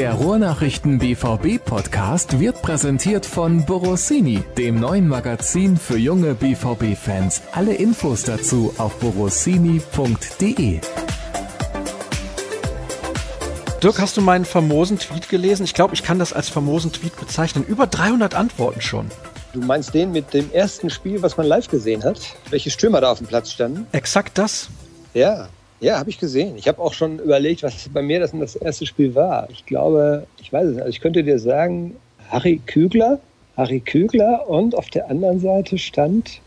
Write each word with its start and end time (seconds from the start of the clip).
Der 0.00 0.14
Ruhrnachrichten 0.14 0.98
BVB 0.98 1.62
Podcast 1.62 2.40
wird 2.40 2.62
präsentiert 2.62 3.26
von 3.26 3.66
Borossini, 3.66 4.42
dem 4.56 4.80
neuen 4.80 5.06
Magazin 5.06 5.76
für 5.76 5.98
junge 5.98 6.32
BVB 6.32 6.96
Fans. 6.96 7.42
Alle 7.52 7.74
Infos 7.74 8.22
dazu 8.22 8.72
auf 8.78 8.98
borossini.de. 8.98 10.80
Dirk, 13.82 14.00
hast 14.00 14.16
du 14.16 14.22
meinen 14.22 14.46
famosen 14.46 14.98
Tweet 14.98 15.28
gelesen? 15.28 15.64
Ich 15.64 15.74
glaube, 15.74 15.92
ich 15.92 16.02
kann 16.02 16.18
das 16.18 16.32
als 16.32 16.48
famosen 16.48 16.92
Tweet 16.92 17.20
bezeichnen. 17.20 17.66
Über 17.66 17.86
300 17.86 18.34
Antworten 18.34 18.80
schon. 18.80 19.10
Du 19.52 19.60
meinst 19.60 19.92
den 19.92 20.12
mit 20.12 20.32
dem 20.32 20.50
ersten 20.50 20.88
Spiel, 20.88 21.20
was 21.20 21.36
man 21.36 21.44
live 21.44 21.68
gesehen 21.68 22.04
hat? 22.04 22.22
Welche 22.48 22.70
Stürmer 22.70 23.02
da 23.02 23.12
auf 23.12 23.18
dem 23.18 23.26
Platz 23.26 23.52
standen? 23.52 23.86
Exakt 23.92 24.38
das. 24.38 24.70
Ja, 25.12 25.50
ja, 25.80 25.98
habe 25.98 26.10
ich 26.10 26.18
gesehen. 26.18 26.56
Ich 26.56 26.68
habe 26.68 26.78
auch 26.78 26.92
schon 26.92 27.18
überlegt, 27.18 27.62
was 27.62 27.88
bei 27.88 28.02
mir 28.02 28.20
das, 28.20 28.32
das 28.32 28.56
erste 28.56 28.86
Spiel 28.86 29.14
war. 29.14 29.48
Ich 29.50 29.64
glaube, 29.66 30.26
ich 30.40 30.52
weiß 30.52 30.66
es 30.66 30.74
nicht. 30.74 30.82
Also 30.82 30.90
ich 30.90 31.00
könnte 31.00 31.24
dir 31.24 31.38
sagen, 31.38 31.96
Harry 32.30 32.60
Kügler, 32.66 33.18
Harry 33.56 33.80
Kügler 33.80 34.48
und 34.48 34.74
auf 34.74 34.90
der 34.90 35.08
anderen 35.10 35.40
Seite 35.40 35.78
stand, 35.78 36.40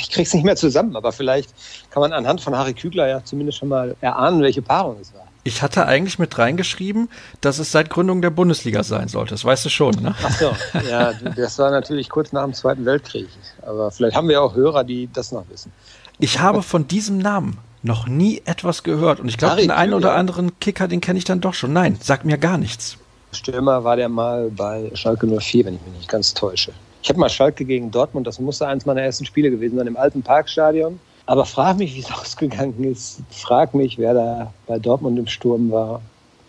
ich 0.00 0.10
krieg's 0.10 0.32
nicht 0.32 0.44
mehr 0.44 0.56
zusammen, 0.56 0.96
aber 0.96 1.12
vielleicht 1.12 1.50
kann 1.90 2.00
man 2.00 2.12
anhand 2.12 2.40
von 2.40 2.56
Harry 2.56 2.72
Kügler 2.72 3.06
ja 3.06 3.24
zumindest 3.24 3.58
schon 3.58 3.68
mal 3.68 3.96
erahnen, 4.00 4.40
welche 4.40 4.62
Paarung 4.62 4.96
es 5.00 5.12
war. 5.12 5.26
Ich 5.44 5.62
hatte 5.62 5.86
eigentlich 5.86 6.18
mit 6.18 6.36
reingeschrieben, 6.38 7.08
dass 7.40 7.58
es 7.58 7.72
seit 7.72 7.90
Gründung 7.90 8.22
der 8.22 8.30
Bundesliga 8.30 8.82
sein 8.82 9.08
sollte. 9.08 9.30
Das 9.30 9.44
weißt 9.44 9.64
du 9.64 9.68
schon, 9.68 9.94
ne? 9.96 10.14
Ach 10.22 10.38
so, 10.38 10.52
ja, 10.88 11.12
das 11.36 11.58
war 11.58 11.70
natürlich 11.70 12.08
kurz 12.08 12.32
nach 12.32 12.44
dem 12.44 12.54
Zweiten 12.54 12.84
Weltkrieg. 12.84 13.28
Aber 13.62 13.90
vielleicht 13.90 14.16
haben 14.16 14.28
wir 14.28 14.42
auch 14.42 14.54
Hörer, 14.54 14.84
die 14.84 15.08
das 15.12 15.32
noch 15.32 15.48
wissen. 15.48 15.72
Ich 16.18 16.40
habe 16.40 16.62
von 16.62 16.88
diesem 16.88 17.18
Namen 17.18 17.58
noch 17.82 18.06
nie 18.06 18.42
etwas 18.44 18.82
gehört. 18.82 19.20
Und 19.20 19.28
ich 19.28 19.38
glaube, 19.38 19.60
den 19.60 19.70
einen 19.70 19.94
oder 19.94 20.14
anderen 20.14 20.58
Kicker, 20.60 20.88
den 20.88 21.00
kenne 21.00 21.18
ich 21.18 21.24
dann 21.24 21.40
doch 21.40 21.54
schon. 21.54 21.72
Nein, 21.72 21.96
sagt 22.00 22.24
mir 22.24 22.38
gar 22.38 22.58
nichts. 22.58 22.98
Stürmer 23.32 23.84
war 23.84 23.96
der 23.96 24.08
mal 24.08 24.50
bei 24.50 24.90
Schalke 24.94 25.26
04, 25.26 25.66
wenn 25.66 25.74
ich 25.74 25.80
mich 25.82 25.94
nicht 25.94 26.08
ganz 26.08 26.34
täusche. 26.34 26.72
Ich 27.02 27.08
habe 27.08 27.20
mal 27.20 27.28
Schalke 27.28 27.64
gegen 27.64 27.90
Dortmund, 27.90 28.26
das 28.26 28.40
musste 28.40 28.66
eins 28.66 28.86
meiner 28.86 29.02
ersten 29.02 29.24
Spiele 29.24 29.50
gewesen 29.50 29.76
sein, 29.76 29.86
im 29.86 29.96
alten 29.96 30.22
Parkstadion. 30.22 30.98
Aber 31.26 31.44
frag 31.44 31.76
mich, 31.76 31.94
wie 31.94 32.00
es 32.00 32.10
ausgegangen 32.20 32.82
ist. 32.84 33.20
Frag 33.30 33.74
mich, 33.74 33.98
wer 33.98 34.14
da 34.14 34.52
bei 34.66 34.78
Dortmund 34.78 35.18
im 35.18 35.26
Sturm 35.26 35.70
war. 35.70 36.00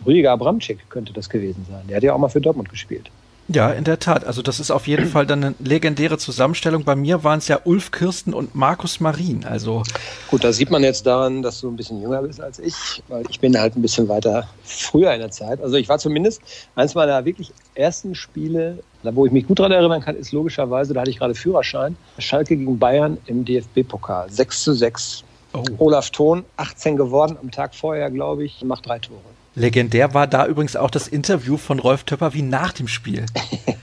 Rüdiger 0.06 0.32
Abramczyk 0.32 0.78
könnte 0.88 1.12
das 1.12 1.28
gewesen 1.28 1.66
sein. 1.70 1.82
Der 1.88 1.98
hat 1.98 2.02
ja 2.02 2.14
auch 2.14 2.18
mal 2.18 2.28
für 2.28 2.40
Dortmund 2.40 2.70
gespielt. 2.70 3.10
Ja, 3.52 3.70
in 3.70 3.82
der 3.82 3.98
Tat. 3.98 4.24
Also 4.24 4.42
das 4.42 4.60
ist 4.60 4.70
auf 4.70 4.86
jeden 4.86 5.06
Fall 5.06 5.26
dann 5.26 5.42
eine 5.42 5.54
legendäre 5.58 6.18
Zusammenstellung. 6.18 6.84
Bei 6.84 6.94
mir 6.94 7.24
waren 7.24 7.40
es 7.40 7.48
ja 7.48 7.58
Ulf 7.64 7.90
Kirsten 7.90 8.32
und 8.32 8.54
Markus 8.54 9.00
Marin. 9.00 9.44
Also 9.44 9.82
gut, 10.28 10.44
da 10.44 10.52
sieht 10.52 10.70
man 10.70 10.84
jetzt 10.84 11.04
daran, 11.04 11.42
dass 11.42 11.60
du 11.60 11.68
ein 11.68 11.74
bisschen 11.74 12.00
jünger 12.00 12.22
bist 12.22 12.40
als 12.40 12.60
ich, 12.60 13.02
weil 13.08 13.24
ich 13.28 13.40
bin 13.40 13.58
halt 13.58 13.74
ein 13.74 13.82
bisschen 13.82 14.08
weiter 14.08 14.48
früher 14.62 15.12
in 15.14 15.18
der 15.18 15.32
Zeit. 15.32 15.60
Also 15.60 15.76
ich 15.76 15.88
war 15.88 15.98
zumindest 15.98 16.40
eins 16.76 16.94
meiner 16.94 17.24
wirklich 17.24 17.50
ersten 17.74 18.14
Spiele, 18.14 18.84
da 19.02 19.12
wo 19.16 19.26
ich 19.26 19.32
mich 19.32 19.48
gut 19.48 19.58
daran 19.58 19.72
erinnern 19.72 20.00
kann, 20.00 20.14
ist 20.14 20.30
logischerweise, 20.30 20.94
da 20.94 21.00
hatte 21.00 21.10
ich 21.10 21.18
gerade 21.18 21.34
Führerschein, 21.34 21.96
Schalke 22.18 22.56
gegen 22.56 22.78
Bayern 22.78 23.18
im 23.26 23.44
DFB-Pokal, 23.44 24.30
6 24.30 24.62
zu 24.62 24.74
6. 24.74 25.24
Oh. 25.54 25.64
Olaf 25.78 26.10
Thon, 26.10 26.44
18 26.56 26.96
geworden 26.96 27.36
am 27.42 27.50
Tag 27.50 27.74
vorher, 27.74 28.12
glaube 28.12 28.44
ich, 28.44 28.62
macht 28.62 28.86
drei 28.86 29.00
Tore. 29.00 29.18
Legendär 29.54 30.14
war 30.14 30.26
da 30.26 30.46
übrigens 30.46 30.76
auch 30.76 30.90
das 30.90 31.08
Interview 31.08 31.56
von 31.56 31.80
Rolf 31.80 32.04
Töpper 32.04 32.34
wie 32.34 32.42
nach 32.42 32.72
dem 32.72 32.88
Spiel. 32.88 33.26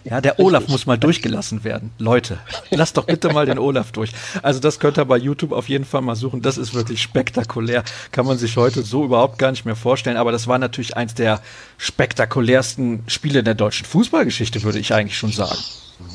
Ja, 0.09 0.21
der 0.21 0.39
Olaf 0.39 0.69
muss 0.69 0.85
mal 0.85 0.97
durchgelassen 0.97 1.65
werden. 1.65 1.91
Leute, 1.97 2.39
lasst 2.69 2.95
doch 2.95 3.03
bitte 3.03 3.33
mal 3.33 3.45
den 3.45 3.59
Olaf 3.59 3.91
durch. 3.91 4.11
Also 4.41 4.61
das 4.61 4.79
könnt 4.79 4.97
ihr 4.97 5.03
bei 5.03 5.17
YouTube 5.17 5.51
auf 5.51 5.67
jeden 5.67 5.83
Fall 5.83 6.01
mal 6.01 6.15
suchen. 6.15 6.41
Das 6.41 6.57
ist 6.57 6.73
wirklich 6.73 7.01
spektakulär. 7.01 7.83
Kann 8.13 8.25
man 8.25 8.37
sich 8.37 8.55
heute 8.55 8.83
so 8.83 9.03
überhaupt 9.03 9.37
gar 9.37 9.51
nicht 9.51 9.65
mehr 9.65 9.75
vorstellen. 9.75 10.15
Aber 10.15 10.31
das 10.31 10.47
war 10.47 10.59
natürlich 10.59 10.95
eins 10.95 11.13
der 11.13 11.41
spektakulärsten 11.77 13.03
Spiele 13.07 13.43
der 13.43 13.55
deutschen 13.55 13.85
Fußballgeschichte, 13.85 14.63
würde 14.63 14.79
ich 14.79 14.93
eigentlich 14.93 15.17
schon 15.17 15.33
sagen. 15.33 15.59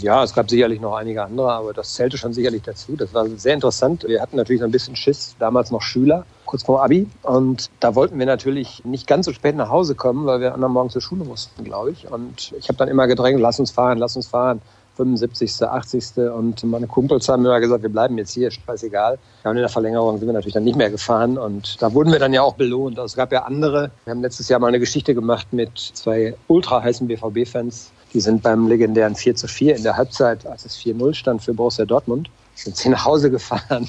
Ja, 0.00 0.22
es 0.22 0.32
gab 0.32 0.48
sicherlich 0.48 0.80
noch 0.80 0.94
einige 0.94 1.24
andere, 1.24 1.52
aber 1.52 1.72
das 1.72 1.94
zählte 1.94 2.16
schon 2.16 2.32
sicherlich 2.32 2.62
dazu. 2.62 2.96
Das 2.96 3.12
war 3.14 3.26
sehr 3.28 3.54
interessant. 3.54 4.04
Wir 4.06 4.22
hatten 4.22 4.36
natürlich 4.36 4.60
so 4.60 4.66
ein 4.66 4.70
bisschen 4.70 4.96
Schiss, 4.96 5.34
damals 5.38 5.70
noch 5.70 5.82
Schüler, 5.82 6.24
kurz 6.44 6.62
vor 6.62 6.84
Abi. 6.84 7.08
Und 7.22 7.70
da 7.80 7.94
wollten 7.94 8.18
wir 8.18 8.26
natürlich 8.26 8.84
nicht 8.84 9.06
ganz 9.06 9.26
so 9.26 9.32
spät 9.32 9.56
nach 9.56 9.70
Hause 9.70 9.94
kommen, 9.94 10.26
weil 10.26 10.40
wir 10.40 10.54
anderen 10.54 10.72
Morgen 10.72 10.90
zur 10.90 11.02
Schule 11.02 11.24
mussten, 11.24 11.64
glaube 11.64 11.90
ich. 11.90 12.10
Und 12.10 12.52
ich 12.58 12.68
habe 12.68 12.76
dann 12.76 12.88
immer 12.88 13.06
gedrängt, 13.06 13.40
lass 13.40 13.58
uns 13.58 13.70
fahren, 13.70 13.98
lass 13.98 14.14
uns 14.16 14.28
fahren. 14.28 14.62
75., 15.02 15.62
80. 15.62 16.18
Und 16.34 16.64
meine 16.64 16.86
Kumpels 16.86 17.28
haben 17.28 17.44
immer 17.44 17.60
gesagt, 17.60 17.82
wir 17.82 17.90
bleiben 17.90 18.18
jetzt 18.18 18.32
hier, 18.32 18.50
scheißegal. 18.50 19.18
Ja, 19.44 19.50
und 19.50 19.56
in 19.56 19.62
der 19.62 19.68
Verlängerung 19.68 20.18
sind 20.18 20.28
wir 20.28 20.32
natürlich 20.32 20.54
dann 20.54 20.64
nicht 20.64 20.76
mehr 20.76 20.90
gefahren. 20.90 21.38
Und 21.38 21.80
da 21.80 21.92
wurden 21.92 22.12
wir 22.12 22.18
dann 22.18 22.32
ja 22.32 22.42
auch 22.42 22.54
belohnt. 22.54 22.98
Also 22.98 23.12
es 23.12 23.16
gab 23.16 23.32
ja 23.32 23.42
andere. 23.42 23.90
Wir 24.04 24.12
haben 24.12 24.22
letztes 24.22 24.48
Jahr 24.48 24.60
mal 24.60 24.68
eine 24.68 24.80
Geschichte 24.80 25.14
gemacht 25.14 25.48
mit 25.52 25.78
zwei 25.78 26.34
ultra 26.48 26.82
heißen 26.82 27.06
BVB-Fans 27.06 27.92
die 28.12 28.20
sind 28.20 28.42
beim 28.42 28.68
legendären 28.68 29.14
4 29.14 29.36
zu 29.36 29.48
4 29.48 29.76
in 29.76 29.82
der 29.82 29.96
Halbzeit, 29.96 30.46
als 30.46 30.64
es 30.64 30.76
4-0 30.78 31.14
stand 31.14 31.42
für 31.42 31.54
Borussia 31.54 31.84
Dortmund, 31.84 32.28
sind 32.54 32.76
sie 32.76 32.88
nach 32.90 33.04
Hause 33.04 33.30
gefahren, 33.30 33.88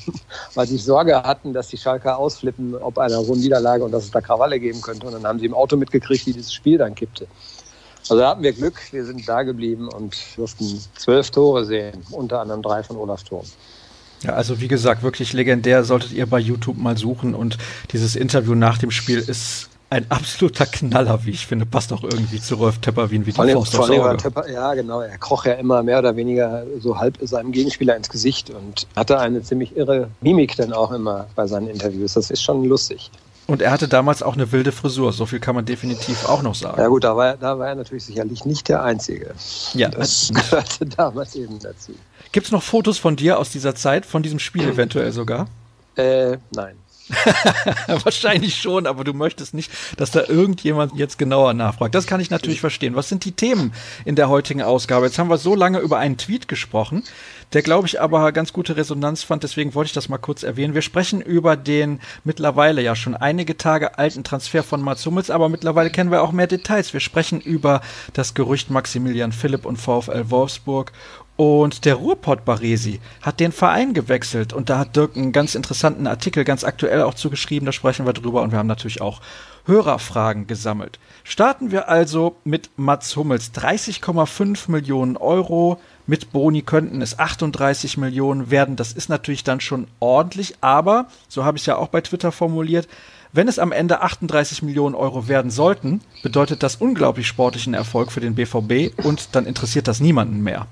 weil 0.55 0.67
sie 0.67 0.77
Sorge 0.77 1.21
hatten, 1.21 1.53
dass 1.53 1.67
die 1.67 1.77
Schalker 1.77 2.17
ausflippen, 2.17 2.75
ob 2.75 2.97
einer 2.97 3.17
hohen 3.17 3.39
Niederlage 3.39 3.83
und 3.83 3.91
dass 3.91 4.05
es 4.05 4.11
da 4.11 4.21
Krawalle 4.21 4.59
geben 4.59 4.81
könnte. 4.81 5.07
Und 5.07 5.13
dann 5.13 5.25
haben 5.25 5.39
sie 5.39 5.45
im 5.45 5.53
Auto 5.53 5.75
mitgekriegt, 5.75 6.25
wie 6.25 6.33
dieses 6.33 6.53
Spiel 6.53 6.77
dann 6.77 6.95
kippte. 6.95 7.27
Also 8.09 8.17
da 8.17 8.29
hatten 8.29 8.43
wir 8.43 8.53
Glück, 8.53 8.81
wir 8.91 9.05
sind 9.05 9.27
da 9.27 9.43
geblieben 9.43 9.87
und 9.87 10.15
durften 10.35 10.79
zwölf 10.97 11.31
Tore 11.31 11.65
sehen, 11.65 12.03
unter 12.11 12.41
anderem 12.41 12.61
drei 12.61 12.83
von 12.83 12.97
Olaf 12.97 13.23
Thurm. 13.23 13.45
Ja, 14.23 14.33
also 14.33 14.59
wie 14.61 14.67
gesagt, 14.67 15.03
wirklich 15.03 15.33
legendär, 15.33 15.83
solltet 15.83 16.13
ihr 16.13 16.25
bei 16.25 16.39
YouTube 16.39 16.77
mal 16.77 16.97
suchen 16.97 17.35
und 17.35 17.57
dieses 17.91 18.15
Interview 18.15 18.55
nach 18.55 18.77
dem 18.77 18.91
Spiel 18.91 19.19
ist 19.19 19.69
ein 19.93 20.09
absoluter 20.09 20.65
Knaller, 20.65 21.23
wie 21.25 21.29
ich 21.31 21.45
finde. 21.45 21.67
Passt 21.67 21.93
auch 21.93 22.03
irgendwie 22.03 22.41
zu 22.41 22.55
Rolf 22.55 22.79
Tepperwien 22.79 23.27
wie 23.27 23.31
die 23.31 23.37
Faust 23.37 23.77
Auge. 23.77 24.17
Tepper, 24.17 24.49
ja, 24.49 24.73
genau. 24.73 25.01
Er 25.01 25.19
kroch 25.19 25.45
ja 25.45 25.53
immer 25.53 25.83
mehr 25.83 25.99
oder 25.99 26.15
weniger 26.15 26.65
so 26.79 26.97
halb 26.97 27.19
seinem 27.21 27.51
Gegenspieler 27.51 27.95
ins 27.95 28.09
Gesicht 28.09 28.49
und 28.49 28.87
hatte 28.95 29.19
eine 29.19 29.43
ziemlich 29.43 29.77
irre 29.77 30.09
Mimik 30.21 30.55
dann 30.55 30.73
auch 30.73 30.91
immer 30.91 31.27
bei 31.35 31.45
seinen 31.45 31.67
Interviews. 31.67 32.13
Das 32.13 32.31
ist 32.31 32.41
schon 32.41 32.63
lustig. 32.63 33.11
Und 33.45 33.61
er 33.61 33.71
hatte 33.71 33.87
damals 33.87 34.23
auch 34.23 34.35
eine 34.35 34.51
wilde 34.51 34.71
Frisur, 34.71 35.11
so 35.11 35.25
viel 35.25 35.39
kann 35.39 35.55
man 35.55 35.65
definitiv 35.65 36.25
auch 36.25 36.41
noch 36.41 36.55
sagen. 36.55 36.79
Ja 36.79 36.87
gut, 36.87 37.03
da 37.03 37.15
war, 37.17 37.35
da 37.35 37.59
war 37.59 37.67
er 37.67 37.75
natürlich 37.75 38.05
sicherlich 38.05 38.45
nicht 38.45 38.69
der 38.69 38.83
Einzige. 38.83 39.33
Ja. 39.73 39.89
Das 39.89 40.31
gehörte 40.33 40.85
damals 40.85 41.35
eben 41.35 41.59
dazu. 41.59 41.93
Gibt 42.31 42.45
es 42.45 42.51
noch 42.51 42.63
Fotos 42.63 42.97
von 42.97 43.15
dir 43.15 43.37
aus 43.39 43.49
dieser 43.49 43.75
Zeit, 43.75 44.05
von 44.05 44.23
diesem 44.23 44.39
Spiel 44.39 44.63
eventuell 44.69 45.11
sogar? 45.11 45.47
Äh, 45.95 46.37
nein. 46.55 46.75
Wahrscheinlich 48.03 48.55
schon, 48.55 48.87
aber 48.87 49.03
du 49.03 49.13
möchtest 49.13 49.53
nicht, 49.53 49.71
dass 49.97 50.11
da 50.11 50.23
irgendjemand 50.25 50.95
jetzt 50.95 51.17
genauer 51.17 51.53
nachfragt. 51.53 51.93
Das 51.93 52.07
kann 52.07 52.21
ich 52.21 52.29
natürlich 52.29 52.61
verstehen. 52.61 52.95
Was 52.95 53.09
sind 53.09 53.25
die 53.25 53.33
Themen 53.33 53.73
in 54.05 54.15
der 54.15 54.29
heutigen 54.29 54.61
Ausgabe? 54.61 55.05
Jetzt 55.05 55.19
haben 55.19 55.29
wir 55.29 55.37
so 55.37 55.53
lange 55.53 55.79
über 55.79 55.97
einen 55.97 56.17
Tweet 56.17 56.47
gesprochen, 56.47 57.03
der, 57.53 57.61
glaube 57.61 57.87
ich, 57.87 58.01
aber 58.01 58.31
ganz 58.31 58.51
gute 58.51 58.75
Resonanz 58.75 59.23
fand. 59.23 59.43
Deswegen 59.43 59.75
wollte 59.75 59.87
ich 59.87 59.93
das 59.93 60.09
mal 60.09 60.17
kurz 60.17 60.43
erwähnen. 60.43 60.73
Wir 60.73 60.81
sprechen 60.81 61.21
über 61.21 61.55
den 61.55 61.99
mittlerweile 62.23 62.81
ja 62.81 62.95
schon 62.95 63.15
einige 63.15 63.57
Tage 63.57 63.97
alten 63.97 64.23
Transfer 64.23 64.63
von 64.63 64.81
Mats 64.81 65.05
Hummels, 65.05 65.29
aber 65.29 65.49
mittlerweile 65.49 65.89
kennen 65.89 66.11
wir 66.11 66.21
auch 66.21 66.31
mehr 66.31 66.47
Details. 66.47 66.93
Wir 66.93 66.99
sprechen 66.99 67.39
über 67.39 67.81
das 68.13 68.33
Gerücht 68.33 68.69
Maximilian 68.69 69.31
Philipp 69.31 69.65
und 69.65 69.77
VfL 69.77 70.29
Wolfsburg 70.29 70.91
und 71.35 71.85
der 71.85 71.95
Ruhrpott 71.95 72.45
Baresi 72.45 72.99
hat 73.21 73.39
den 73.39 73.51
Verein 73.51 73.95
gewechselt 73.95 74.53
und 74.53 74.69
da 74.69 74.77
hat 74.77 74.95
Dirk 74.95 75.17
einen 75.17 75.31
ganz 75.31 75.55
interessanten 75.55 76.05
Artikel 76.05 76.43
ganz 76.43 76.63
aktuell 76.63 77.01
auch 77.01 77.15
zugeschrieben, 77.15 77.65
da 77.65 77.71
sprechen 77.71 78.05
wir 78.05 78.13
drüber 78.13 78.43
und 78.43 78.51
wir 78.51 78.59
haben 78.59 78.67
natürlich 78.67 79.01
auch 79.01 79.19
Hörerfragen 79.65 80.45
gesammelt. 80.45 80.99
Starten 81.23 81.71
wir 81.71 81.89
also 81.89 82.35
mit 82.43 82.69
Mats 82.75 83.15
Hummels. 83.15 83.51
30,5 83.53 84.69
Millionen 84.69 85.17
Euro. 85.17 85.79
Mit 86.05 86.31
Boni 86.33 86.61
könnten 86.61 87.01
es 87.01 87.17
38 87.17 87.97
Millionen 87.97 88.51
werden. 88.51 88.75
Das 88.75 88.91
ist 88.91 89.09
natürlich 89.09 89.43
dann 89.43 89.61
schon 89.61 89.87
ordentlich, 89.99 90.55
aber, 90.61 91.05
so 91.29 91.45
habe 91.45 91.57
ich 91.57 91.63
es 91.63 91.67
ja 91.67 91.77
auch 91.77 91.87
bei 91.87 92.01
Twitter 92.01 92.31
formuliert, 92.31 92.87
wenn 93.31 93.47
es 93.47 93.57
am 93.57 93.71
Ende 93.71 94.01
38 94.01 94.61
Millionen 94.61 94.93
Euro 94.93 95.27
werden 95.27 95.49
sollten, 95.49 96.01
bedeutet 96.21 96.61
das 96.61 96.75
unglaublich 96.75 97.27
sportlichen 97.27 97.73
Erfolg 97.73 98.11
für 98.11 98.19
den 98.19 98.35
BVB 98.35 98.93
und 99.03 99.33
dann 99.33 99.47
interessiert 99.47 99.87
das 99.87 99.99
niemanden 99.99 100.41
mehr. 100.43 100.67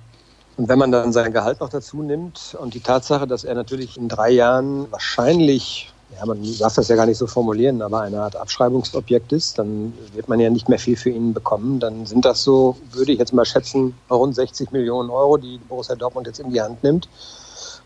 Und 0.57 0.69
wenn 0.69 0.78
man 0.78 0.92
dann 0.92 1.12
sein 1.12 1.34
Gehalt 1.34 1.60
noch 1.60 1.69
dazu 1.69 2.04
nimmt 2.04 2.56
und 2.60 2.75
die 2.75 2.81
Tatsache, 2.81 3.25
dass 3.25 3.44
er 3.44 3.56
natürlich 3.56 3.98
in 3.98 4.10
drei 4.10 4.30
Jahren 4.30 4.92
wahrscheinlich, 4.92 5.92
ja, 6.18 6.25
man 6.25 6.40
darf 6.60 6.75
das 6.75 6.88
ja 6.88 6.96
gar 6.96 7.06
nicht 7.06 7.18
so 7.18 7.28
formulieren, 7.28 7.81
aber 7.81 8.02
eine 8.02 8.22
Art 8.22 8.36
Abschreibungsobjekt 8.36 9.31
ist, 9.31 9.58
dann 9.58 9.94
wird 10.13 10.28
man 10.28 10.40
ja 10.40 10.50
nicht 10.50 10.69
mehr 10.69 10.80
viel 10.80 10.98
für 10.98 11.10
ihn 11.10 11.34
bekommen. 11.34 11.80
Dann 11.80 12.06
sind 12.06 12.25
das 12.25 12.44
so, 12.44 12.78
würde 12.92 13.12
ich 13.12 13.19
jetzt 13.19 13.34
mal 13.34 13.46
schätzen, 13.46 13.96
rund 14.10 14.36
60 14.36 14.72
Millionen 14.72 15.10
Euro, 15.10 15.38
die 15.38 15.58
Borussia 15.69 15.96
Dortmund 15.96 16.28
jetzt 16.28 16.40
in 16.40 16.52
die 16.52 16.62
Hand 16.62 16.84
nimmt, 16.84 17.08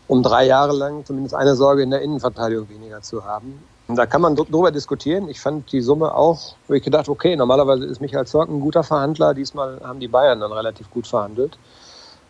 um 0.08 0.22
drei 0.22 0.46
Jahre 0.46 0.76
lang 0.76 1.04
zumindest 1.04 1.34
eine 1.34 1.54
Sorge 1.56 1.82
in 1.82 1.90
der 1.90 2.02
Innenverteidigung 2.02 2.68
weniger 2.68 3.00
zu 3.02 3.24
haben. 3.24 3.62
Und 3.88 3.96
da 3.96 4.06
kann 4.06 4.20
man 4.20 4.34
drüber 4.34 4.72
diskutieren. 4.72 5.28
Ich 5.28 5.40
fand 5.40 5.70
die 5.70 5.80
Summe 5.80 6.14
auch, 6.14 6.56
wo 6.66 6.74
ich 6.74 6.82
gedacht, 6.82 7.08
okay, 7.08 7.36
normalerweise 7.36 7.84
ist 7.84 8.00
Michael 8.00 8.26
Zorc 8.26 8.48
ein 8.48 8.60
guter 8.60 8.82
Verhandler. 8.82 9.32
Diesmal 9.32 9.80
haben 9.84 10.00
die 10.00 10.08
Bayern 10.08 10.40
dann 10.40 10.52
relativ 10.52 10.90
gut 10.90 11.06
verhandelt. 11.06 11.56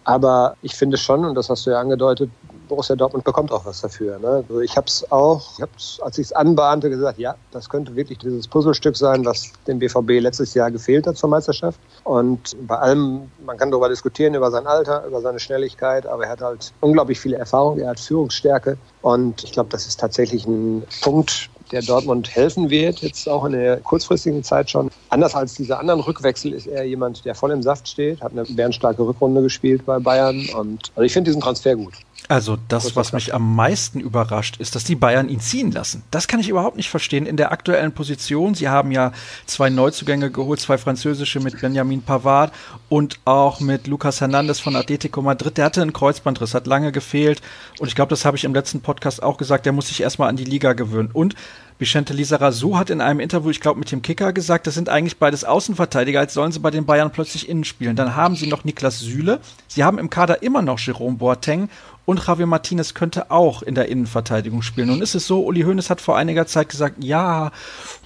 Aber 0.05 0.57
ich 0.61 0.75
finde 0.77 0.99
schon, 0.99 1.25
und 1.25 1.35
das 1.35 1.49
hast 1.49 1.67
du 1.67 1.71
ja 1.71 1.81
angedeutet, 1.81 2.31
Borussia 2.69 2.97
Dortmund 2.97 3.25
bekommt 3.25 3.53
auch 3.53 3.65
was 3.65 3.81
dafür. 3.81 4.19
Ne? 4.19 4.45
Also 4.49 4.61
ich 4.61 4.77
habe 4.77 4.87
es 4.87 5.11
auch, 5.11 5.53
ich 5.57 5.63
hab's, 5.63 6.01
als 6.03 6.19
ich 6.19 6.27
es 6.27 6.33
anbahnte, 6.33 6.91
gesagt, 6.91 7.19
ja, 7.19 7.35
das 7.53 7.69
könnte 7.69 7.95
wirklich 7.97 8.19
dieses 8.19 8.49
Puzzlestück 8.49 8.97
sein, 8.97 9.25
was 9.25 9.53
dem 9.67 9.79
BVB 9.79 10.21
letztes 10.21 10.55
Jahr 10.55 10.71
gefehlt 10.71 11.07
hat 11.07 11.17
zur 11.17 11.31
Meisterschaft. 11.31 11.79
Und 12.05 12.57
bei 12.67 12.77
allem, 12.77 13.31
man 13.45 13.57
kann 13.57 13.71
darüber 13.71 13.89
diskutieren, 13.89 14.35
über 14.35 14.51
sein 14.51 14.67
Alter, 14.67 15.05
über 15.07 15.21
seine 15.21 15.39
Schnelligkeit, 15.39 16.07
aber 16.07 16.25
er 16.25 16.31
hat 16.31 16.41
halt 16.41 16.73
unglaublich 16.81 17.21
viele 17.21 17.37
Erfahrung, 17.37 17.79
er 17.79 17.91
hat 17.91 18.01
Führungsstärke. 18.01 18.77
Und 19.03 19.45
ich 19.45 19.53
glaube, 19.53 19.71
das 19.71 19.87
ist 19.87 20.01
tatsächlich 20.01 20.47
ein 20.47 20.83
Punkt, 21.03 21.51
der 21.73 21.83
Dortmund 21.83 22.35
helfen 22.35 22.71
wird, 22.71 23.01
jetzt 23.01 23.29
auch 23.29 23.45
in 23.45 23.53
der 23.53 23.79
kurzfristigen 23.79 24.43
Zeit 24.43 24.71
schon. 24.71 24.91
Anders 25.11 25.35
als 25.35 25.55
diese 25.55 25.79
anderen 25.79 26.01
Rückwechsel 26.01 26.53
ist 26.53 26.67
er 26.67 26.85
jemand, 26.85 27.25
der 27.25 27.35
voll 27.35 27.51
im 27.51 27.63
Saft 27.63 27.89
steht, 27.89 28.21
hat 28.21 28.33
eine 28.33 28.45
bärenstarke 28.45 29.03
Rückrunde 29.03 29.43
gespielt 29.43 29.85
bei 29.85 29.99
Bayern 29.99 30.47
und 30.57 30.93
also 30.95 31.03
ich 31.03 31.13
finde 31.13 31.29
diesen 31.29 31.41
Transfer 31.41 31.77
gut. 31.77 31.95
Also 32.29 32.59
das, 32.69 32.97
was 32.97 33.13
mich 33.13 33.35
am 33.35 33.55
meisten 33.55 34.01
überrascht, 34.01 34.57
ist, 34.59 34.75
dass 34.75 34.83
die 34.83 34.97
Bayern 34.97 35.29
ihn 35.29 35.39
ziehen 35.39 35.71
lassen. 35.71 36.03
Das 36.11 36.27
kann 36.27 36.41
ich 36.41 36.49
überhaupt 36.49 36.77
nicht 36.77 36.91
verstehen. 36.91 37.25
In 37.25 37.37
der 37.37 37.53
aktuellen 37.53 37.93
Position, 37.93 38.55
sie 38.55 38.69
haben 38.69 38.91
ja 38.91 39.13
zwei 39.47 39.71
Neuzugänge 39.71 40.33
geholt, 40.33 40.61
zwei 40.61 40.77
französische 40.77 41.39
mit 41.39 41.61
Benjamin 41.61 42.03
Pavard 42.03 42.53
und 42.89 43.21
auch 43.25 43.61
mit 43.61 43.87
Lucas 43.87 44.21
Hernandez 44.21 44.59
von 44.59 44.75
Atletico 44.75 45.23
Madrid. 45.23 45.57
Der 45.57 45.67
hatte 45.67 45.83
einen 45.83 45.93
Kreuzbandriss, 45.93 46.55
hat 46.55 46.67
lange 46.67 46.91
gefehlt 46.91 47.41
und 47.79 47.87
ich 47.87 47.95
glaube, 47.95 48.11
das 48.11 48.25
habe 48.25 48.37
ich 48.37 48.45
im 48.45 48.55
letzten 48.55 48.81
Podcast 48.81 49.23
auch 49.23 49.37
gesagt, 49.37 49.65
der 49.65 49.73
muss 49.73 49.89
sich 49.89 50.01
erstmal 50.01 50.29
an 50.29 50.37
die 50.37 50.45
Liga 50.45 50.73
gewöhnen. 50.73 51.11
Und 51.13 51.37
Vicente 51.79 52.15
Lizarazu 52.15 52.79
hat 52.79 52.89
in 52.89 53.03
einem 53.03 53.21
Interview, 53.21 53.51
ich 53.51 53.61
glaube 53.61 53.79
mit 53.79 53.93
dem 53.93 54.01
Kicker, 54.01 54.33
gesagt, 54.33 54.67
das 54.67 54.75
sind 54.75 54.89
eigentlich 54.89 55.19
beides 55.19 55.45
Außenverteidiger, 55.45 56.21
als 56.21 56.33
sollen 56.33 56.51
sie 56.51 56.59
bei 56.59 56.71
den 56.71 56.87
Bayern 56.87 57.13
plötzlich 57.13 57.49
innen 57.49 57.65
spielen. 57.65 57.97
Dann 57.97 58.17
haben 58.17 58.35
sie 58.35 58.47
noch 58.47 58.65
Niklas 58.65 58.99
Süle, 58.99 59.41
sie 59.69 59.85
haben 59.85 59.99
im 59.99 60.09
Kader 60.09 60.43
immer 60.43 60.63
noch 60.63 60.79
Jerome 60.79 61.19
Boateng 61.19 61.69
und 62.07 62.25
Javier 62.25 62.47
Martinez 62.47 62.95
könnte 62.95 63.31
auch 63.31 63.63
in 63.63 63.75
der 63.75 63.89
Innenverteidigung 63.89 64.63
spielen. 64.63 64.89
Nun 64.89 65.03
ist 65.03 65.15
es 65.15 65.27
so, 65.27 65.45
Uli 65.45 65.63
Hoeneß 65.63 65.91
hat 65.91 66.01
vor 66.01 66.17
einiger 66.17 66.47
Zeit 66.47 66.69
gesagt, 66.69 67.03
ja, 67.03 67.51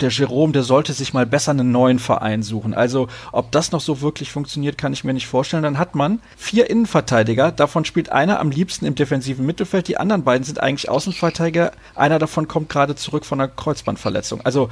der 0.01 0.09
Jerome, 0.09 0.53
der 0.53 0.63
sollte 0.63 0.95
sich 0.95 1.13
mal 1.13 1.27
besser 1.27 1.53
einen 1.53 1.71
neuen 1.71 1.99
Verein 1.99 2.43
suchen. 2.43 2.75
Also, 2.75 3.09
ob 3.31 3.53
das 3.53 3.73
noch 3.73 3.81
so 3.81 4.01
wirklich 4.01 4.33
funktioniert, 4.33 4.79
kann 4.79 4.95
ich 4.95 5.05
mir 5.05 5.13
nicht 5.13 5.27
vorstellen. 5.27 5.63
Dann 5.63 5.79
hat 5.79 5.95
man 5.95 6.21
vier 6.37 6.71
Innenverteidiger, 6.71 7.53
davon 7.53 7.85
spielt 7.85 8.11
einer 8.11 8.41
am 8.41 8.51
liebsten 8.51 8.87
im 8.87 8.95
defensiven 8.95 9.45
Mittelfeld, 9.45 9.87
die 9.87 9.99
anderen 9.99 10.25
beiden 10.25 10.45
sind 10.45 10.61
eigentlich 10.61 10.89
Außenverteidiger. 10.89 11.73
Einer 11.95 12.19
davon 12.19 12.49
kommt 12.49 12.71
gerade 12.71 12.97
zurück 12.97 13.27
von 13.27 13.39
einer 13.39 13.49
Kreuzbandverletzung. 13.49 14.41
Also, 14.41 14.71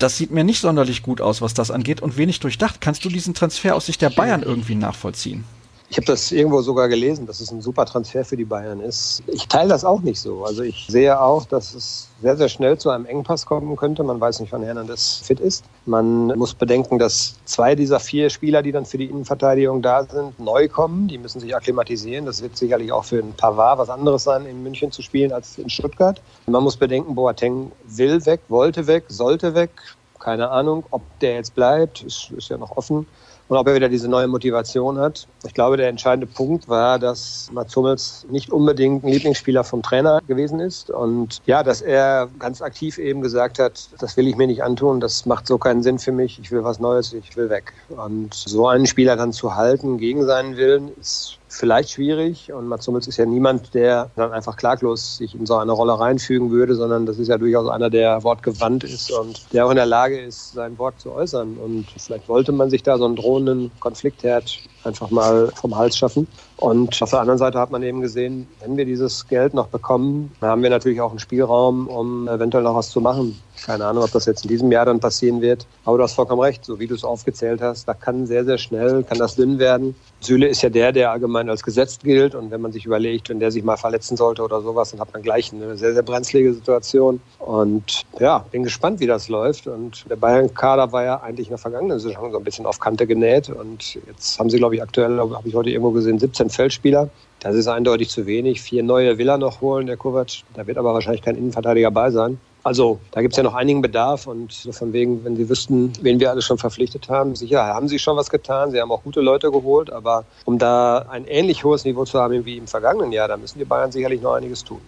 das 0.00 0.16
sieht 0.16 0.32
mir 0.32 0.44
nicht 0.44 0.60
sonderlich 0.60 1.02
gut 1.02 1.20
aus, 1.20 1.40
was 1.42 1.54
das 1.54 1.70
angeht 1.70 2.02
und 2.02 2.16
wenig 2.16 2.40
durchdacht. 2.40 2.80
Kannst 2.80 3.04
du 3.04 3.08
diesen 3.08 3.34
Transfer 3.34 3.76
aus 3.76 3.86
Sicht 3.86 4.02
der 4.02 4.10
Bayern 4.10 4.42
irgendwie 4.42 4.74
nachvollziehen? 4.74 5.44
Ich 5.90 5.96
habe 5.96 6.04
das 6.04 6.30
irgendwo 6.32 6.60
sogar 6.60 6.86
gelesen, 6.88 7.26
dass 7.26 7.40
es 7.40 7.50
ein 7.50 7.62
super 7.62 7.86
Transfer 7.86 8.22
für 8.22 8.36
die 8.36 8.44
Bayern 8.44 8.80
ist. 8.80 9.22
Ich 9.26 9.48
teile 9.48 9.70
das 9.70 9.86
auch 9.86 10.02
nicht 10.02 10.20
so. 10.20 10.44
Also 10.44 10.62
ich 10.62 10.86
sehe 10.90 11.18
auch, 11.18 11.46
dass 11.46 11.72
es 11.72 12.08
sehr, 12.20 12.36
sehr 12.36 12.50
schnell 12.50 12.76
zu 12.76 12.90
einem 12.90 13.06
Engpass 13.06 13.46
kommen 13.46 13.74
könnte. 13.74 14.04
Man 14.04 14.20
weiß 14.20 14.40
nicht, 14.40 14.52
wann 14.52 14.62
Hernandez 14.62 15.22
fit 15.24 15.40
ist. 15.40 15.64
Man 15.86 16.26
muss 16.36 16.52
bedenken, 16.52 16.98
dass 16.98 17.36
zwei 17.46 17.74
dieser 17.74 18.00
vier 18.00 18.28
Spieler, 18.28 18.62
die 18.62 18.70
dann 18.70 18.84
für 18.84 18.98
die 18.98 19.06
Innenverteidigung 19.06 19.80
da 19.80 20.04
sind, 20.04 20.38
neu 20.38 20.68
kommen. 20.68 21.08
Die 21.08 21.16
müssen 21.16 21.40
sich 21.40 21.56
akklimatisieren. 21.56 22.26
Das 22.26 22.42
wird 22.42 22.54
sicherlich 22.58 22.92
auch 22.92 23.04
für 23.04 23.20
ein 23.20 23.32
Pavard 23.32 23.78
was 23.78 23.88
anderes 23.88 24.24
sein, 24.24 24.44
in 24.44 24.62
München 24.62 24.92
zu 24.92 25.00
spielen 25.00 25.32
als 25.32 25.56
in 25.56 25.70
Stuttgart. 25.70 26.20
Man 26.46 26.62
muss 26.62 26.76
bedenken, 26.76 27.14
Boateng 27.14 27.72
will 27.86 28.24
weg, 28.26 28.40
wollte 28.48 28.86
weg, 28.86 29.04
sollte 29.08 29.54
weg. 29.54 29.70
Keine 30.18 30.50
Ahnung, 30.50 30.84
ob 30.90 31.00
der 31.20 31.36
jetzt 31.36 31.54
bleibt, 31.54 32.02
ist, 32.02 32.30
ist 32.36 32.50
ja 32.50 32.58
noch 32.58 32.76
offen 32.76 33.06
und 33.48 33.56
ob 33.56 33.66
er 33.66 33.74
wieder 33.74 33.88
diese 33.88 34.08
neue 34.08 34.26
Motivation 34.26 34.98
hat. 34.98 35.26
Ich 35.46 35.54
glaube, 35.54 35.76
der 35.76 35.88
entscheidende 35.88 36.26
Punkt 36.26 36.68
war, 36.68 36.98
dass 36.98 37.48
Mats 37.52 37.74
Hummels 37.74 38.26
nicht 38.30 38.50
unbedingt 38.50 39.04
ein 39.04 39.08
Lieblingsspieler 39.08 39.64
vom 39.64 39.82
Trainer 39.82 40.20
gewesen 40.26 40.60
ist 40.60 40.90
und 40.90 41.40
ja, 41.46 41.62
dass 41.62 41.80
er 41.80 42.28
ganz 42.38 42.62
aktiv 42.62 42.98
eben 42.98 43.22
gesagt 43.22 43.58
hat, 43.58 43.88
das 43.98 44.16
will 44.16 44.28
ich 44.28 44.36
mir 44.36 44.46
nicht 44.46 44.62
antun, 44.62 45.00
das 45.00 45.26
macht 45.26 45.46
so 45.46 45.58
keinen 45.58 45.82
Sinn 45.82 45.98
für 45.98 46.12
mich, 46.12 46.38
ich 46.38 46.50
will 46.50 46.64
was 46.64 46.78
Neues, 46.78 47.12
ich 47.12 47.36
will 47.36 47.50
weg. 47.50 47.72
Und 47.88 48.34
so 48.34 48.68
einen 48.68 48.86
Spieler 48.86 49.16
dann 49.16 49.32
zu 49.32 49.54
halten 49.54 49.98
gegen 49.98 50.24
seinen 50.26 50.56
Willen 50.56 50.90
ist 51.00 51.38
vielleicht 51.48 51.90
schwierig. 51.90 52.52
Und 52.52 52.68
Mats 52.68 52.86
Hummels 52.86 53.06
ist 53.06 53.16
ja 53.16 53.26
niemand, 53.26 53.74
der 53.74 54.10
dann 54.16 54.32
einfach 54.32 54.56
klaglos 54.56 55.16
sich 55.16 55.34
in 55.34 55.46
so 55.46 55.56
eine 55.56 55.72
Rolle 55.72 55.98
reinfügen 55.98 56.50
würde, 56.50 56.74
sondern 56.74 57.06
das 57.06 57.18
ist 57.18 57.28
ja 57.28 57.38
durchaus 57.38 57.68
einer, 57.68 57.90
der 57.90 58.22
wortgewandt 58.22 58.84
ist 58.84 59.10
und 59.10 59.52
der 59.52 59.66
auch 59.66 59.70
in 59.70 59.76
der 59.76 59.86
Lage 59.86 60.20
ist, 60.20 60.52
sein 60.52 60.78
Wort 60.78 61.00
zu 61.00 61.12
äußern. 61.12 61.56
Und 61.56 61.86
vielleicht 61.96 62.28
wollte 62.28 62.52
man 62.52 62.70
sich 62.70 62.82
da 62.82 62.98
so 62.98 63.06
einen 63.06 63.16
drohenden 63.16 63.70
Konfliktherd 63.80 64.60
einfach 64.84 65.10
mal 65.10 65.48
vom 65.54 65.76
Hals 65.76 65.96
schaffen. 65.96 66.26
Und 66.56 67.00
auf 67.00 67.10
der 67.10 67.20
anderen 67.20 67.38
Seite 67.38 67.58
hat 67.58 67.70
man 67.70 67.82
eben 67.84 68.00
gesehen, 68.00 68.48
wenn 68.60 68.76
wir 68.76 68.84
dieses 68.84 69.28
Geld 69.28 69.54
noch 69.54 69.68
bekommen, 69.68 70.32
dann 70.40 70.50
haben 70.50 70.62
wir 70.62 70.70
natürlich 70.70 71.00
auch 71.00 71.10
einen 71.10 71.20
Spielraum, 71.20 71.86
um 71.86 72.26
eventuell 72.26 72.64
noch 72.64 72.74
was 72.74 72.90
zu 72.90 73.00
machen. 73.00 73.40
Keine 73.64 73.84
Ahnung, 73.86 74.04
ob 74.04 74.12
das 74.12 74.26
jetzt 74.26 74.44
in 74.44 74.48
diesem 74.48 74.70
Jahr 74.70 74.84
dann 74.84 75.00
passieren 75.00 75.40
wird. 75.40 75.66
Aber 75.84 75.98
du 75.98 76.02
hast 76.04 76.14
vollkommen 76.14 76.40
recht, 76.40 76.64
so 76.64 76.78
wie 76.78 76.86
du 76.86 76.94
es 76.94 77.04
aufgezählt 77.04 77.60
hast, 77.60 77.86
da 77.86 77.94
kann 77.94 78.26
sehr, 78.26 78.44
sehr 78.44 78.58
schnell, 78.58 79.02
kann 79.04 79.18
das 79.18 79.36
dünn 79.36 79.58
werden. 79.58 79.94
Süle 80.20 80.48
ist 80.48 80.62
ja 80.62 80.68
der, 80.68 80.92
der 80.92 81.10
allgemein 81.12 81.48
als 81.48 81.62
gesetzt 81.62 82.02
gilt. 82.02 82.34
Und 82.34 82.50
wenn 82.50 82.60
man 82.60 82.72
sich 82.72 82.84
überlegt, 82.84 83.28
wenn 83.28 83.40
der 83.40 83.50
sich 83.50 83.62
mal 83.62 83.76
verletzen 83.76 84.16
sollte 84.16 84.42
oder 84.42 84.60
sowas, 84.60 84.90
dann 84.90 85.00
hat 85.00 85.12
man 85.12 85.22
gleich 85.22 85.52
eine 85.52 85.76
sehr, 85.76 85.94
sehr 85.94 86.02
brenzlige 86.02 86.54
Situation. 86.54 87.20
Und 87.38 88.04
ja, 88.18 88.44
bin 88.50 88.64
gespannt, 88.64 89.00
wie 89.00 89.06
das 89.06 89.28
läuft. 89.28 89.66
Und 89.66 90.04
der 90.10 90.16
Bayern-Kader 90.16 90.90
war 90.92 91.04
ja 91.04 91.20
eigentlich 91.20 91.48
in 91.48 91.52
der 91.52 91.58
vergangenen 91.58 91.98
Saison 91.98 92.32
so 92.32 92.38
ein 92.38 92.44
bisschen 92.44 92.66
auf 92.66 92.78
Kante 92.78 93.06
genäht. 93.06 93.48
Und 93.48 93.94
jetzt 94.06 94.38
haben 94.38 94.50
sie, 94.50 94.58
glaube 94.58 94.67
ich, 94.76 94.82
aktuell, 94.82 95.18
habe 95.18 95.48
ich 95.48 95.54
heute 95.54 95.70
irgendwo 95.70 95.90
gesehen, 95.90 96.18
17 96.18 96.50
Feldspieler. 96.50 97.10
Das 97.40 97.54
ist 97.54 97.68
eindeutig 97.68 98.08
zu 98.08 98.26
wenig. 98.26 98.60
Vier 98.60 98.82
neue 98.82 99.18
will 99.18 99.28
er 99.28 99.38
noch 99.38 99.60
holen, 99.60 99.86
der 99.86 99.96
Kovac. 99.96 100.42
Da 100.54 100.66
wird 100.66 100.78
aber 100.78 100.94
wahrscheinlich 100.94 101.22
kein 101.22 101.36
Innenverteidiger 101.36 101.90
bei 101.90 102.10
sein. 102.10 102.38
Also 102.64 102.98
da 103.12 103.22
gibt 103.22 103.32
es 103.32 103.36
ja 103.36 103.44
noch 103.44 103.54
einigen 103.54 103.80
Bedarf 103.80 104.26
und 104.26 104.52
von 104.52 104.92
wegen, 104.92 105.24
wenn 105.24 105.36
Sie 105.36 105.48
wüssten, 105.48 105.92
wen 106.02 106.20
wir 106.20 106.30
alle 106.30 106.42
schon 106.42 106.58
verpflichtet 106.58 107.08
haben, 107.08 107.36
sicher 107.36 107.64
haben 107.64 107.88
Sie 107.88 107.98
schon 107.98 108.16
was 108.16 108.28
getan, 108.28 108.72
Sie 108.72 108.80
haben 108.80 108.90
auch 108.90 109.04
gute 109.04 109.20
Leute 109.20 109.50
geholt, 109.50 109.90
aber 109.90 110.24
um 110.44 110.58
da 110.58 111.06
ein 111.08 111.24
ähnlich 111.24 111.64
hohes 111.64 111.84
Niveau 111.84 112.04
zu 112.04 112.18
haben 112.18 112.44
wie 112.44 112.56
im 112.56 112.66
vergangenen 112.66 113.12
Jahr, 113.12 113.28
da 113.28 113.36
müssen 113.36 113.58
die 113.58 113.64
Bayern 113.64 113.92
sicherlich 113.92 114.20
noch 114.20 114.34
einiges 114.34 114.64
tun. 114.64 114.80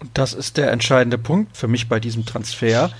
Und 0.00 0.10
das 0.14 0.34
ist 0.34 0.58
der 0.58 0.70
entscheidende 0.70 1.18
Punkt 1.18 1.56
für 1.56 1.66
mich 1.66 1.88
bei 1.88 1.98
diesem 1.98 2.26
Transfer. 2.26 2.90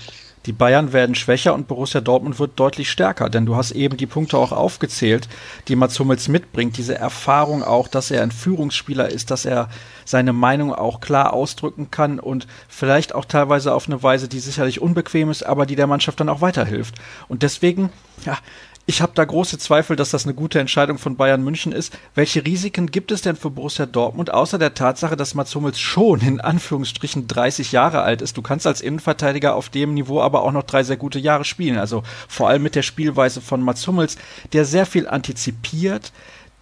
Die 0.45 0.51
Bayern 0.51 0.91
werden 0.91 1.15
schwächer 1.15 1.53
und 1.53 1.67
Borussia 1.67 2.01
Dortmund 2.01 2.37
wird 2.37 2.59
deutlich 2.59 2.91
stärker, 2.91 3.29
denn 3.29 3.45
du 3.45 3.55
hast 3.55 3.71
eben 3.71 3.95
die 3.95 4.07
Punkte 4.07 4.37
auch 4.37 4.51
aufgezählt, 4.51 5.29
die 5.69 5.75
Mats 5.75 5.97
Hummels 5.99 6.27
mitbringt, 6.27 6.77
diese 6.77 6.95
Erfahrung 6.95 7.63
auch, 7.63 7.87
dass 7.87 8.11
er 8.11 8.23
ein 8.23 8.31
Führungsspieler 8.31 9.09
ist, 9.09 9.31
dass 9.31 9.45
er 9.45 9.69
seine 10.05 10.33
Meinung 10.33 10.73
auch 10.73 10.99
klar 10.99 11.33
ausdrücken 11.33 11.91
kann 11.91 12.19
und 12.19 12.47
vielleicht 12.67 13.15
auch 13.15 13.25
teilweise 13.25 13.73
auf 13.73 13.87
eine 13.87 14.03
Weise, 14.03 14.27
die 14.27 14.39
sicherlich 14.39 14.81
unbequem 14.81 15.29
ist, 15.29 15.43
aber 15.43 15.65
die 15.65 15.77
der 15.77 15.87
Mannschaft 15.87 16.19
dann 16.19 16.29
auch 16.29 16.41
weiterhilft. 16.41 16.95
Und 17.29 17.43
deswegen, 17.43 17.89
ja, 18.25 18.37
ich 18.85 19.01
habe 19.01 19.13
da 19.15 19.23
große 19.23 19.57
Zweifel, 19.59 19.95
dass 19.95 20.11
das 20.11 20.25
eine 20.25 20.33
gute 20.33 20.59
Entscheidung 20.59 20.97
von 20.97 21.15
Bayern 21.15 21.41
München 21.41 21.71
ist. 21.71 21.97
Welche 22.15 22.45
Risiken 22.45 22.87
gibt 22.87 23.13
es 23.13 23.21
denn 23.21 23.37
für 23.37 23.49
Borussia 23.49 23.85
Dortmund, 23.85 24.33
außer 24.33 24.57
der 24.57 24.73
Tatsache, 24.73 25.15
dass 25.15 25.35
Mats 25.35 25.55
Hummels 25.55 25.79
schon 25.79 26.19
in 26.19 26.41
Anführungsstrichen 26.41 27.27
30 27.27 27.71
Jahre 27.71 28.01
alt 28.01 28.21
ist? 28.21 28.35
Du 28.35 28.41
kannst 28.41 28.67
als 28.67 28.81
Innenverteidiger 28.81 29.55
auf 29.55 29.69
dem 29.69 29.93
Niveau 29.93 30.21
aber 30.21 30.43
auch 30.43 30.51
noch 30.51 30.63
drei 30.63 30.83
sehr 30.83 30.97
gute 30.97 31.19
Jahre 31.19 31.45
spielen. 31.45 31.77
Also 31.77 32.03
vor 32.27 32.49
allem 32.49 32.63
mit 32.63 32.75
der 32.75 32.81
Spielweise 32.81 33.39
von 33.39 33.61
Mats 33.61 33.87
Hummels, 33.87 34.17
der 34.51 34.65
sehr 34.65 34.85
viel 34.85 35.07
antizipiert, 35.07 36.11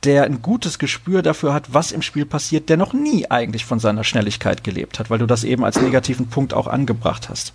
der 0.04 0.24
ein 0.24 0.44
gutes 0.44 0.78
Gespür 0.78 1.24
dafür 1.24 1.54
hat, 1.54 1.74
was 1.74 1.92
im 1.92 2.04
Spiel 2.04 2.26
passiert, 2.28 2.70
der 2.70 2.78
noch 2.78 2.94
nie 2.94 3.30
eigentlich 3.32 3.66
von 3.66 3.80
seiner 3.80 4.04
Schnelligkeit 4.04 4.64
gelebt 4.64 5.00
hat, 5.00 5.10
weil 5.10 5.20
du 5.20 5.26
das 5.26 5.44
eben 5.44 5.64
als 5.64 5.82
negativen 5.82 6.28
Punkt 6.28 6.54
auch 6.54 6.68
angebracht 6.68 7.30
hast. 7.30 7.54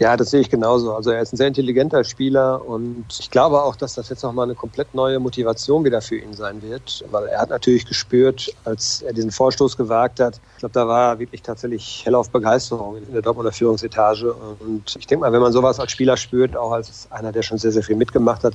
Ja, 0.00 0.16
das 0.16 0.30
sehe 0.30 0.40
ich 0.40 0.48
genauso. 0.48 0.94
Also 0.94 1.10
er 1.10 1.20
ist 1.20 1.34
ein 1.34 1.36
sehr 1.36 1.48
intelligenter 1.48 2.04
Spieler 2.04 2.64
und 2.64 3.18
ich 3.20 3.30
glaube 3.30 3.62
auch, 3.62 3.76
dass 3.76 3.92
das 3.96 4.08
jetzt 4.08 4.22
nochmal 4.22 4.44
eine 4.44 4.54
komplett 4.54 4.94
neue 4.94 5.18
Motivation 5.20 5.84
wieder 5.84 6.00
für 6.00 6.16
ihn 6.16 6.32
sein 6.32 6.62
wird, 6.62 7.04
weil 7.10 7.26
er 7.26 7.42
hat 7.42 7.50
natürlich 7.50 7.84
gespürt, 7.84 8.50
als 8.64 9.02
er 9.02 9.12
diesen 9.12 9.30
Vorstoß 9.30 9.76
gewagt 9.76 10.18
hat, 10.18 10.40
ich 10.54 10.60
glaube, 10.60 10.72
da 10.72 10.88
war 10.88 11.18
wirklich 11.18 11.42
tatsächlich 11.42 12.00
hell 12.06 12.14
auf 12.14 12.30
Begeisterung 12.30 12.96
in 12.96 13.12
der 13.12 13.20
Dortmunder 13.20 13.52
Führungsetage 13.52 14.32
und 14.32 14.96
ich 14.98 15.06
denke 15.06 15.20
mal, 15.20 15.32
wenn 15.32 15.42
man 15.42 15.52
sowas 15.52 15.78
als 15.78 15.92
Spieler 15.92 16.16
spürt, 16.16 16.56
auch 16.56 16.72
als 16.72 17.12
einer, 17.12 17.30
der 17.30 17.42
schon 17.42 17.58
sehr, 17.58 17.72
sehr 17.72 17.82
viel 17.82 17.96
mitgemacht 17.96 18.42
hat, 18.42 18.54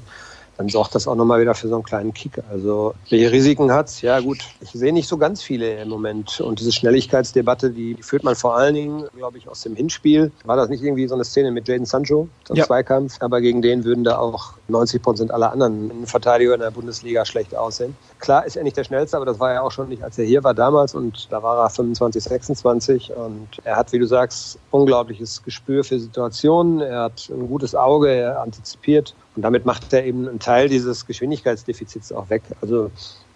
dann 0.57 0.69
sorgt 0.69 0.95
das 0.95 1.07
auch 1.07 1.15
nochmal 1.15 1.41
wieder 1.41 1.53
für 1.53 1.67
so 1.67 1.75
einen 1.75 1.83
kleinen 1.83 2.13
Kick. 2.13 2.41
Also 2.50 2.93
welche 3.09 3.31
Risiken 3.31 3.71
hat's? 3.71 4.01
Ja 4.01 4.19
gut, 4.19 4.39
ich 4.62 4.71
sehe 4.71 4.93
nicht 4.93 5.07
so 5.07 5.17
ganz 5.17 5.43
viele 5.43 5.81
im 5.81 5.89
Moment. 5.89 6.39
Und 6.39 6.59
diese 6.59 6.71
Schnelligkeitsdebatte, 6.71 7.71
die, 7.71 7.97
führt 8.01 8.24
man 8.24 8.35
vor 8.35 8.55
allen 8.55 8.75
Dingen, 8.75 9.05
glaube 9.15 9.38
ich, 9.38 9.47
aus 9.47 9.62
dem 9.62 9.75
Hinspiel. 9.75 10.31
War 10.45 10.55
das 10.55 10.69
nicht 10.69 10.83
irgendwie 10.83 11.07
so 11.07 11.15
eine 11.15 11.25
Szene 11.25 11.51
mit 11.51 11.67
Jaden 11.67 11.85
Sancho, 11.85 12.29
so 12.47 12.53
ein 12.53 12.57
ja. 12.57 12.65
Zweikampf? 12.65 13.17
Aber 13.19 13.41
gegen 13.41 13.62
den 13.62 13.83
würden 13.83 14.03
da 14.03 14.17
auch 14.17 14.53
90 14.67 15.01
Prozent 15.01 15.31
aller 15.31 15.51
anderen 15.51 16.05
Verteidiger 16.07 16.53
in 16.53 16.62
der 16.62 16.71
Bundesliga 16.71 17.25
schlecht 17.25 17.55
aussehen. 17.55 17.95
Klar 18.19 18.45
ist 18.45 18.55
er 18.55 18.63
nicht 18.63 18.77
der 18.77 18.83
Schnellste, 18.83 19.17
aber 19.17 19.25
das 19.25 19.39
war 19.39 19.51
er 19.51 19.63
auch 19.63 19.71
schon 19.71 19.89
nicht, 19.89 20.03
als 20.03 20.17
er 20.17 20.25
hier 20.25 20.43
war 20.43 20.53
damals. 20.53 20.95
Und 20.95 21.31
da 21.31 21.43
war 21.43 21.63
er 21.63 21.69
25, 21.69 22.24
26. 22.24 23.12
Und 23.12 23.47
er 23.63 23.75
hat, 23.75 23.91
wie 23.91 24.00
du 24.00 24.07
sagst, 24.07 24.57
unglaubliches 24.71 25.43
Gespür 25.43 25.83
für 25.83 26.00
Situationen. 26.00 26.81
Er 26.81 27.01
hat 27.03 27.29
ein 27.29 27.47
gutes 27.47 27.75
Auge, 27.75 28.09
er 28.09 28.41
antizipiert 28.41 29.13
und 29.35 29.41
damit 29.41 29.65
macht 29.65 29.91
er 29.93 30.05
eben 30.05 30.27
einen 30.27 30.39
Teil 30.39 30.69
dieses 30.69 31.05
Geschwindigkeitsdefizits 31.05 32.11
auch 32.11 32.29
weg. 32.29 32.43
Also 32.61 32.91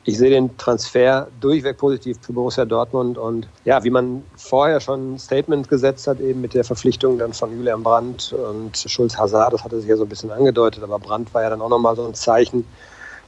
ich 0.06 0.18
sehe 0.18 0.30
den 0.30 0.58
Transfer 0.58 1.28
durchweg 1.40 1.78
positiv 1.78 2.18
für 2.22 2.34
Borussia 2.34 2.66
Dortmund 2.66 3.18
und 3.18 3.48
ja, 3.66 3.84
wie 3.84 3.90
man 3.90 4.24
vorher 4.38 4.80
schon 4.80 5.16
ein 5.16 5.20
Statement 5.20 5.68
gesetzt 5.68 6.08
hat, 6.08 6.20
eben 6.20 6.42
mit 6.42 6.54
der 6.54 6.64
Verpflichtung 6.64 7.18
dann 7.18 7.34
von 7.34 7.56
Julian 7.56 7.84
Brandt 7.84 8.34
und 8.34 8.78
Schulz 8.78 9.18
Hazard, 9.18 9.54
das 9.54 9.64
hatte 9.64 9.80
sich 9.80 9.90
ja 9.90 9.98
so 9.98 10.04
ein 10.04 10.10
bisschen 10.10 10.32
angedeutet, 10.32 10.84
aber 10.84 11.00
Brandt 11.00 11.34
war 11.34 11.44
ja 11.44 11.50
dann 11.50 11.62
auch 11.62 11.70
nochmal 11.70 11.96
so 11.96 12.08
ein 12.08 12.14
Zeichen. 12.14 12.66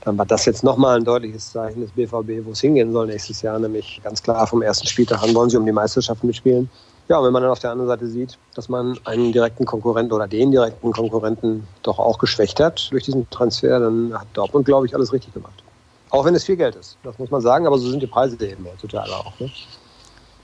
Dann 0.04 0.18
war 0.18 0.26
das 0.26 0.46
jetzt 0.46 0.64
nochmal 0.64 0.98
ein 0.98 1.06
deutliches 1.06 1.52
Zeichen 1.52 1.82
des 1.82 1.92
BVB, 1.92 2.44
wo 2.46 2.52
es 2.52 2.62
hingehen 2.62 2.92
soll 2.92 3.06
nächstes 3.06 3.44
Jahr, 3.44 3.60
nämlich 3.60 4.02
ganz 4.04 4.24
klar 4.24 4.48
vom 4.48 4.64
ersten 4.64 4.88
Spieltag 4.88 5.22
an 5.22 5.36
wollen 5.36 5.50
sie 5.52 5.58
um 5.58 5.66
die 5.66 5.72
Meisterschaft 5.72 6.24
mitspielen. 6.24 6.70
Ja, 7.08 7.18
und 7.18 7.26
wenn 7.26 7.34
man 7.34 7.42
dann 7.42 7.52
auf 7.52 7.60
der 7.60 7.72
anderen 7.72 7.90
Seite 7.90 8.08
sieht, 8.08 8.38
dass 8.56 8.70
man 8.70 8.98
einen 9.06 9.34
direkten 9.34 9.66
Konkurrenten 9.66 10.14
oder 10.14 10.28
den 10.28 10.52
direkten 10.52 10.92
Konkurrenten 10.92 11.68
doch 11.84 12.00
auch 12.00 12.18
geschwächt 12.20 12.60
hat 12.60 12.90
durch 12.92 13.04
diesen 13.04 13.30
Transfer, 13.30 13.80
dann 13.80 14.14
hat 14.14 14.28
Dortmund, 14.34 14.66
glaube 14.66 14.86
ich, 14.86 14.96
alles 14.96 15.12
richtig 15.12 15.34
gemacht. 15.34 15.64
Auch 16.10 16.26
wenn 16.26 16.36
es 16.36 16.44
viel 16.44 16.58
Geld 16.58 16.76
ist, 16.76 16.98
das 17.04 17.18
muss 17.20 17.32
man 17.32 17.42
sagen, 17.42 17.68
aber 17.68 17.78
so 17.78 17.90
sind 17.90 18.02
die 18.02 18.08
Preise 18.08 18.36
eben 18.46 18.66
heutzutage 18.66 19.12
auch. 19.12 19.40
Ne? 19.40 19.50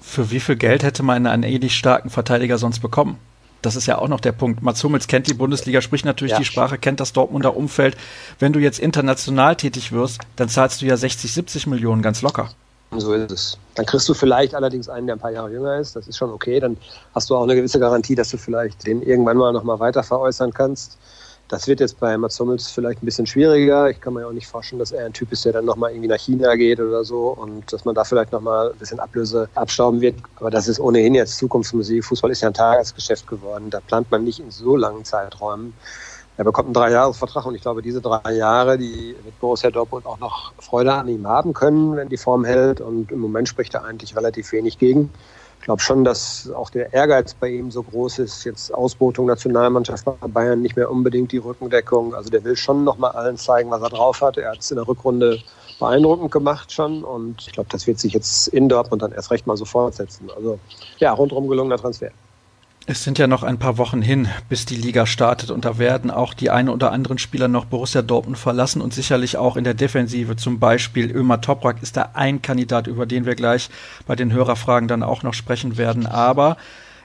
Für 0.01 0.31
wie 0.31 0.39
viel 0.39 0.55
Geld 0.55 0.83
hätte 0.83 1.03
man 1.03 1.25
einen 1.25 1.43
ähnlich 1.43 1.75
starken 1.75 2.09
Verteidiger 2.09 2.57
sonst 2.57 2.79
bekommen? 2.79 3.19
Das 3.61 3.75
ist 3.75 3.85
ja 3.85 3.97
auch 3.97 4.07
noch 4.07 4.21
der 4.21 4.31
Punkt. 4.31 4.61
Mats 4.61 4.83
Hummels 4.83 5.07
kennt 5.07 5.27
die 5.27 5.33
Bundesliga, 5.33 5.81
spricht 5.81 6.05
natürlich 6.05 6.31
ja. 6.31 6.37
die 6.37 6.45
Sprache, 6.45 6.77
kennt 6.77 6.99
das 6.99 7.11
Dortmunder 7.11 7.57
Umfeld. 7.57 7.97
Wenn 8.39 8.53
du 8.53 8.59
jetzt 8.59 8.79
international 8.79 9.55
tätig 9.55 9.91
wirst, 9.91 10.21
dann 10.35 10.47
zahlst 10.47 10.81
du 10.81 10.85
ja 10.85 10.95
60, 10.95 11.33
70 11.33 11.67
Millionen 11.67 12.01
ganz 12.01 12.21
locker. 12.21 12.49
So 12.99 13.13
ist 13.13 13.31
es. 13.31 13.57
Dann 13.75 13.85
kriegst 13.85 14.09
du 14.09 14.13
vielleicht 14.13 14.55
allerdings 14.55 14.89
einen, 14.89 15.07
der 15.07 15.15
ein 15.15 15.19
paar 15.19 15.31
Jahre 15.31 15.51
jünger 15.51 15.77
ist. 15.77 15.95
Das 15.95 16.07
ist 16.07 16.17
schon 16.17 16.31
okay. 16.31 16.59
Dann 16.59 16.77
hast 17.13 17.29
du 17.29 17.35
auch 17.35 17.43
eine 17.43 17.55
gewisse 17.55 17.79
Garantie, 17.79 18.15
dass 18.15 18.29
du 18.29 18.37
vielleicht 18.37 18.85
den 18.87 19.01
irgendwann 19.01 19.37
mal 19.37 19.53
nochmal 19.53 19.79
weiter 19.79 20.03
veräußern 20.03 20.53
kannst. 20.53 20.97
Das 21.49 21.65
wird 21.65 21.79
jetzt 21.79 21.97
bei 22.01 22.17
Mats 22.17 22.37
Hummels 22.39 22.67
vielleicht 22.69 23.01
ein 23.01 23.05
bisschen 23.05 23.25
schwieriger. 23.25 23.89
Ich 23.89 24.01
kann 24.01 24.13
mir 24.13 24.27
auch 24.27 24.33
nicht 24.33 24.47
vorstellen, 24.47 24.79
dass 24.79 24.91
er 24.91 25.05
ein 25.05 25.13
Typ 25.13 25.31
ist, 25.31 25.45
der 25.45 25.53
dann 25.53 25.63
nochmal 25.63 25.91
irgendwie 25.91 26.09
nach 26.09 26.19
China 26.19 26.55
geht 26.55 26.79
oder 26.79 27.05
so 27.05 27.29
und 27.29 27.71
dass 27.71 27.85
man 27.85 27.95
da 27.95 28.03
vielleicht 28.03 28.33
nochmal 28.33 28.71
ein 28.71 28.77
bisschen 28.77 28.99
Ablöse 28.99 29.47
abstauben 29.55 30.01
wird. 30.01 30.15
Aber 30.35 30.49
das 30.49 30.67
ist 30.67 30.79
ohnehin 30.79 31.15
jetzt 31.15 31.37
Zukunftsmusik. 31.37 32.03
Fußball 32.03 32.31
ist 32.31 32.41
ja 32.41 32.49
ein 32.49 32.53
Tagesgeschäft 32.53 33.27
geworden. 33.27 33.69
Da 33.69 33.79
plant 33.79 34.11
man 34.11 34.25
nicht 34.25 34.39
in 34.39 34.51
so 34.51 34.75
langen 34.75 35.05
Zeiträumen. 35.05 35.73
Er 36.37 36.43
bekommt 36.43 36.67
einen 36.67 36.73
Dreijahresvertrag 36.73 37.45
und 37.45 37.55
ich 37.55 37.61
glaube, 37.61 37.81
diese 37.81 37.99
drei 37.99 38.33
Jahre, 38.33 38.77
die 38.77 39.15
wird 39.23 39.39
Borussia 39.39 39.71
Dortmund 39.71 40.05
auch 40.05 40.19
noch 40.19 40.53
Freude 40.59 40.93
an 40.93 41.07
ihm 41.07 41.27
haben 41.27 41.53
können, 41.53 41.95
wenn 41.95 42.09
die 42.09 42.17
Form 42.17 42.45
hält. 42.45 42.79
Und 42.79 43.11
im 43.11 43.19
Moment 43.19 43.49
spricht 43.49 43.73
er 43.73 43.83
eigentlich 43.83 44.15
relativ 44.15 44.51
wenig 44.51 44.77
gegen 44.77 45.11
glaube 45.67 45.81
schon, 45.81 46.05
dass 46.05 46.49
auch 46.55 46.69
der 46.69 46.93
Ehrgeiz 46.93 47.33
bei 47.33 47.49
ihm 47.49 47.71
so 47.71 47.83
groß 47.83 48.19
ist. 48.19 48.45
Jetzt 48.45 48.73
Ausbotung 48.73 49.25
Nationalmannschaft 49.25 50.05
bei 50.05 50.27
Bayern 50.29 50.61
nicht 50.61 50.77
mehr 50.77 50.89
unbedingt 50.89 51.33
die 51.33 51.39
Rückendeckung. 51.39 52.15
Also 52.15 52.29
der 52.29 52.45
will 52.45 52.55
schon 52.55 52.85
nochmal 52.85 53.11
allen 53.11 53.35
zeigen, 53.35 53.69
was 53.69 53.81
er 53.81 53.89
drauf 53.89 54.21
hat. 54.21 54.37
Er 54.37 54.51
hat 54.51 54.59
es 54.59 54.71
in 54.71 54.77
der 54.77 54.87
Rückrunde 54.87 55.39
beeindruckend 55.77 56.31
gemacht 56.31 56.71
schon 56.71 57.03
und 57.03 57.45
ich 57.45 57.51
glaube, 57.51 57.67
das 57.69 57.85
wird 57.85 57.99
sich 57.99 58.13
jetzt 58.13 58.47
in 58.47 58.69
Dortmund 58.69 59.01
dann 59.01 59.11
erst 59.11 59.29
recht 59.29 59.45
mal 59.45 59.57
so 59.57 59.65
fortsetzen. 59.65 60.29
Also 60.33 60.57
ja, 60.99 61.11
rundherum 61.11 61.49
gelungener 61.49 61.77
Transfer. 61.77 62.11
Es 62.89 63.03
sind 63.03 63.19
ja 63.19 63.27
noch 63.27 63.43
ein 63.43 63.57
paar 63.57 63.77
Wochen 63.77 64.01
hin, 64.01 64.29
bis 64.47 64.65
die 64.65 64.77
Liga 64.77 65.05
startet 65.05 65.51
und 65.51 65.65
da 65.65 65.77
werden 65.77 66.09
auch 66.09 66.33
die 66.33 66.49
ein 66.49 66.69
oder 66.69 66.93
anderen 66.93 67.17
Spieler 67.17 67.49
noch 67.49 67.65
Borussia 67.65 68.01
Dortmund 68.01 68.37
verlassen 68.37 68.81
und 68.81 68.93
sicherlich 68.93 69.35
auch 69.35 69.57
in 69.57 69.65
der 69.65 69.73
Defensive. 69.73 70.37
Zum 70.37 70.57
Beispiel 70.59 71.11
Ömer 71.11 71.41
Toprak 71.41 71.83
ist 71.83 71.97
da 71.97 72.11
ein 72.13 72.41
Kandidat, 72.41 72.87
über 72.87 73.05
den 73.05 73.25
wir 73.25 73.35
gleich 73.35 73.69
bei 74.05 74.15
den 74.15 74.31
Hörerfragen 74.31 74.87
dann 74.87 75.03
auch 75.03 75.21
noch 75.21 75.33
sprechen 75.33 75.75
werden. 75.75 76.05
Aber 76.05 76.55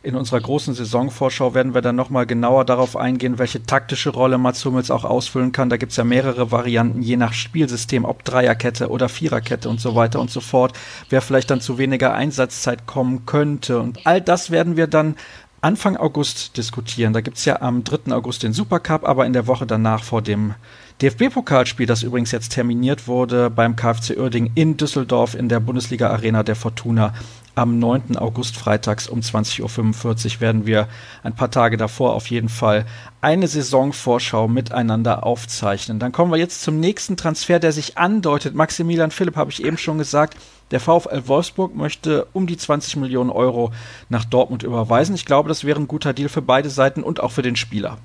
in 0.05 0.17
unserer 0.17 0.41
großen 0.41 0.75
Saisonvorschau 0.75 1.55
werden 1.55 1.75
wir 1.75 1.81
dann 1.81 1.95
nochmal 1.95 2.27
genauer 2.27 2.65
darauf 2.65 2.97
eingehen, 2.97 3.39
welche 3.39 3.63
taktische 3.63 4.11
Rolle 4.11 4.37
Mats 4.37 4.65
Hummels 4.65 4.91
auch 4.91 5.05
ausfüllen 5.05 5.53
kann. 5.53 5.69
Da 5.69 5.77
gibt's 5.77 5.97
ja 5.97 6.03
mehrere 6.03 6.51
Varianten, 6.51 7.03
je 7.03 7.17
nach 7.17 7.33
Spielsystem, 7.33 8.05
ob 8.05 8.25
Dreierkette 8.25 8.89
oder 8.89 9.09
Viererkette 9.09 9.69
und 9.69 9.81
so 9.81 9.95
weiter 9.95 10.19
und 10.19 10.31
so 10.31 10.41
fort, 10.41 10.73
wer 11.09 11.23
vielleicht 11.23 11.51
dann 11.51 11.61
zu 11.61 11.79
weniger 11.79 12.15
Einsatzzeit 12.15 12.87
kommen 12.87 13.27
könnte. 13.27 13.79
Und 13.79 14.05
all 14.05 14.21
das 14.21 14.51
werden 14.51 14.77
wir 14.77 14.89
dann 14.89 15.15
Anfang 15.63 15.97
August 15.97 16.57
diskutieren. 16.57 17.13
Da 17.13 17.21
gibt's 17.21 17.45
ja 17.45 17.63
am 17.63 17.85
3. 17.85 18.13
August 18.13 18.43
den 18.43 18.53
Supercup, 18.53 19.05
aber 19.09 19.27
in 19.27 19.33
der 19.33 19.47
Woche 19.47 19.65
danach 19.65 20.03
vor 20.03 20.21
dem 20.21 20.55
DFB-Pokalspiel, 21.01 21.87
das 21.87 22.03
übrigens 22.03 22.33
jetzt 22.33 22.51
terminiert 22.51 23.07
wurde 23.07 23.49
beim 23.49 23.77
KfC 23.77 24.17
Uerding 24.19 24.51
in 24.57 24.77
Düsseldorf 24.77 25.37
in 25.37 25.49
der 25.49 25.61
Bundesliga 25.61 26.11
Arena 26.11 26.43
der 26.43 26.57
Fortuna 26.57 27.15
am 27.55 27.79
9. 27.79 28.17
August 28.17 28.57
freitags 28.57 29.09
um 29.09 29.21
20.45 29.21 30.35
Uhr 30.35 30.41
werden 30.41 30.67
wir 30.67 30.89
ein 31.23 31.35
paar 31.35 31.51
Tage 31.51 31.77
davor 31.77 32.15
auf 32.15 32.29
jeden 32.29 32.49
Fall 32.49 32.87
eine 33.21 33.47
Saisonvorschau 33.47 34.49
miteinander 34.49 35.25
aufzeichnen. 35.25 35.99
Dann 35.99 36.13
kommen 36.13 36.33
wir 36.33 36.39
jetzt 36.39 36.63
zum 36.63 36.81
nächsten 36.81 37.17
Transfer, 37.17 37.59
der 37.59 37.73
sich 37.73 37.99
andeutet. 37.99 38.55
Maximilian 38.55 39.11
Philipp 39.11 39.37
habe 39.37 39.51
ich 39.51 39.65
eben 39.65 39.79
schon 39.79 39.99
gesagt. 39.99 40.37
Der 40.73 40.81
VfL 40.81 41.23
Wolfsburg 41.27 41.77
möchte 41.77 42.27
um 42.33 42.47
die 42.47 42.57
20 42.57 42.97
Millionen 42.97 43.31
Euro 43.31 43.73
nach 44.09 44.25
Dortmund 44.25 44.63
überweisen. 44.63 45.15
Ich 45.15 45.27
glaube, 45.27 45.49
das 45.49 45.65
wäre 45.65 45.79
ein 45.79 45.87
guter 45.87 46.15
Deal 46.15 46.29
für 46.31 46.43
beide 46.43 46.71
Seiten 46.71 47.03
und 47.03 47.21
auch 47.21 47.31
für 47.31 47.43
den 47.43 47.57
Spieler. 47.57 47.99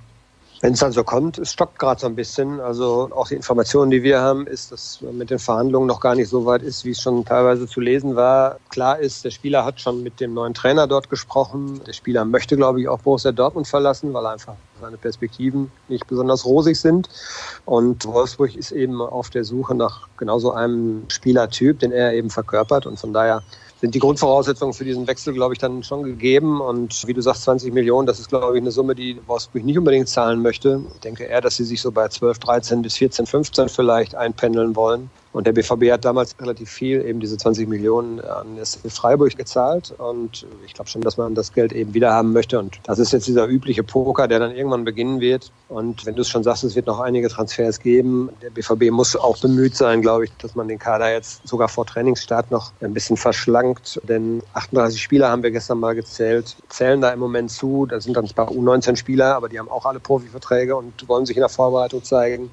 Wenn 0.60 0.74
es 0.74 0.80
dann 0.80 0.92
so 0.92 1.04
kommt, 1.04 1.38
es 1.38 1.54
stockt 1.54 1.78
gerade 1.78 2.02
so 2.02 2.08
ein 2.08 2.16
bisschen. 2.16 2.60
Also 2.60 3.10
auch 3.14 3.28
die 3.28 3.36
Informationen, 3.36 3.92
die 3.92 4.02
wir 4.02 4.22
haben, 4.22 4.48
ist, 4.48 4.72
dass 4.72 5.00
man 5.02 5.18
mit 5.18 5.30
den 5.30 5.38
Verhandlungen 5.38 5.88
noch 5.88 6.00
gar 6.00 6.16
nicht 6.16 6.30
so 6.30 6.46
weit 6.48 6.64
ist, 6.64 6.84
wie 6.84 6.92
es 6.92 7.02
schon 7.02 7.24
teilweise 7.26 7.68
zu 7.68 7.80
lesen 7.80 8.16
war. 8.16 8.58
Klar 8.70 8.98
ist, 9.00 9.24
der 9.24 9.30
Spieler 9.30 9.66
hat 9.66 9.80
schon 9.80 10.02
mit 10.02 10.20
dem 10.20 10.34
neuen 10.34 10.56
Trainer 10.56 10.88
dort 10.88 11.12
gesprochen. 11.12 11.82
Der 11.86 11.94
Spieler 11.94 12.26
möchte, 12.26 12.56
glaube 12.56 12.82
ich, 12.82 12.88
auch 12.88 13.00
Borussia 13.00 13.32
Dortmund 13.32 13.68
verlassen, 13.68 14.14
weil 14.14 14.26
einfach 14.26 14.56
seine 14.82 14.98
Perspektiven 14.98 15.72
nicht 15.90 16.08
besonders 16.08 16.46
rosig 16.46 16.80
sind. 16.80 17.08
Und 17.66 18.06
Wolfsburg 18.06 18.56
ist 18.56 18.72
eben 18.72 19.00
auf 19.00 19.30
der 19.30 19.44
Suche 19.44 19.76
nach 19.76 20.08
genau 20.18 20.40
so 20.40 20.54
einem 20.54 21.06
Spielertyp, 21.10 21.80
den 21.80 21.92
er 21.92 22.14
eben 22.14 22.32
verkörpert. 22.32 22.88
Und 22.88 23.00
von 23.00 23.14
daher 23.14 23.44
sind 23.80 23.94
die 23.94 24.00
Grundvoraussetzungen 24.00 24.74
für 24.74 24.86
diesen 24.86 25.08
Wechsel, 25.08 25.34
glaube 25.34 25.54
ich, 25.54 25.60
dann 25.60 25.84
schon 25.84 26.04
gegeben. 26.04 26.62
Und 26.62 27.06
wie 27.06 27.14
du 27.14 27.22
sagst, 27.22 27.44
20 27.44 27.74
Millionen, 27.74 28.08
das 28.08 28.20
ist, 28.20 28.30
glaube 28.30 28.58
ich, 28.58 28.62
eine 28.62 28.72
Summe, 28.72 28.96
die 28.96 29.20
Wolfsburg 29.28 29.64
nicht 29.64 29.78
unbedingt 29.78 30.10
zahlen 30.10 30.42
möchte. 30.42 30.82
Ich 30.96 31.02
denke 31.02 31.26
eher, 31.26 31.42
dass 31.42 31.58
sie 31.58 31.64
sich 31.64 31.82
so 31.82 31.92
bei 31.92 32.08
12, 32.08 32.40
13 32.40 32.82
bis 32.82 32.98
14, 32.98 33.26
15 33.28 33.70
vielleicht 33.70 34.16
einpendeln 34.16 34.76
wollen. 34.76 35.12
Und 35.34 35.46
der 35.46 35.54
BVB 35.54 35.92
hat 35.92 36.06
damals 36.06 36.36
relativ 36.40 36.70
viel, 36.70 37.06
eben 37.06 37.20
diese 37.20 37.38
20 37.38 37.68
Millionen 37.68 38.20
an 38.22 38.58
SC 38.64 38.92
Freiburg 38.92 39.36
gezahlt. 39.38 39.94
Und 39.98 40.46
ich 40.66 40.74
glaube 40.74 40.90
schon, 40.90 41.02
dass 41.02 41.18
man 41.18 41.36
das 41.36 41.54
Geld 41.54 41.74
eben 41.74 41.94
wieder 41.94 42.14
haben 42.14 42.34
möchte. 42.34 42.60
Und 42.60 42.80
das 42.84 43.00
ist 43.00 43.12
jetzt 43.14 43.28
dieser 43.28 43.48
übliche 43.48 43.84
Poker, 43.84 44.28
der 44.28 44.40
dann 44.40 44.56
irgendwann 44.56 44.84
beginnen 44.84 45.20
wird. 45.20 45.52
Und 45.70 46.06
wenn 46.06 46.16
du 46.16 46.22
es 46.22 46.30
schon 46.30 46.44
sagst, 46.44 46.64
es 46.64 46.76
wird 46.76 46.88
noch 46.88 47.00
einige 47.00 47.30
Transfers 47.30 47.80
geben. 47.80 48.30
Der 48.42 48.50
BVB 48.50 48.92
muss 48.92 49.16
auch 49.16 49.38
bemüht 49.38 49.76
sein, 49.76 50.02
glaube 50.02 50.26
ich, 50.26 50.32
dass 50.38 50.56
man 50.56 50.68
den 50.68 50.80
Kader 50.80 51.12
jetzt 51.12 51.48
sogar 51.48 51.68
vor 51.68 51.86
Trainingsstart 51.86 52.52
noch 52.52 52.72
ein 52.82 52.94
bisschen 52.94 53.18
verschlankt. 53.18 54.00
Denn 54.08 54.42
38 54.54 55.02
Spieler 55.02 55.30
haben 55.30 55.44
wir 55.44 55.52
gestern 55.52 55.80
mal 55.80 55.94
gezählt, 55.94 56.56
zählen 56.70 57.02
da 57.02 57.10
im 57.12 57.20
Moment 57.20 57.52
zu. 57.52 57.86
Da 57.86 58.00
sind 58.00 58.16
dann 58.16 58.28
zwar 58.28 58.50
U19 58.50 58.96
Spieler, 58.96 59.36
aber 59.36 59.50
die 59.50 59.60
haben 59.60 59.70
auch 59.70 59.86
alle 59.86 60.00
Profiverträge 60.00 60.76
und 60.76 61.08
wollen 61.08 61.26
sich 61.26 61.36
in 61.36 61.42
der 61.42 61.50
Vorbereitung 61.50 62.04
zeigen. 62.04 62.50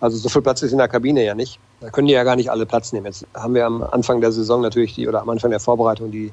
Also 0.00 0.18
so 0.18 0.28
viel 0.28 0.42
Platz 0.42 0.62
ist 0.62 0.72
in 0.72 0.78
der 0.78 0.88
Kabine 0.88 1.24
ja 1.24 1.34
nicht. 1.34 1.58
Da 1.80 1.90
können 1.90 2.06
die 2.06 2.12
ja 2.12 2.24
gar 2.24 2.36
nicht 2.36 2.50
alle 2.50 2.66
Platz 2.66 2.92
nehmen. 2.92 3.06
Jetzt 3.06 3.26
haben 3.34 3.54
wir 3.54 3.64
am 3.64 3.82
Anfang 3.82 4.20
der 4.20 4.32
Saison 4.32 4.60
natürlich 4.60 4.94
die 4.94 5.08
oder 5.08 5.22
am 5.22 5.28
Anfang 5.30 5.50
der 5.50 5.60
Vorbereitung 5.60 6.10
die 6.10 6.32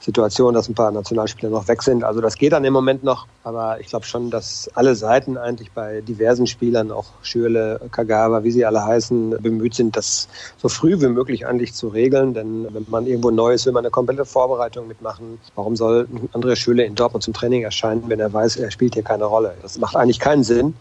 Situation, 0.00 0.54
dass 0.54 0.68
ein 0.68 0.74
paar 0.74 0.90
Nationalspieler 0.90 1.50
noch 1.50 1.68
weg 1.68 1.82
sind. 1.82 2.04
Also 2.04 2.22
das 2.22 2.36
geht 2.36 2.52
dann 2.52 2.64
im 2.64 2.72
Moment 2.72 3.04
noch, 3.04 3.26
aber 3.44 3.80
ich 3.80 3.88
glaube 3.88 4.06
schon, 4.06 4.30
dass 4.30 4.70
alle 4.74 4.94
Seiten 4.94 5.36
eigentlich 5.36 5.72
bei 5.72 6.00
diversen 6.00 6.46
Spielern, 6.46 6.90
auch 6.90 7.06
Schürle, 7.22 7.80
Kagawa, 7.92 8.42
wie 8.42 8.50
sie 8.50 8.64
alle 8.64 8.82
heißen, 8.82 9.36
bemüht 9.42 9.74
sind, 9.74 9.96
das 9.96 10.28
so 10.56 10.68
früh 10.68 11.00
wie 11.00 11.08
möglich 11.08 11.46
eigentlich 11.46 11.74
zu 11.74 11.88
regeln. 11.88 12.32
Denn 12.32 12.66
wenn 12.72 12.86
man 12.88 13.06
irgendwo 13.06 13.30
neu 13.30 13.52
ist, 13.52 13.66
will 13.66 13.74
man 13.74 13.84
eine 13.84 13.90
komplette 13.90 14.24
Vorbereitung 14.24 14.88
mitmachen. 14.88 15.38
Warum 15.54 15.76
soll 15.76 16.08
André 16.32 16.56
Schürle 16.56 16.84
in 16.84 16.94
Dortmund 16.94 17.22
zum 17.22 17.34
Training 17.34 17.62
erscheinen, 17.62 18.04
wenn 18.06 18.20
er 18.20 18.32
weiß, 18.32 18.56
er 18.56 18.70
spielt 18.70 18.94
hier 18.94 19.02
keine 19.02 19.24
Rolle? 19.24 19.54
Das 19.60 19.78
macht 19.78 19.96
eigentlich 19.96 20.18
keinen 20.18 20.44
Sinn. 20.44 20.74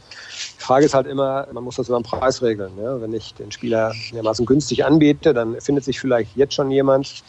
Die 0.57 0.63
Frage 0.63 0.85
ist 0.85 0.93
halt 0.93 1.07
immer, 1.07 1.47
man 1.51 1.63
muss 1.65 1.75
das 1.75 1.89
über 1.89 1.99
den 1.99 2.03
Preis 2.03 2.41
regeln. 2.41 2.71
Ja? 2.81 3.01
Wenn 3.01 3.13
ich 3.13 3.33
den 3.33 3.51
Spieler 3.51 3.91
einigermaßen 3.91 4.45
günstig 4.45 4.85
anbiete, 4.85 5.33
dann 5.33 5.59
findet 5.59 5.83
sich 5.83 5.99
vielleicht 5.99 6.37
jetzt 6.37 6.53
schon 6.53 6.71
jemand, 6.71 7.23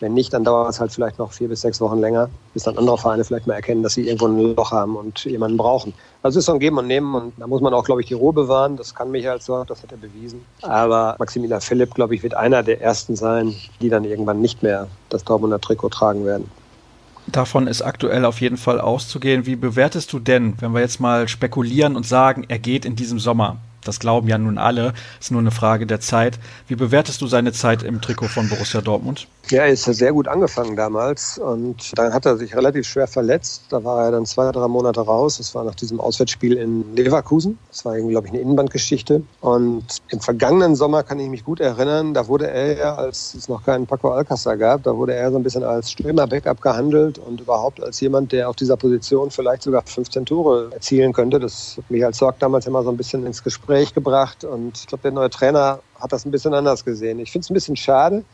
wenn 0.00 0.14
nicht, 0.14 0.32
dann 0.32 0.44
dauert 0.44 0.70
es 0.70 0.80
halt 0.80 0.92
vielleicht 0.92 1.18
noch 1.18 1.32
vier 1.32 1.48
bis 1.48 1.60
sechs 1.60 1.80
Wochen 1.80 1.98
länger, 1.98 2.28
bis 2.52 2.64
dann 2.64 2.76
andere 2.76 2.98
Vereine 2.98 3.24
vielleicht 3.24 3.46
mal 3.46 3.54
erkennen, 3.54 3.82
dass 3.82 3.94
sie 3.94 4.06
irgendwo 4.06 4.26
ein 4.26 4.54
Loch 4.54 4.72
haben 4.72 4.96
und 4.96 5.24
jemanden 5.24 5.56
brauchen. 5.56 5.94
Also 6.22 6.38
es 6.38 6.42
ist 6.42 6.46
so 6.46 6.52
ein 6.52 6.60
Geben 6.60 6.78
und 6.78 6.86
Nehmen 6.86 7.14
und 7.14 7.32
da 7.38 7.46
muss 7.46 7.60
man 7.60 7.74
auch, 7.74 7.84
glaube 7.84 8.00
ich, 8.00 8.08
die 8.08 8.14
Ruhe 8.14 8.32
bewahren. 8.32 8.76
Das 8.76 8.94
kann 8.94 9.10
Michael 9.10 9.40
so, 9.40 9.64
das 9.64 9.82
hat 9.82 9.92
er 9.92 9.98
bewiesen. 9.98 10.44
Aber 10.62 11.16
Maximilian 11.18 11.60
Philipp, 11.60 11.94
glaube 11.94 12.14
ich, 12.14 12.22
wird 12.22 12.34
einer 12.34 12.62
der 12.62 12.80
ersten 12.80 13.16
sein, 13.16 13.54
die 13.80 13.88
dann 13.88 14.04
irgendwann 14.04 14.40
nicht 14.40 14.62
mehr 14.62 14.88
das 15.10 15.24
Dortmunder 15.24 15.60
Trikot 15.60 15.90
tragen 15.90 16.24
werden. 16.24 16.50
Davon 17.26 17.66
ist 17.66 17.80
aktuell 17.80 18.24
auf 18.26 18.40
jeden 18.40 18.58
Fall 18.58 18.80
auszugehen. 18.80 19.46
Wie 19.46 19.56
bewertest 19.56 20.12
du 20.12 20.18
denn, 20.18 20.54
wenn 20.60 20.72
wir 20.72 20.80
jetzt 20.80 21.00
mal 21.00 21.26
spekulieren 21.26 21.96
und 21.96 22.06
sagen, 22.06 22.44
er 22.48 22.58
geht 22.58 22.84
in 22.84 22.96
diesem 22.96 23.18
Sommer? 23.18 23.56
Das 23.82 23.98
glauben 23.98 24.28
ja 24.28 24.38
nun 24.38 24.58
alle, 24.58 24.94
ist 25.20 25.30
nur 25.30 25.40
eine 25.40 25.50
Frage 25.50 25.86
der 25.86 26.00
Zeit. 26.00 26.38
Wie 26.68 26.74
bewertest 26.74 27.20
du 27.20 27.26
seine 27.26 27.52
Zeit 27.52 27.82
im 27.82 28.00
Trikot 28.00 28.28
von 28.28 28.48
Borussia 28.48 28.80
Dortmund? 28.80 29.26
Ja, 29.50 29.64
er 29.64 29.68
ist 29.68 29.84
sehr 29.84 30.12
gut 30.12 30.26
angefangen 30.26 30.74
damals 30.74 31.36
und 31.36 31.92
dann 31.98 32.14
hat 32.14 32.24
er 32.24 32.38
sich 32.38 32.56
relativ 32.56 32.86
schwer 32.86 33.06
verletzt. 33.06 33.64
Da 33.68 33.84
war 33.84 34.06
er 34.06 34.10
dann 34.10 34.24
zwei, 34.24 34.50
drei 34.50 34.66
Monate 34.68 35.02
raus. 35.02 35.36
Das 35.36 35.54
war 35.54 35.64
nach 35.64 35.74
diesem 35.74 36.00
Auswärtsspiel 36.00 36.54
in 36.56 36.96
Leverkusen. 36.96 37.58
Das 37.68 37.84
war 37.84 37.94
glaube 37.98 38.26
ich, 38.26 38.32
eine 38.32 38.40
Innenbandgeschichte. 38.40 39.22
Und 39.42 39.84
im 40.08 40.20
vergangenen 40.20 40.76
Sommer 40.76 41.02
kann 41.02 41.18
ich 41.20 41.28
mich 41.28 41.44
gut 41.44 41.60
erinnern, 41.60 42.14
da 42.14 42.26
wurde 42.26 42.48
er 42.50 42.78
ja, 42.78 42.94
als 42.94 43.34
es 43.34 43.48
noch 43.48 43.62
keinen 43.62 43.86
Paco 43.86 44.12
Alcázar 44.12 44.56
gab, 44.56 44.82
da 44.84 44.96
wurde 44.96 45.14
er 45.14 45.30
so 45.30 45.36
ein 45.36 45.42
bisschen 45.42 45.62
als 45.62 45.90
Stürmer-Backup 45.90 46.62
gehandelt 46.62 47.18
und 47.18 47.42
überhaupt 47.42 47.82
als 47.82 48.00
jemand, 48.00 48.32
der 48.32 48.48
auf 48.48 48.56
dieser 48.56 48.78
Position 48.78 49.30
vielleicht 49.30 49.62
sogar 49.62 49.82
15 49.84 50.24
Tore 50.24 50.70
erzielen 50.72 51.12
könnte. 51.12 51.38
Das 51.38 51.74
hat 51.76 51.90
mich 51.90 52.02
als 52.02 52.16
Sorg 52.16 52.38
damals 52.38 52.66
immer 52.66 52.82
so 52.82 52.88
ein 52.88 52.96
bisschen 52.96 53.26
ins 53.26 53.42
Gespräch 53.42 53.92
gebracht 53.92 54.44
und 54.44 54.78
ich 54.78 54.86
glaube, 54.86 55.02
der 55.02 55.12
neue 55.12 55.28
Trainer 55.28 55.80
hat 56.00 56.12
das 56.12 56.24
ein 56.24 56.30
bisschen 56.30 56.54
anders 56.54 56.84
gesehen. 56.84 57.18
Ich 57.18 57.30
finde 57.30 57.44
es 57.44 57.50
ein 57.50 57.54
bisschen 57.54 57.76
schade, 57.76 58.24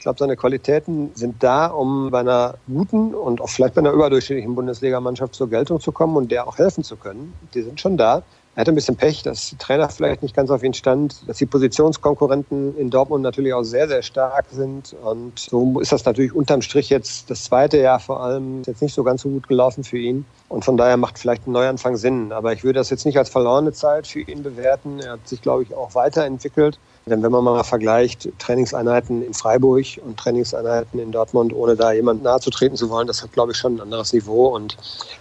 ich 0.00 0.04
glaube, 0.04 0.18
seine 0.18 0.34
Qualitäten 0.34 1.10
sind 1.14 1.42
da, 1.42 1.66
um 1.66 2.10
bei 2.10 2.20
einer 2.20 2.54
guten 2.66 3.14
und 3.14 3.42
auch 3.42 3.50
vielleicht 3.50 3.74
bei 3.74 3.82
einer 3.82 3.90
überdurchschnittlichen 3.92 4.54
Bundesligamannschaft 4.54 5.34
zur 5.34 5.50
Geltung 5.50 5.78
zu 5.78 5.92
kommen 5.92 6.16
und 6.16 6.30
der 6.30 6.48
auch 6.48 6.56
helfen 6.56 6.82
zu 6.82 6.96
können. 6.96 7.34
Die 7.52 7.60
sind 7.60 7.78
schon 7.82 7.98
da. 7.98 8.22
Er 8.56 8.62
hatte 8.62 8.72
ein 8.72 8.74
bisschen 8.74 8.96
Pech, 8.96 9.22
dass 9.22 9.50
die 9.50 9.56
Trainer 9.56 9.88
vielleicht 9.88 10.22
nicht 10.22 10.34
ganz 10.34 10.50
auf 10.50 10.64
ihn 10.64 10.74
stand, 10.74 11.28
dass 11.28 11.38
die 11.38 11.46
Positionskonkurrenten 11.46 12.76
in 12.76 12.90
Dortmund 12.90 13.22
natürlich 13.22 13.54
auch 13.54 13.62
sehr, 13.62 13.86
sehr 13.86 14.02
stark 14.02 14.46
sind. 14.50 14.94
Und 15.04 15.38
so 15.38 15.78
ist 15.78 15.92
das 15.92 16.04
natürlich 16.04 16.34
unterm 16.34 16.60
Strich 16.60 16.90
jetzt 16.90 17.30
das 17.30 17.44
zweite 17.44 17.78
Jahr 17.78 18.00
vor 18.00 18.20
allem 18.20 18.62
jetzt 18.66 18.82
nicht 18.82 18.92
so 18.92 19.04
ganz 19.04 19.22
so 19.22 19.28
gut 19.28 19.46
gelaufen 19.46 19.84
für 19.84 19.98
ihn. 19.98 20.24
Und 20.48 20.64
von 20.64 20.76
daher 20.76 20.96
macht 20.96 21.16
vielleicht 21.16 21.46
ein 21.46 21.52
Neuanfang 21.52 21.96
Sinn. 21.96 22.32
Aber 22.32 22.52
ich 22.52 22.64
würde 22.64 22.80
das 22.80 22.90
jetzt 22.90 23.06
nicht 23.06 23.18
als 23.18 23.28
verlorene 23.28 23.72
Zeit 23.72 24.08
für 24.08 24.20
ihn 24.20 24.42
bewerten. 24.42 24.98
Er 24.98 25.12
hat 25.12 25.28
sich, 25.28 25.40
glaube 25.40 25.62
ich, 25.62 25.72
auch 25.72 25.94
weiterentwickelt. 25.94 26.76
Denn 27.06 27.22
wenn 27.22 27.30
man 27.30 27.44
mal 27.44 27.62
vergleicht, 27.62 28.28
Trainingseinheiten 28.40 29.24
in 29.24 29.32
Freiburg 29.32 29.86
und 30.04 30.18
Trainingseinheiten 30.18 30.98
in 30.98 31.12
Dortmund, 31.12 31.54
ohne 31.54 31.76
da 31.76 31.92
jemand 31.92 32.24
nahe 32.24 32.40
zu 32.40 32.50
treten 32.50 32.76
zu 32.76 32.90
wollen, 32.90 33.06
das 33.06 33.22
hat, 33.22 33.32
glaube 33.32 33.52
ich, 33.52 33.58
schon 33.58 33.76
ein 33.76 33.80
anderes 33.80 34.12
Niveau. 34.12 34.48
Und 34.48 34.76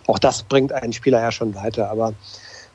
auch 0.08 0.20
das 0.20 0.42
bringt 0.42 0.74
einen 0.74 0.94
Spieler 0.94 1.22
ja 1.22 1.32
schon 1.32 1.54
weiter. 1.54 1.90
Aber 1.92 2.14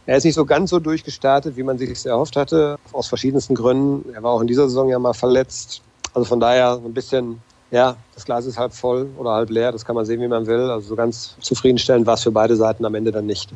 er 0.07 0.17
ist 0.17 0.25
nicht 0.25 0.35
so 0.35 0.45
ganz 0.45 0.71
so 0.71 0.79
durchgestartet, 0.79 1.57
wie 1.57 1.63
man 1.63 1.79
sich 1.79 1.91
es 1.91 2.05
erhofft 2.05 2.37
hatte, 2.37 2.79
aus 2.93 3.09
verschiedensten 3.09 3.55
Gründen. 3.55 4.13
Er 4.15 4.23
war 4.23 4.33
auch 4.33 4.41
in 4.41 4.47
dieser 4.47 4.69
Saison 4.69 4.89
ja 4.89 4.99
mal 4.99 5.15
verletzt. 5.15 5.83
Also 6.13 6.27
von 6.27 6.41
daher 6.41 6.81
ein 6.85 6.93
bisschen, 6.93 7.41
ja, 7.71 7.97
das 8.15 8.25
Glas 8.25 8.47
ist 8.47 8.59
halb 8.59 8.75
voll 8.75 9.09
oder 9.17 9.31
halb 9.33 9.51
leer. 9.51 9.73
Das 9.73 9.85
kann 9.85 9.95
man 9.97 10.05
sehen, 10.05 10.21
wie 10.21 10.29
man 10.29 10.47
will. 10.47 10.71
Also 10.71 10.89
so 10.89 10.97
ganz 10.97 11.37
zufriedenstellend 11.41 12.07
war 12.07 12.15
es 12.15 12.23
für 12.23 12.33
beide 12.33 12.57
Seiten 12.57 12.85
am 12.85 12.95
Ende 12.95 13.13
dann 13.13 13.27
nicht. 13.27 13.51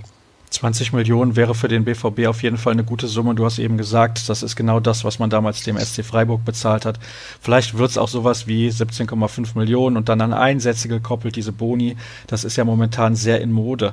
20 0.50 0.94
Millionen 0.94 1.36
wäre 1.36 1.54
für 1.54 1.68
den 1.68 1.84
BVB 1.84 2.26
auf 2.26 2.42
jeden 2.42 2.56
Fall 2.56 2.72
eine 2.72 2.84
gute 2.84 3.06
Summe. 3.06 3.34
Du 3.34 3.44
hast 3.44 3.58
eben 3.58 3.76
gesagt, 3.76 4.28
das 4.28 4.42
ist 4.42 4.56
genau 4.56 4.80
das, 4.80 5.04
was 5.04 5.18
man 5.18 5.28
damals 5.28 5.62
dem 5.62 5.78
SC 5.78 6.04
Freiburg 6.04 6.44
bezahlt 6.44 6.86
hat. 6.86 6.98
Vielleicht 7.40 7.76
wird 7.76 7.90
es 7.90 7.98
auch 7.98 8.08
sowas 8.08 8.46
wie 8.46 8.68
17,5 8.68 9.58
Millionen 9.58 9.98
und 9.98 10.08
dann 10.08 10.22
an 10.22 10.32
Einsätze 10.32 10.88
gekoppelt, 10.88 11.36
diese 11.36 11.52
Boni. 11.52 11.96
Das 12.26 12.44
ist 12.44 12.56
ja 12.56 12.64
momentan 12.64 13.14
sehr 13.14 13.40
in 13.42 13.52
Mode. 13.52 13.92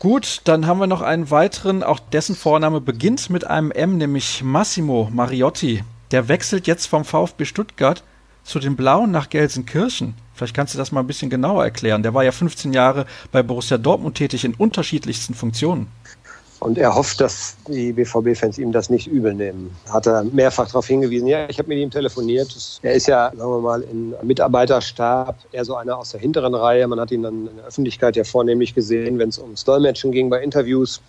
Gut, 0.00 0.40
dann 0.44 0.66
haben 0.66 0.80
wir 0.80 0.86
noch 0.86 1.02
einen 1.02 1.30
weiteren, 1.30 1.82
auch 1.82 1.98
dessen 1.98 2.34
Vorname 2.34 2.80
beginnt 2.80 3.28
mit 3.28 3.46
einem 3.46 3.70
M, 3.70 3.98
nämlich 3.98 4.42
Massimo 4.42 5.10
Mariotti. 5.12 5.84
Der 6.10 6.26
wechselt 6.26 6.66
jetzt 6.66 6.86
vom 6.86 7.04
VfB 7.04 7.44
Stuttgart 7.44 8.02
zu 8.42 8.60
den 8.60 8.76
Blauen 8.76 9.10
nach 9.10 9.28
Gelsenkirchen. 9.28 10.14
Vielleicht 10.32 10.56
kannst 10.56 10.72
du 10.72 10.78
das 10.78 10.90
mal 10.90 11.00
ein 11.00 11.06
bisschen 11.06 11.28
genauer 11.28 11.64
erklären. 11.64 12.02
Der 12.02 12.14
war 12.14 12.24
ja 12.24 12.32
15 12.32 12.72
Jahre 12.72 13.04
bei 13.30 13.42
Borussia 13.42 13.76
Dortmund 13.76 14.16
tätig 14.16 14.46
in 14.46 14.54
unterschiedlichsten 14.54 15.34
Funktionen. 15.34 15.88
Und 16.60 16.76
er 16.76 16.94
hofft, 16.94 17.22
dass 17.22 17.56
die 17.68 17.92
BVB-Fans 17.94 18.58
ihm 18.58 18.70
das 18.70 18.90
nicht 18.90 19.06
übel 19.06 19.32
nehmen. 19.32 19.74
Hat 19.90 20.06
er 20.06 20.24
mehrfach 20.24 20.66
darauf 20.66 20.86
hingewiesen. 20.86 21.26
Ja, 21.26 21.48
ich 21.48 21.58
habe 21.58 21.68
mit 21.68 21.78
ihm 21.78 21.90
telefoniert. 21.90 22.54
Er 22.82 22.92
ist 22.92 23.06
ja, 23.06 23.32
sagen 23.34 23.50
wir 23.50 23.60
mal, 23.60 23.80
im 23.82 24.14
Mitarbeiterstab 24.22 25.36
eher 25.52 25.64
so 25.64 25.74
einer 25.76 25.96
aus 25.96 26.10
der 26.10 26.20
hinteren 26.20 26.54
Reihe. 26.54 26.86
Man 26.86 27.00
hat 27.00 27.12
ihn 27.12 27.22
dann 27.22 27.46
in 27.46 27.56
der 27.56 27.64
Öffentlichkeit 27.64 28.14
ja 28.14 28.24
vornehmlich 28.24 28.74
gesehen, 28.74 29.18
wenn 29.18 29.30
es 29.30 29.38
ums 29.38 29.64
Dolmetschen 29.64 30.12
ging 30.12 30.28
bei 30.28 30.42
Interviews. 30.42 31.00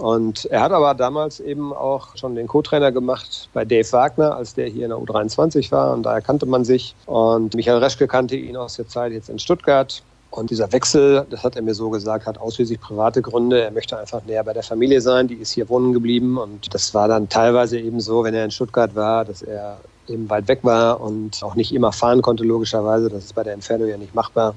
Und 0.00 0.46
er 0.46 0.62
hat 0.62 0.72
aber 0.72 0.94
damals 0.94 1.38
eben 1.38 1.72
auch 1.72 2.16
schon 2.16 2.34
den 2.34 2.48
Co-Trainer 2.48 2.90
gemacht 2.90 3.48
bei 3.52 3.64
Dave 3.64 3.92
Wagner, 3.92 4.34
als 4.34 4.54
der 4.54 4.66
hier 4.66 4.84
in 4.84 4.90
der 4.90 4.98
U23 4.98 5.70
war. 5.70 5.92
Und 5.92 6.02
da 6.02 6.14
erkannte 6.14 6.46
man 6.46 6.64
sich. 6.64 6.96
Und 7.06 7.54
Michael 7.54 7.78
Reschke 7.78 8.08
kannte 8.08 8.34
ihn 8.34 8.56
aus 8.56 8.74
der 8.74 8.88
Zeit 8.88 9.12
jetzt 9.12 9.28
in 9.28 9.38
Stuttgart. 9.38 10.02
Und 10.30 10.50
dieser 10.50 10.72
Wechsel, 10.72 11.26
das 11.28 11.42
hat 11.42 11.56
er 11.56 11.62
mir 11.62 11.74
so 11.74 11.90
gesagt, 11.90 12.26
hat 12.26 12.38
ausschließlich 12.38 12.80
private 12.80 13.20
Gründe. 13.20 13.62
Er 13.62 13.72
möchte 13.72 13.98
einfach 13.98 14.24
näher 14.24 14.44
bei 14.44 14.52
der 14.52 14.62
Familie 14.62 15.00
sein, 15.00 15.26
die 15.26 15.34
ist 15.34 15.50
hier 15.50 15.68
wohnen 15.68 15.92
geblieben. 15.92 16.38
Und 16.38 16.72
das 16.72 16.94
war 16.94 17.08
dann 17.08 17.28
teilweise 17.28 17.80
eben 17.80 18.00
so, 18.00 18.22
wenn 18.22 18.34
er 18.34 18.44
in 18.44 18.52
Stuttgart 18.52 18.94
war, 18.94 19.24
dass 19.24 19.42
er 19.42 19.78
eben 20.06 20.30
weit 20.30 20.46
weg 20.46 20.60
war 20.62 21.00
und 21.00 21.42
auch 21.42 21.56
nicht 21.56 21.74
immer 21.74 21.92
fahren 21.92 22.22
konnte, 22.22 22.44
logischerweise. 22.44 23.08
Das 23.08 23.24
ist 23.24 23.34
bei 23.34 23.42
der 23.42 23.54
Entfernung 23.54 23.88
ja 23.88 23.96
nicht 23.96 24.14
machbar. 24.14 24.54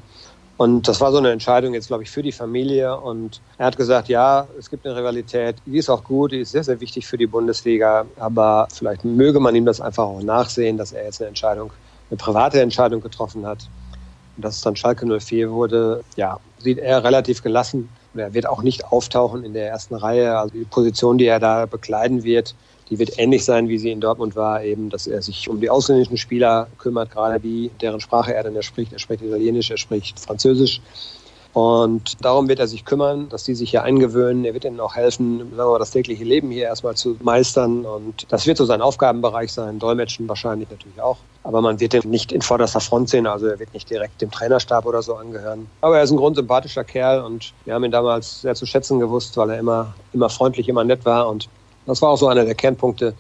Und 0.58 0.88
das 0.88 1.02
war 1.02 1.12
so 1.12 1.18
eine 1.18 1.32
Entscheidung 1.32 1.74
jetzt, 1.74 1.88
glaube 1.88 2.04
ich, 2.04 2.12
für 2.12 2.22
die 2.22 2.32
Familie. 2.32 2.96
Und 2.96 3.42
er 3.58 3.66
hat 3.66 3.78
gesagt, 3.78 4.08
ja, 4.08 4.48
es 4.60 4.70
gibt 4.70 4.86
eine 4.86 4.96
Rivalität, 4.96 5.56
die 5.66 5.78
ist 5.78 5.90
auch 5.90 6.04
gut, 6.04 6.32
die 6.32 6.42
ist 6.42 6.52
sehr, 6.52 6.64
sehr 6.64 6.80
wichtig 6.80 7.08
für 7.08 7.18
die 7.18 7.26
Bundesliga. 7.26 8.06
Aber 8.18 8.68
vielleicht 8.72 9.04
möge 9.04 9.40
man 9.40 9.56
ihm 9.56 9.66
das 9.66 9.82
einfach 9.82 10.04
auch 10.04 10.22
nachsehen, 10.22 10.78
dass 10.78 10.92
er 10.92 11.06
jetzt 11.06 11.22
eine 11.22 11.30
Entscheidung, 11.30 11.72
eine 12.12 12.18
private 12.18 12.62
Entscheidung 12.62 13.02
getroffen 13.02 13.48
hat. 13.48 13.68
Und 14.36 14.46
dass 14.46 14.56
es 14.56 14.62
dann 14.62 14.76
Schalke 14.76 15.06
04 15.06 15.52
wurde, 15.52 16.04
ja, 16.16 16.40
sieht 16.58 16.80
er 16.80 17.04
relativ 17.04 17.44
gelassen. 17.44 17.90
Er 18.16 18.34
wird 18.34 18.48
auch 18.48 18.62
nicht 18.62 18.86
auftauchen 18.86 19.44
in 19.44 19.54
der 19.54 19.70
ersten 19.70 19.96
Reihe. 19.96 20.38
Also 20.38 20.54
die 20.54 20.66
Position, 20.66 21.18
die 21.18 21.26
er 21.26 21.40
da 21.40 21.66
bekleiden 21.66 22.24
wird, 22.24 22.56
die 22.90 23.00
wird 23.00 23.18
ähnlich 23.18 23.46
sein, 23.46 23.70
wie 23.70 23.78
sie 23.78 23.92
in 23.92 24.02
Dortmund 24.02 24.36
war, 24.36 24.64
eben, 24.64 24.90
dass 24.90 25.08
er 25.08 25.22
sich 25.22 25.50
um 25.50 25.60
die 25.60 25.70
ausländischen 25.70 26.18
Spieler 26.18 26.68
kümmert, 26.78 27.12
gerade 27.12 27.40
die, 27.40 27.72
deren 27.82 28.00
Sprache 28.00 28.34
er 28.34 28.44
dann 28.44 28.62
spricht. 28.62 28.94
Er 28.94 29.00
spricht 29.00 29.24
Italienisch, 29.24 29.72
er 29.72 29.78
spricht 29.78 30.20
Französisch. 30.20 30.82
Und 31.54 32.26
darum 32.26 32.48
wird 32.48 32.60
er 32.60 32.68
sich 32.68 32.84
kümmern, 32.84 33.30
dass 33.30 33.44
die 33.44 33.54
sich 33.54 33.70
hier 33.70 33.84
eingewöhnen. 33.84 34.44
Er 34.44 34.56
wird 34.56 34.66
ihnen 34.66 34.80
auch 34.80 34.96
helfen, 34.96 35.38
sagen 35.38 35.56
wir 35.56 35.66
mal, 35.66 35.80
das 35.80 35.92
tägliche 35.92 36.24
Leben 36.24 36.50
hier 36.50 36.64
erstmal 36.64 36.96
zu 36.96 37.16
meistern. 37.22 37.86
Und 37.86 38.26
das 38.32 38.48
wird 38.48 38.58
so 38.58 38.66
sein 38.66 38.82
Aufgabenbereich 38.82 39.54
sein. 39.54 39.78
Dolmetschen 39.78 40.28
wahrscheinlich 40.28 40.68
natürlich 40.72 41.00
auch. 41.00 41.18
Aber 41.44 41.62
man 41.62 41.80
wird 41.80 41.94
ihn 41.94 42.10
nicht 42.10 42.32
in 42.32 42.42
vorderster 42.42 42.80
Front 42.80 43.10
sehen. 43.10 43.28
Also 43.28 43.46
er 43.46 43.60
wird 43.60 43.72
nicht 43.76 43.88
direkt 43.88 44.20
dem 44.20 44.32
Trainerstab 44.32 44.88
oder 44.88 45.04
so 45.04 45.14
angehören. 45.14 45.68
Aber 45.82 45.98
er 45.98 46.04
ist 46.04 46.10
ein 46.10 46.18
grundsympathischer 46.18 46.84
Kerl 46.84 47.22
und 47.22 47.54
wir 47.66 47.76
haben 47.76 47.84
ihn 47.84 47.92
damals 47.92 48.42
sehr 48.42 48.56
zu 48.56 48.66
schätzen 48.66 49.00
gewusst, 49.00 49.38
weil 49.38 49.52
er 49.52 49.60
immer, 49.60 49.94
immer 50.12 50.30
freundlich, 50.30 50.68
immer 50.68 50.84
nett 50.84 51.06
war. 51.06 51.30
Und 51.30 51.50
das 51.86 52.02
war 52.02 52.10
auch 52.10 52.18
so 52.18 52.28
einer 52.30 52.46
der 52.46 52.56
Kernpunkte, 52.56 53.14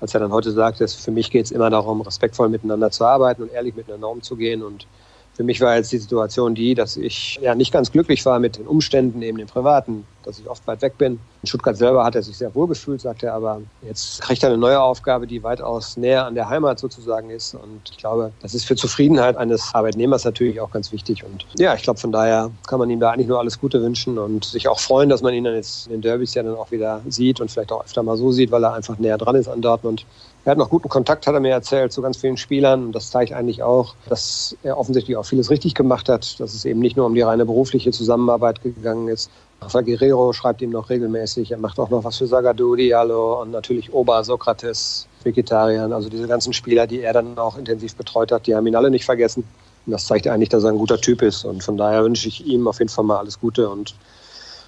als 0.00 0.12
er 0.12 0.18
dann 0.18 0.32
heute 0.32 0.50
sagte, 0.50 0.88
für 0.88 1.12
mich 1.12 1.30
geht 1.30 1.44
es 1.44 1.52
immer 1.52 1.70
darum, 1.70 2.00
respektvoll 2.00 2.48
miteinander 2.48 2.90
zu 2.90 3.04
arbeiten 3.04 3.42
und 3.42 3.52
ehrlich 3.52 3.76
miteinander 3.76 4.08
umzugehen. 4.08 4.64
Und 4.64 4.88
für 5.34 5.44
mich 5.44 5.60
war 5.60 5.76
jetzt 5.76 5.90
die 5.92 5.98
Situation 5.98 6.54
die, 6.54 6.74
dass 6.74 6.96
ich 6.96 7.38
ja 7.42 7.54
nicht 7.54 7.72
ganz 7.72 7.90
glücklich 7.90 8.24
war 8.26 8.38
mit 8.38 8.58
den 8.58 8.66
Umständen, 8.66 9.22
eben 9.22 9.38
den 9.38 9.46
privaten, 9.46 10.04
dass 10.24 10.38
ich 10.38 10.48
oft 10.48 10.66
weit 10.66 10.82
weg 10.82 10.98
bin. 10.98 11.18
In 11.42 11.46
Stuttgart 11.48 11.76
selber 11.76 12.04
hat 12.04 12.14
er 12.14 12.22
sich 12.22 12.36
sehr 12.36 12.54
wohl 12.54 12.66
gefühlt, 12.66 13.00
sagt 13.00 13.22
er, 13.22 13.32
aber 13.32 13.62
jetzt 13.82 14.20
kriegt 14.20 14.42
er 14.42 14.50
eine 14.50 14.58
neue 14.58 14.80
Aufgabe, 14.80 15.26
die 15.26 15.42
weitaus 15.42 15.96
näher 15.96 16.26
an 16.26 16.34
der 16.34 16.48
Heimat 16.48 16.78
sozusagen 16.78 17.30
ist. 17.30 17.54
Und 17.54 17.80
ich 17.90 17.96
glaube, 17.96 18.32
das 18.42 18.54
ist 18.54 18.64
für 18.64 18.76
Zufriedenheit 18.76 19.36
eines 19.36 19.74
Arbeitnehmers 19.74 20.24
natürlich 20.24 20.60
auch 20.60 20.70
ganz 20.70 20.92
wichtig. 20.92 21.24
Und 21.24 21.46
ja, 21.58 21.74
ich 21.74 21.82
glaube, 21.82 21.98
von 21.98 22.12
daher 22.12 22.50
kann 22.66 22.78
man 22.78 22.90
ihm 22.90 23.00
da 23.00 23.10
eigentlich 23.10 23.28
nur 23.28 23.38
alles 23.38 23.58
Gute 23.58 23.80
wünschen 23.80 24.18
und 24.18 24.44
sich 24.44 24.68
auch 24.68 24.80
freuen, 24.80 25.08
dass 25.08 25.22
man 25.22 25.32
ihn 25.32 25.44
dann 25.44 25.54
jetzt 25.54 25.86
in 25.86 25.92
den 25.92 26.02
Derbys 26.02 26.34
ja 26.34 26.42
dann 26.42 26.56
auch 26.56 26.70
wieder 26.70 27.00
sieht 27.08 27.40
und 27.40 27.50
vielleicht 27.50 27.72
auch 27.72 27.84
öfter 27.84 28.02
mal 28.02 28.16
so 28.16 28.32
sieht, 28.32 28.50
weil 28.50 28.64
er 28.64 28.74
einfach 28.74 28.98
näher 28.98 29.16
dran 29.16 29.36
ist 29.36 29.48
an 29.48 29.62
Dortmund. 29.62 30.04
Er 30.44 30.52
hat 30.52 30.58
noch 30.58 30.70
guten 30.70 30.88
Kontakt, 30.88 31.26
hat 31.26 31.34
er 31.34 31.40
mir 31.40 31.52
erzählt, 31.52 31.92
zu 31.92 32.00
ganz 32.00 32.16
vielen 32.16 32.38
Spielern. 32.38 32.86
Und 32.86 32.92
das 32.92 33.10
zeigt 33.10 33.32
eigentlich 33.32 33.62
auch, 33.62 33.94
dass 34.08 34.56
er 34.62 34.78
offensichtlich 34.78 35.16
auch 35.16 35.24
vieles 35.24 35.50
richtig 35.50 35.74
gemacht 35.74 36.08
hat, 36.08 36.40
dass 36.40 36.54
es 36.54 36.64
eben 36.64 36.80
nicht 36.80 36.96
nur 36.96 37.06
um 37.06 37.14
die 37.14 37.20
reine 37.20 37.44
berufliche 37.44 37.90
Zusammenarbeit 37.90 38.62
gegangen 38.62 39.08
ist. 39.08 39.30
Rafael 39.60 39.84
Guerrero 39.84 40.32
schreibt 40.32 40.62
ihm 40.62 40.70
noch 40.70 40.88
regelmäßig. 40.88 41.50
Er 41.50 41.58
macht 41.58 41.78
auch 41.78 41.90
noch 41.90 42.04
was 42.04 42.16
für 42.16 42.26
Sagadu, 42.26 42.74
Diallo 42.74 43.42
und 43.42 43.50
natürlich 43.50 43.92
Oba, 43.92 44.24
Sokrates, 44.24 45.06
Vegetarian. 45.22 45.92
Also 45.92 46.08
diese 46.08 46.26
ganzen 46.26 46.54
Spieler, 46.54 46.86
die 46.86 47.02
er 47.02 47.12
dann 47.12 47.36
auch 47.36 47.58
intensiv 47.58 47.94
betreut 47.94 48.32
hat, 48.32 48.46
die 48.46 48.54
haben 48.54 48.66
ihn 48.66 48.76
alle 48.76 48.90
nicht 48.90 49.04
vergessen. 49.04 49.44
Und 49.84 49.92
das 49.92 50.06
zeigt 50.06 50.26
eigentlich, 50.26 50.48
dass 50.48 50.64
er 50.64 50.70
ein 50.70 50.78
guter 50.78 50.98
Typ 50.98 51.20
ist. 51.20 51.44
Und 51.44 51.62
von 51.62 51.76
daher 51.76 52.02
wünsche 52.02 52.28
ich 52.28 52.46
ihm 52.46 52.66
auf 52.66 52.78
jeden 52.78 52.90
Fall 52.90 53.04
mal 53.04 53.18
alles 53.18 53.38
Gute 53.38 53.68
und 53.68 53.94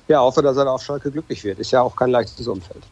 ja, 0.09 0.21
hoffe, 0.21 0.43
dass 0.43 0.57
er 0.57 0.71
auf 0.71 0.83
Schalke 0.83 1.11
glücklich 1.11 1.45
wird. 1.45 1.59
Ist 1.61 1.71
ja 1.71 1.81
auch 1.81 1.97
kein 1.97 2.11
leichtes 2.11 2.47
Umfeld. 2.47 2.83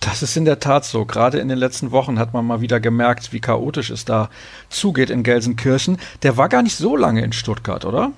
Das 0.00 0.22
ist 0.22 0.36
in 0.36 0.44
der 0.44 0.60
Tat 0.60 0.84
so. 0.84 1.04
Gerade 1.04 1.38
in 1.38 1.48
den 1.48 1.58
letzten 1.58 1.90
Wochen 1.90 2.18
hat 2.18 2.32
man 2.32 2.46
mal 2.46 2.60
wieder 2.60 2.78
gemerkt, 2.78 3.32
wie 3.32 3.40
chaotisch 3.40 3.90
es 3.90 4.04
da 4.04 4.30
zugeht 4.70 5.10
in 5.10 5.22
Gelsenkirchen. 5.22 5.98
Der 6.22 6.36
war 6.36 6.48
gar 6.48 6.62
nicht 6.62 6.76
so 6.76 6.96
lange 6.96 7.24
in 7.24 7.32
Stuttgart, 7.32 7.84
oder? 7.84 8.12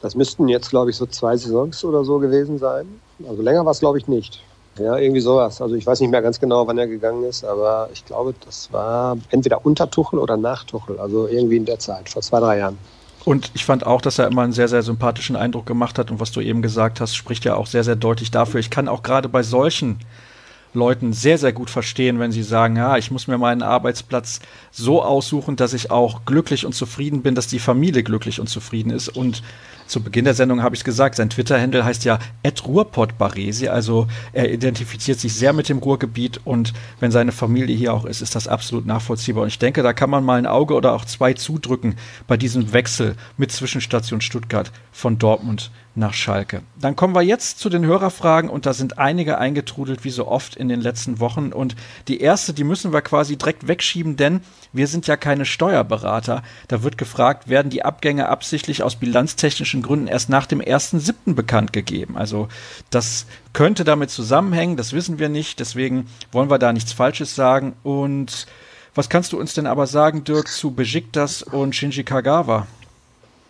Das 0.00 0.16
müssten 0.16 0.48
jetzt, 0.48 0.70
glaube 0.70 0.90
ich, 0.90 0.96
so 0.96 1.06
zwei 1.06 1.36
Saisons 1.36 1.84
oder 1.84 2.04
so 2.04 2.18
gewesen 2.18 2.58
sein. 2.58 2.86
Also 3.26 3.40
länger 3.40 3.64
war 3.64 3.70
es, 3.70 3.78
glaube 3.78 3.98
ich, 3.98 4.08
nicht. 4.08 4.42
Ja, 4.78 4.96
irgendwie 4.96 5.20
sowas. 5.20 5.60
Also 5.60 5.76
ich 5.76 5.86
weiß 5.86 6.00
nicht 6.00 6.10
mehr 6.10 6.22
ganz 6.22 6.40
genau, 6.40 6.66
wann 6.66 6.78
er 6.78 6.88
gegangen 6.88 7.24
ist, 7.24 7.44
aber 7.44 7.88
ich 7.92 8.04
glaube, 8.04 8.34
das 8.44 8.72
war 8.72 9.16
entweder 9.30 9.64
unter 9.64 9.88
Tuchel 9.90 10.18
oder 10.18 10.36
nach 10.36 10.64
Tuchel. 10.64 10.98
Also 10.98 11.28
irgendwie 11.28 11.56
in 11.56 11.66
der 11.66 11.78
Zeit, 11.78 12.08
vor 12.08 12.22
zwei, 12.22 12.40
drei 12.40 12.58
Jahren. 12.58 12.78
Und 13.24 13.52
ich 13.54 13.64
fand 13.64 13.86
auch, 13.86 14.00
dass 14.00 14.18
er 14.18 14.26
immer 14.26 14.42
einen 14.42 14.52
sehr, 14.52 14.66
sehr 14.66 14.82
sympathischen 14.82 15.36
Eindruck 15.36 15.66
gemacht 15.66 15.98
hat. 15.98 16.10
Und 16.10 16.18
was 16.18 16.32
du 16.32 16.40
eben 16.40 16.62
gesagt 16.62 17.00
hast, 17.00 17.14
spricht 17.14 17.44
ja 17.44 17.54
auch 17.54 17.66
sehr, 17.66 17.84
sehr 17.84 17.94
deutlich 17.94 18.30
dafür. 18.32 18.58
Ich 18.58 18.70
kann 18.70 18.88
auch 18.88 19.02
gerade 19.02 19.28
bei 19.28 19.44
solchen 19.44 20.00
Leuten 20.74 21.12
sehr, 21.12 21.38
sehr 21.38 21.52
gut 21.52 21.70
verstehen, 21.70 22.18
wenn 22.18 22.32
sie 22.32 22.42
sagen, 22.42 22.76
ja, 22.76 22.96
ich 22.96 23.10
muss 23.10 23.26
mir 23.26 23.38
meinen 23.38 23.62
Arbeitsplatz 23.62 24.40
so 24.70 25.02
aussuchen, 25.02 25.56
dass 25.56 25.74
ich 25.74 25.90
auch 25.90 26.24
glücklich 26.24 26.64
und 26.64 26.74
zufrieden 26.74 27.22
bin, 27.22 27.34
dass 27.34 27.46
die 27.46 27.58
Familie 27.58 28.02
glücklich 28.02 28.40
und 28.40 28.48
zufrieden 28.48 28.90
ist. 28.90 29.08
Und 29.08 29.42
zu 29.86 30.02
Beginn 30.02 30.24
der 30.24 30.34
Sendung 30.34 30.62
habe 30.62 30.74
ich 30.74 30.84
gesagt, 30.84 31.16
sein 31.16 31.28
Twitter-Handle 31.28 31.84
heißt 31.84 32.04
ja 32.04 32.18
Ruhrpottbaresi, 32.66 33.68
also 33.68 34.06
er 34.32 34.50
identifiziert 34.50 35.20
sich 35.20 35.34
sehr 35.34 35.52
mit 35.52 35.68
dem 35.68 35.78
Ruhrgebiet 35.78 36.40
und 36.44 36.72
wenn 37.00 37.10
seine 37.10 37.32
Familie 37.32 37.76
hier 37.76 37.92
auch 37.92 38.04
ist, 38.04 38.22
ist 38.22 38.34
das 38.34 38.48
absolut 38.48 38.86
nachvollziehbar. 38.86 39.42
Und 39.42 39.48
ich 39.48 39.58
denke, 39.58 39.82
da 39.82 39.92
kann 39.92 40.08
man 40.08 40.24
mal 40.24 40.38
ein 40.38 40.46
Auge 40.46 40.74
oder 40.74 40.94
auch 40.94 41.04
zwei 41.04 41.34
zudrücken 41.34 41.96
bei 42.26 42.36
diesem 42.36 42.72
Wechsel 42.72 43.16
mit 43.36 43.52
Zwischenstation 43.52 44.20
Stuttgart 44.20 44.72
von 44.92 45.18
Dortmund 45.18 45.70
nach 45.94 46.14
Schalke. 46.14 46.62
Dann 46.80 46.96
kommen 46.96 47.14
wir 47.14 47.22
jetzt 47.22 47.58
zu 47.58 47.68
den 47.68 47.84
Hörerfragen 47.84 48.48
und 48.48 48.64
da 48.64 48.72
sind 48.72 48.98
einige 48.98 49.38
eingetrudelt, 49.38 50.04
wie 50.04 50.10
so 50.10 50.26
oft 50.26 50.56
in 50.56 50.68
den 50.68 50.80
letzten 50.80 51.20
Wochen. 51.20 51.52
Und 51.52 51.76
die 52.08 52.20
erste, 52.20 52.54
die 52.54 52.64
müssen 52.64 52.92
wir 52.92 53.02
quasi 53.02 53.36
direkt 53.36 53.68
wegschieben, 53.68 54.16
denn 54.16 54.40
wir 54.72 54.86
sind 54.86 55.06
ja 55.06 55.16
keine 55.16 55.44
Steuerberater. 55.44 56.42
Da 56.68 56.82
wird 56.82 56.96
gefragt, 56.96 57.48
werden 57.48 57.68
die 57.68 57.84
Abgänge 57.84 58.28
absichtlich 58.28 58.82
aus 58.82 58.96
bilanztechnischen 58.96 59.82
Gründen 59.82 60.06
erst 60.06 60.30
nach 60.30 60.46
dem 60.46 60.60
1.7. 60.60 61.34
bekannt 61.34 61.72
gegeben? 61.72 62.16
Also 62.16 62.48
das 62.90 63.26
könnte 63.52 63.84
damit 63.84 64.10
zusammenhängen, 64.10 64.78
das 64.78 64.94
wissen 64.94 65.18
wir 65.18 65.28
nicht, 65.28 65.60
deswegen 65.60 66.06
wollen 66.30 66.50
wir 66.50 66.58
da 66.58 66.72
nichts 66.72 66.92
Falsches 66.92 67.34
sagen. 67.34 67.74
Und 67.82 68.46
was 68.94 69.10
kannst 69.10 69.32
du 69.32 69.38
uns 69.38 69.52
denn 69.52 69.66
aber 69.66 69.86
sagen, 69.86 70.24
Dirk, 70.24 70.48
zu 70.48 70.70
Besiktas 70.70 71.42
und 71.42 71.74
Shinji 71.74 72.04
Kagawa? 72.04 72.66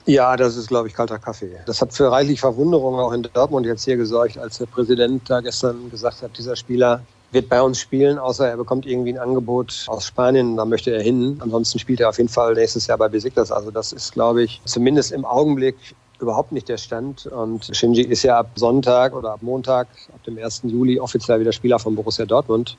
Ja, 0.06 0.36
das 0.36 0.56
ist, 0.56 0.68
glaube 0.68 0.88
ich, 0.88 0.94
kalter 0.94 1.18
Kaffee. 1.18 1.56
Das 1.66 1.80
hat 1.80 1.92
für 1.92 2.10
reichlich 2.10 2.40
Verwunderung 2.40 2.98
auch 2.98 3.12
in 3.12 3.22
Dortmund 3.22 3.66
jetzt 3.66 3.84
hier 3.84 3.96
gesorgt, 3.96 4.36
als 4.36 4.58
der 4.58 4.66
Präsident 4.66 5.30
da 5.30 5.40
gestern 5.40 5.90
gesagt 5.90 6.22
hat, 6.22 6.36
dieser 6.36 6.56
Spieler 6.56 7.02
wird 7.30 7.48
bei 7.48 7.62
uns 7.62 7.78
spielen, 7.78 8.18
außer 8.18 8.48
er 8.48 8.56
bekommt 8.56 8.84
irgendwie 8.84 9.14
ein 9.14 9.18
Angebot 9.18 9.84
aus 9.86 10.06
Spanien, 10.06 10.56
da 10.56 10.64
möchte 10.64 10.90
er 10.90 11.02
hin. 11.02 11.38
Ansonsten 11.40 11.78
spielt 11.78 12.00
er 12.00 12.10
auf 12.10 12.18
jeden 12.18 12.28
Fall 12.28 12.54
nächstes 12.54 12.86
Jahr 12.88 12.98
bei 12.98 13.08
Besiktas. 13.08 13.50
Also 13.50 13.70
das 13.70 13.92
ist, 13.92 14.12
glaube 14.12 14.42
ich, 14.42 14.60
zumindest 14.64 15.12
im 15.12 15.24
Augenblick 15.24 15.76
überhaupt 16.20 16.52
nicht 16.52 16.68
der 16.68 16.76
Stand. 16.76 17.26
Und 17.26 17.74
Shinji 17.74 18.02
ist 18.02 18.22
ja 18.22 18.38
ab 18.38 18.50
Sonntag 18.56 19.14
oder 19.14 19.32
ab 19.32 19.42
Montag, 19.42 19.88
ab 20.12 20.22
dem 20.24 20.36
1. 20.36 20.62
Juli 20.64 21.00
offiziell 21.00 21.40
wieder 21.40 21.52
Spieler 21.52 21.78
von 21.78 21.94
Borussia 21.94 22.26
Dortmund. 22.26 22.76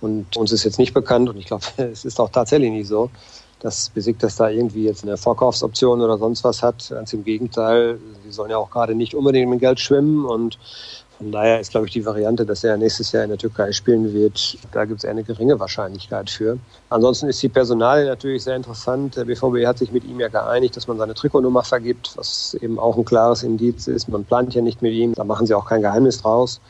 Und 0.00 0.36
uns 0.36 0.52
ist 0.52 0.64
jetzt 0.64 0.78
nicht 0.78 0.94
bekannt, 0.94 1.28
und 1.28 1.36
ich 1.36 1.46
glaube, 1.46 1.64
es 1.76 2.04
ist 2.04 2.20
auch 2.20 2.30
tatsächlich 2.30 2.70
nicht 2.70 2.86
so, 2.86 3.10
dass 3.60 3.88
Besiktas 3.90 4.36
da 4.36 4.48
irgendwie 4.48 4.84
jetzt 4.84 5.02
eine 5.02 5.16
Vorkaufsoption 5.16 6.00
oder 6.00 6.18
sonst 6.18 6.44
was 6.44 6.62
hat. 6.62 6.88
Ganz 6.90 7.12
im 7.12 7.24
Gegenteil, 7.24 7.98
sie 8.24 8.32
sollen 8.32 8.50
ja 8.50 8.58
auch 8.58 8.70
gerade 8.70 8.94
nicht 8.94 9.14
unbedingt 9.14 9.50
mit 9.50 9.60
Geld 9.60 9.80
schwimmen 9.80 10.24
und 10.24 10.58
von 11.18 11.32
daher 11.32 11.58
ist, 11.58 11.72
glaube 11.72 11.88
ich, 11.88 11.92
die 11.92 12.06
Variante, 12.06 12.46
dass 12.46 12.62
er 12.62 12.76
nächstes 12.76 13.10
Jahr 13.10 13.24
in 13.24 13.30
der 13.30 13.38
Türkei 13.38 13.72
spielen 13.72 14.12
wird, 14.12 14.56
da 14.70 14.84
gibt 14.84 15.02
es 15.02 15.04
eine 15.04 15.24
geringe 15.24 15.58
Wahrscheinlichkeit 15.58 16.30
für. 16.30 16.58
Ansonsten 16.90 17.26
ist 17.26 17.42
die 17.42 17.48
Personalie 17.48 18.06
natürlich 18.06 18.44
sehr 18.44 18.54
interessant. 18.54 19.16
Der 19.16 19.24
BVB 19.24 19.66
hat 19.66 19.78
sich 19.78 19.90
mit 19.90 20.04
ihm 20.04 20.20
ja 20.20 20.28
geeinigt, 20.28 20.76
dass 20.76 20.86
man 20.86 20.96
seine 20.96 21.14
Trikotnummer 21.14 21.64
vergibt, 21.64 22.12
was 22.14 22.54
eben 22.60 22.78
auch 22.78 22.96
ein 22.96 23.04
klares 23.04 23.42
Indiz 23.42 23.88
ist. 23.88 24.08
Man 24.08 24.24
plant 24.24 24.54
ja 24.54 24.62
nicht 24.62 24.80
mit 24.80 24.92
ihm, 24.92 25.12
da 25.12 25.24
machen 25.24 25.44
sie 25.44 25.54
auch 25.54 25.66
kein 25.66 25.82
Geheimnis 25.82 26.22
draus. 26.22 26.60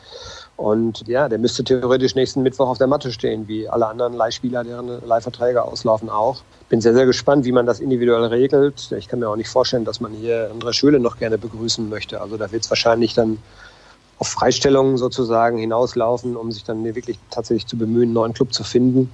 Und 0.59 1.07
ja, 1.07 1.29
der 1.29 1.39
müsste 1.39 1.63
theoretisch 1.63 2.15
nächsten 2.15 2.43
Mittwoch 2.43 2.67
auf 2.67 2.77
der 2.77 2.87
Matte 2.87 3.13
stehen, 3.13 3.47
wie 3.47 3.69
alle 3.69 3.87
anderen 3.87 4.11
Leihspieler, 4.11 4.65
deren 4.65 4.89
Leihverträge 5.07 5.63
auslaufen 5.63 6.09
auch. 6.09 6.41
Bin 6.67 6.81
sehr, 6.81 6.93
sehr 6.93 7.05
gespannt, 7.05 7.45
wie 7.45 7.53
man 7.53 7.65
das 7.65 7.79
individuell 7.79 8.25
regelt. 8.25 8.91
Ich 8.91 9.07
kann 9.07 9.19
mir 9.19 9.29
auch 9.29 9.37
nicht 9.37 9.47
vorstellen, 9.47 9.85
dass 9.85 10.01
man 10.01 10.11
hier 10.11 10.51
André 10.51 10.73
Schöle 10.73 10.99
noch 10.99 11.17
gerne 11.17 11.37
begrüßen 11.37 11.87
möchte. 11.87 12.19
Also 12.19 12.35
da 12.35 12.51
wird 12.51 12.65
es 12.65 12.69
wahrscheinlich 12.69 13.13
dann 13.13 13.37
auf 14.17 14.27
Freistellungen 14.27 14.97
sozusagen 14.97 15.59
hinauslaufen, 15.59 16.35
um 16.35 16.51
sich 16.51 16.65
dann 16.65 16.83
wirklich 16.83 17.17
tatsächlich 17.29 17.65
zu 17.65 17.77
bemühen, 17.77 18.09
einen 18.09 18.13
neuen 18.13 18.33
Club 18.33 18.53
zu 18.53 18.65
finden. 18.65 19.09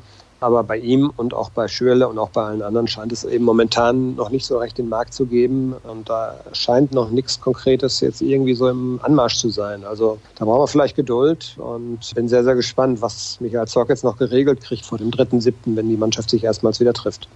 Aber 0.46 0.64
bei 0.64 0.78
ihm 0.78 1.12
und 1.18 1.34
auch 1.34 1.50
bei 1.50 1.68
Schürle 1.68 2.08
und 2.08 2.20
auch 2.20 2.30
bei 2.30 2.44
allen 2.44 2.62
anderen 2.62 2.88
scheint 2.88 3.12
es 3.12 3.24
eben 3.24 3.44
momentan 3.46 4.14
noch 4.14 4.30
nicht 4.30 4.46
so 4.46 4.60
recht 4.60 4.78
den 4.78 4.90
Markt 4.90 5.12
zu 5.12 5.26
geben. 5.26 5.74
Und 5.82 6.08
da 6.08 6.36
scheint 6.54 6.92
noch 6.92 7.10
nichts 7.10 7.42
Konkretes 7.42 8.00
jetzt 8.02 8.22
irgendwie 8.22 8.54
so 8.54 8.70
im 8.70 9.00
Anmarsch 9.02 9.38
zu 9.38 9.50
sein. 9.50 9.84
Also 9.84 10.20
da 10.38 10.46
brauchen 10.46 10.62
wir 10.62 10.68
vielleicht 10.68 10.96
Geduld 10.96 11.56
und 11.58 12.14
bin 12.14 12.28
sehr, 12.28 12.44
sehr 12.44 12.54
gespannt, 12.54 13.02
was 13.02 13.42
Michael 13.42 13.68
Zorc 13.68 13.90
jetzt 13.90 14.04
noch 14.04 14.18
geregelt 14.20 14.62
kriegt 14.62 14.86
vor 14.86 15.00
dem 15.00 15.10
3.7., 15.10 15.54
wenn 15.66 15.90
die 15.90 15.98
Mannschaft 15.98 16.30
sich 16.30 16.44
erstmals 16.44 16.80
wieder 16.80 16.94
trifft. 16.94 17.28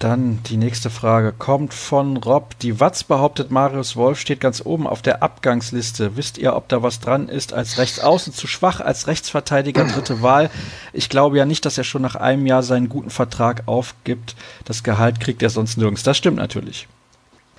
Dann 0.00 0.42
die 0.44 0.56
nächste 0.56 0.88
Frage 0.88 1.30
kommt 1.30 1.74
von 1.74 2.16
Rob. 2.16 2.58
Die 2.60 2.80
Watz 2.80 3.04
behauptet, 3.04 3.50
Marius 3.50 3.96
Wolf 3.96 4.18
steht 4.18 4.40
ganz 4.40 4.62
oben 4.64 4.86
auf 4.86 5.02
der 5.02 5.22
Abgangsliste. 5.22 6.16
Wisst 6.16 6.38
ihr, 6.38 6.56
ob 6.56 6.70
da 6.70 6.82
was 6.82 7.00
dran 7.00 7.28
ist? 7.28 7.52
Als 7.52 7.76
Rechtsaußen 7.76 8.32
zu 8.32 8.46
schwach, 8.46 8.80
als 8.80 9.08
Rechtsverteidiger 9.08 9.84
dritte 9.84 10.22
Wahl. 10.22 10.48
Ich 10.94 11.10
glaube 11.10 11.36
ja 11.36 11.44
nicht, 11.44 11.66
dass 11.66 11.76
er 11.76 11.84
schon 11.84 12.00
nach 12.00 12.14
einem 12.14 12.46
Jahr 12.46 12.62
seinen 12.62 12.88
guten 12.88 13.10
Vertrag 13.10 13.64
aufgibt. 13.66 14.36
Das 14.64 14.82
Gehalt 14.82 15.20
kriegt 15.20 15.42
er 15.42 15.50
sonst 15.50 15.76
nirgends. 15.76 16.02
Das 16.02 16.16
stimmt 16.16 16.38
natürlich. 16.38 16.88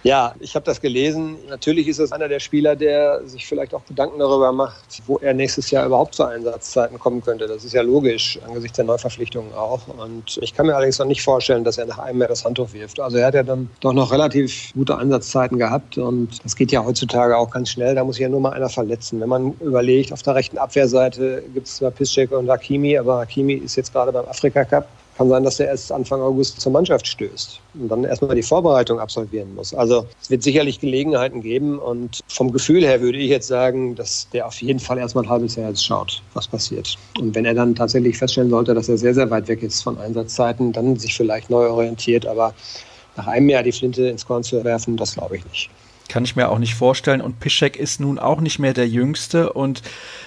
Ja, 0.03 0.33
ich 0.39 0.55
habe 0.55 0.65
das 0.65 0.81
gelesen. 0.81 1.37
Natürlich 1.47 1.87
ist 1.87 1.99
es 1.99 2.11
einer 2.11 2.27
der 2.27 2.39
Spieler, 2.39 2.75
der 2.75 3.21
sich 3.27 3.45
vielleicht 3.45 3.75
auch 3.75 3.85
Gedanken 3.85 4.17
darüber 4.17 4.51
macht, 4.51 4.83
wo 5.05 5.17
er 5.19 5.33
nächstes 5.35 5.69
Jahr 5.69 5.85
überhaupt 5.85 6.15
zu 6.15 6.23
Einsatzzeiten 6.23 6.97
kommen 6.97 7.21
könnte. 7.21 7.47
Das 7.47 7.63
ist 7.63 7.73
ja 7.73 7.83
logisch, 7.83 8.39
angesichts 8.47 8.77
der 8.77 8.85
Neuverpflichtungen 8.85 9.53
auch. 9.53 9.81
Und 9.87 10.39
ich 10.41 10.55
kann 10.55 10.65
mir 10.65 10.75
allerdings 10.75 10.97
noch 10.97 11.05
nicht 11.05 11.21
vorstellen, 11.21 11.63
dass 11.63 11.77
er 11.77 11.85
nach 11.85 11.99
einem 11.99 12.19
Jahr 12.19 12.29
das 12.29 12.43
Handtuch 12.43 12.73
wirft. 12.73 12.99
Also 12.99 13.17
er 13.17 13.27
hat 13.27 13.35
ja 13.35 13.43
dann 13.43 13.69
doch 13.81 13.93
noch 13.93 14.11
relativ 14.11 14.73
gute 14.73 14.97
Einsatzzeiten 14.97 15.59
gehabt 15.59 15.99
und 15.99 16.43
das 16.43 16.55
geht 16.55 16.71
ja 16.71 16.83
heutzutage 16.83 17.37
auch 17.37 17.51
ganz 17.51 17.69
schnell. 17.69 17.93
Da 17.93 18.03
muss 18.03 18.17
ja 18.17 18.27
nur 18.27 18.41
mal 18.41 18.53
einer 18.53 18.69
verletzen. 18.69 19.21
Wenn 19.21 19.29
man 19.29 19.53
überlegt, 19.59 20.13
auf 20.13 20.23
der 20.23 20.33
rechten 20.33 20.57
Abwehrseite 20.57 21.43
gibt 21.53 21.67
es 21.67 21.75
zwar 21.75 21.91
Piszczek 21.91 22.31
und 22.31 22.49
Hakimi, 22.49 22.97
aber 22.97 23.19
Hakimi 23.19 23.53
ist 23.53 23.75
jetzt 23.75 23.93
gerade 23.93 24.11
beim 24.11 24.25
Afrika 24.25 24.65
Cup 24.65 24.87
kann 25.21 25.29
sein, 25.29 25.43
dass 25.43 25.59
er 25.59 25.67
erst 25.67 25.91
Anfang 25.91 26.19
August 26.19 26.59
zur 26.59 26.71
Mannschaft 26.71 27.05
stößt 27.05 27.59
und 27.75 27.89
dann 27.89 28.03
erstmal 28.05 28.33
die 28.33 28.41
Vorbereitung 28.41 28.99
absolvieren 28.99 29.53
muss. 29.53 29.71
Also 29.71 30.07
es 30.19 30.31
wird 30.31 30.41
sicherlich 30.41 30.79
Gelegenheiten 30.79 31.41
geben 31.41 31.77
und 31.77 32.21
vom 32.27 32.51
Gefühl 32.51 32.83
her 32.83 33.01
würde 33.01 33.19
ich 33.19 33.29
jetzt 33.29 33.47
sagen, 33.47 33.93
dass 33.93 34.27
der 34.33 34.47
auf 34.47 34.59
jeden 34.63 34.79
Fall 34.79 34.97
erstmal 34.97 35.25
ein 35.25 35.29
halbes 35.29 35.55
Jahr 35.55 35.69
jetzt 35.69 35.85
schaut, 35.85 36.23
was 36.33 36.47
passiert. 36.47 36.97
Und 37.19 37.35
wenn 37.35 37.45
er 37.45 37.53
dann 37.53 37.75
tatsächlich 37.75 38.17
feststellen 38.17 38.49
sollte, 38.49 38.73
dass 38.73 38.89
er 38.89 38.97
sehr, 38.97 39.13
sehr 39.13 39.29
weit 39.29 39.47
weg 39.47 39.61
ist 39.61 39.83
von 39.83 39.99
Einsatzzeiten, 39.99 40.71
dann 40.71 40.95
sich 40.95 41.15
vielleicht 41.15 41.51
neu 41.51 41.69
orientiert, 41.69 42.25
aber 42.25 42.55
nach 43.15 43.27
einem 43.27 43.49
Jahr 43.49 43.61
die 43.61 43.71
Flinte 43.71 44.07
ins 44.07 44.25
Korn 44.25 44.41
zu 44.41 44.63
werfen, 44.63 44.97
das 44.97 45.13
glaube 45.13 45.37
ich 45.37 45.45
nicht. 45.45 45.69
Kann 46.11 46.25
ich 46.25 46.35
mir 46.35 46.49
auch 46.49 46.59
nicht 46.59 46.75
vorstellen. 46.75 47.21
Und 47.21 47.39
Piszek 47.39 47.77
ist 47.77 48.01
nun 48.01 48.19
auch 48.19 48.41
nicht 48.41 48.59
mehr 48.59 48.73
der 48.73 48.89
Jüngste. 48.89 49.53
Und 49.53 49.81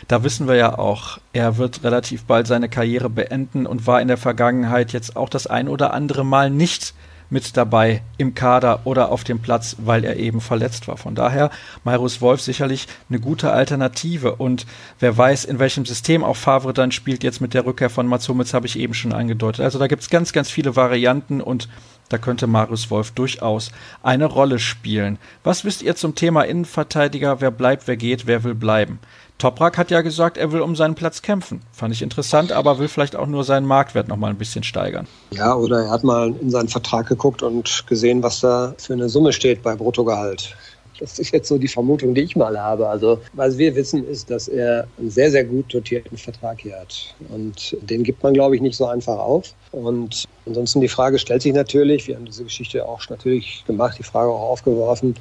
da 0.09 0.25
wissen 0.25 0.49
wir 0.49 0.55
ja 0.55 0.79
auch, 0.79 1.19
er 1.35 1.59
wird 1.59 1.85
relativ 1.85 2.25
bald 2.25 2.47
seine 2.47 2.71
Karriere 2.71 3.11
beenden 3.11 3.67
und 3.67 3.87
war 3.87 4.01
in 4.01 4.09
der 4.09 4.17
Vergangenheit 4.17 4.95
jetzt 4.95 5.15
auch 5.15 5.29
das 5.29 5.47
ein 5.47 5.69
oder 5.69 5.93
andere 5.93 6.25
Mal 6.25 6.49
nicht 6.49 6.95
mit 7.29 7.57
dabei 7.59 8.01
im 8.17 8.35
Kader 8.35 8.81
oder 8.85 9.13
auf 9.13 9.25
dem 9.25 9.41
Platz, 9.41 9.77
weil 9.79 10.05
er 10.05 10.17
eben 10.17 10.41
verletzt 10.41 10.89
war. 10.89 10.97
Von 10.97 11.15
daher, 11.15 11.51
Mairus 11.83 12.23
Wolf 12.23 12.41
sicherlich 12.41 12.87
eine 13.11 13.21
gute 13.21 13.53
Alternative. 13.53 14.37
Und 14.37 14.65
wer 15.01 15.15
weiß, 15.15 15.45
in 15.45 15.59
welchem 15.59 15.85
System 15.85 16.25
auch 16.25 16.37
Favre 16.37 16.73
dann 16.73 16.93
spielt, 16.93 17.23
jetzt 17.23 17.43
mit 17.43 17.53
der 17.53 17.67
Rückkehr 17.67 17.91
von 17.91 18.07
Mats 18.07 18.27
Hummels, 18.29 18.55
habe 18.55 18.67
ich 18.67 18.79
eben 18.79 18.95
schon 18.95 19.13
angedeutet. 19.13 19.65
Also 19.65 19.79
da 19.79 19.87
gibt 19.87 20.01
es 20.01 20.09
ganz, 20.09 20.33
ganz 20.33 20.49
viele 20.49 20.77
Varianten 20.77 21.43
und 21.43 21.69
da 22.15 22.19
könnte 22.19 22.47
Marius 22.47 22.93
Wolf 22.93 23.11
durchaus 23.11 23.73
eine 24.05 24.27
Rolle 24.27 24.61
spielen. 24.61 25.19
Was 25.43 25.65
wisst 25.65 25.83
ihr 25.83 25.97
zum 25.97 26.15
Thema 26.15 26.43
Innenverteidiger? 26.43 27.41
Wer 27.41 27.51
bleibt, 27.51 27.89
wer 27.89 27.97
geht, 27.97 28.29
wer 28.29 28.45
will 28.45 28.55
bleiben? 28.55 29.01
Toprak 29.39 29.77
hat 29.77 29.91
ja 29.91 30.01
gesagt, 30.01 30.39
er 30.39 30.53
will 30.53 30.61
um 30.61 30.77
seinen 30.77 30.95
Platz 30.95 31.23
kämpfen. 31.23 31.61
Fand 31.73 31.93
ich 31.93 32.03
interessant, 32.03 32.53
aber 32.53 32.79
will 32.79 32.87
vielleicht 32.87 33.17
auch 33.17 33.27
nur 33.27 33.43
seinen 33.43 33.67
Marktwert 33.67 34.07
noch 34.07 34.17
mal 34.17 34.31
ein 34.31 34.39
bisschen 34.39 34.63
steigern. 34.63 35.09
Ja, 35.33 35.57
oder 35.57 35.87
er 35.87 35.91
hat 35.91 36.05
mal 36.05 36.33
in 36.41 36.51
seinen 36.51 36.69
Vertrag 36.69 37.09
geguckt 37.09 37.43
und 37.43 37.85
gesehen, 37.89 38.23
was 38.23 38.39
da 38.39 38.77
für 38.79 38.93
eine 38.93 39.09
Summe 39.09 39.33
steht 39.33 39.65
bei 39.65 39.75
Bruttogehalt. 39.75 40.55
Das 40.99 41.19
ist 41.19 41.33
jetzt 41.33 41.49
so 41.49 41.59
die 41.59 41.69
Vermutung, 41.69 42.15
die 42.15 42.23
ich 42.23 42.37
mal 42.37 42.59
habe. 42.59 42.89
Also, 42.89 43.21
was 43.33 43.59
wir 43.59 43.75
wissen, 43.75 44.07
ist, 44.07 44.31
dass 44.31 44.49
er 44.49 44.87
einen 44.99 45.11
sehr, 45.11 45.31
sehr 45.31 45.45
gut 45.45 45.73
dotierten 45.73 46.17
Vertrag 46.17 46.61
hier 46.61 46.79
hat. 46.79 47.15
Und 47.31 47.77
den 47.83 48.05
gibt 48.05 48.23
man, 48.23 48.35
glaube 48.35 48.55
ich, 48.55 48.63
nicht 48.63 48.77
so 48.77 48.87
einfach 48.87 49.19
auf. 49.19 49.55
Und 49.73 50.25
ansonsten 50.47 50.81
die 50.81 50.89
Frage 50.89 51.19
stellt 51.19 51.43
sich 51.43 51.53
natürlich, 51.53 52.07
wir 52.07 52.15
haben 52.15 52.27
diese 52.27 52.45
Geschichte 52.45 52.87
auch 52.87 53.01
natürlich 53.11 53.65
gemacht, 53.67 53.99
die 53.99 54.05
Frage 54.05 54.31
auch 54.31 54.51
aufgeworfen, 54.51 55.17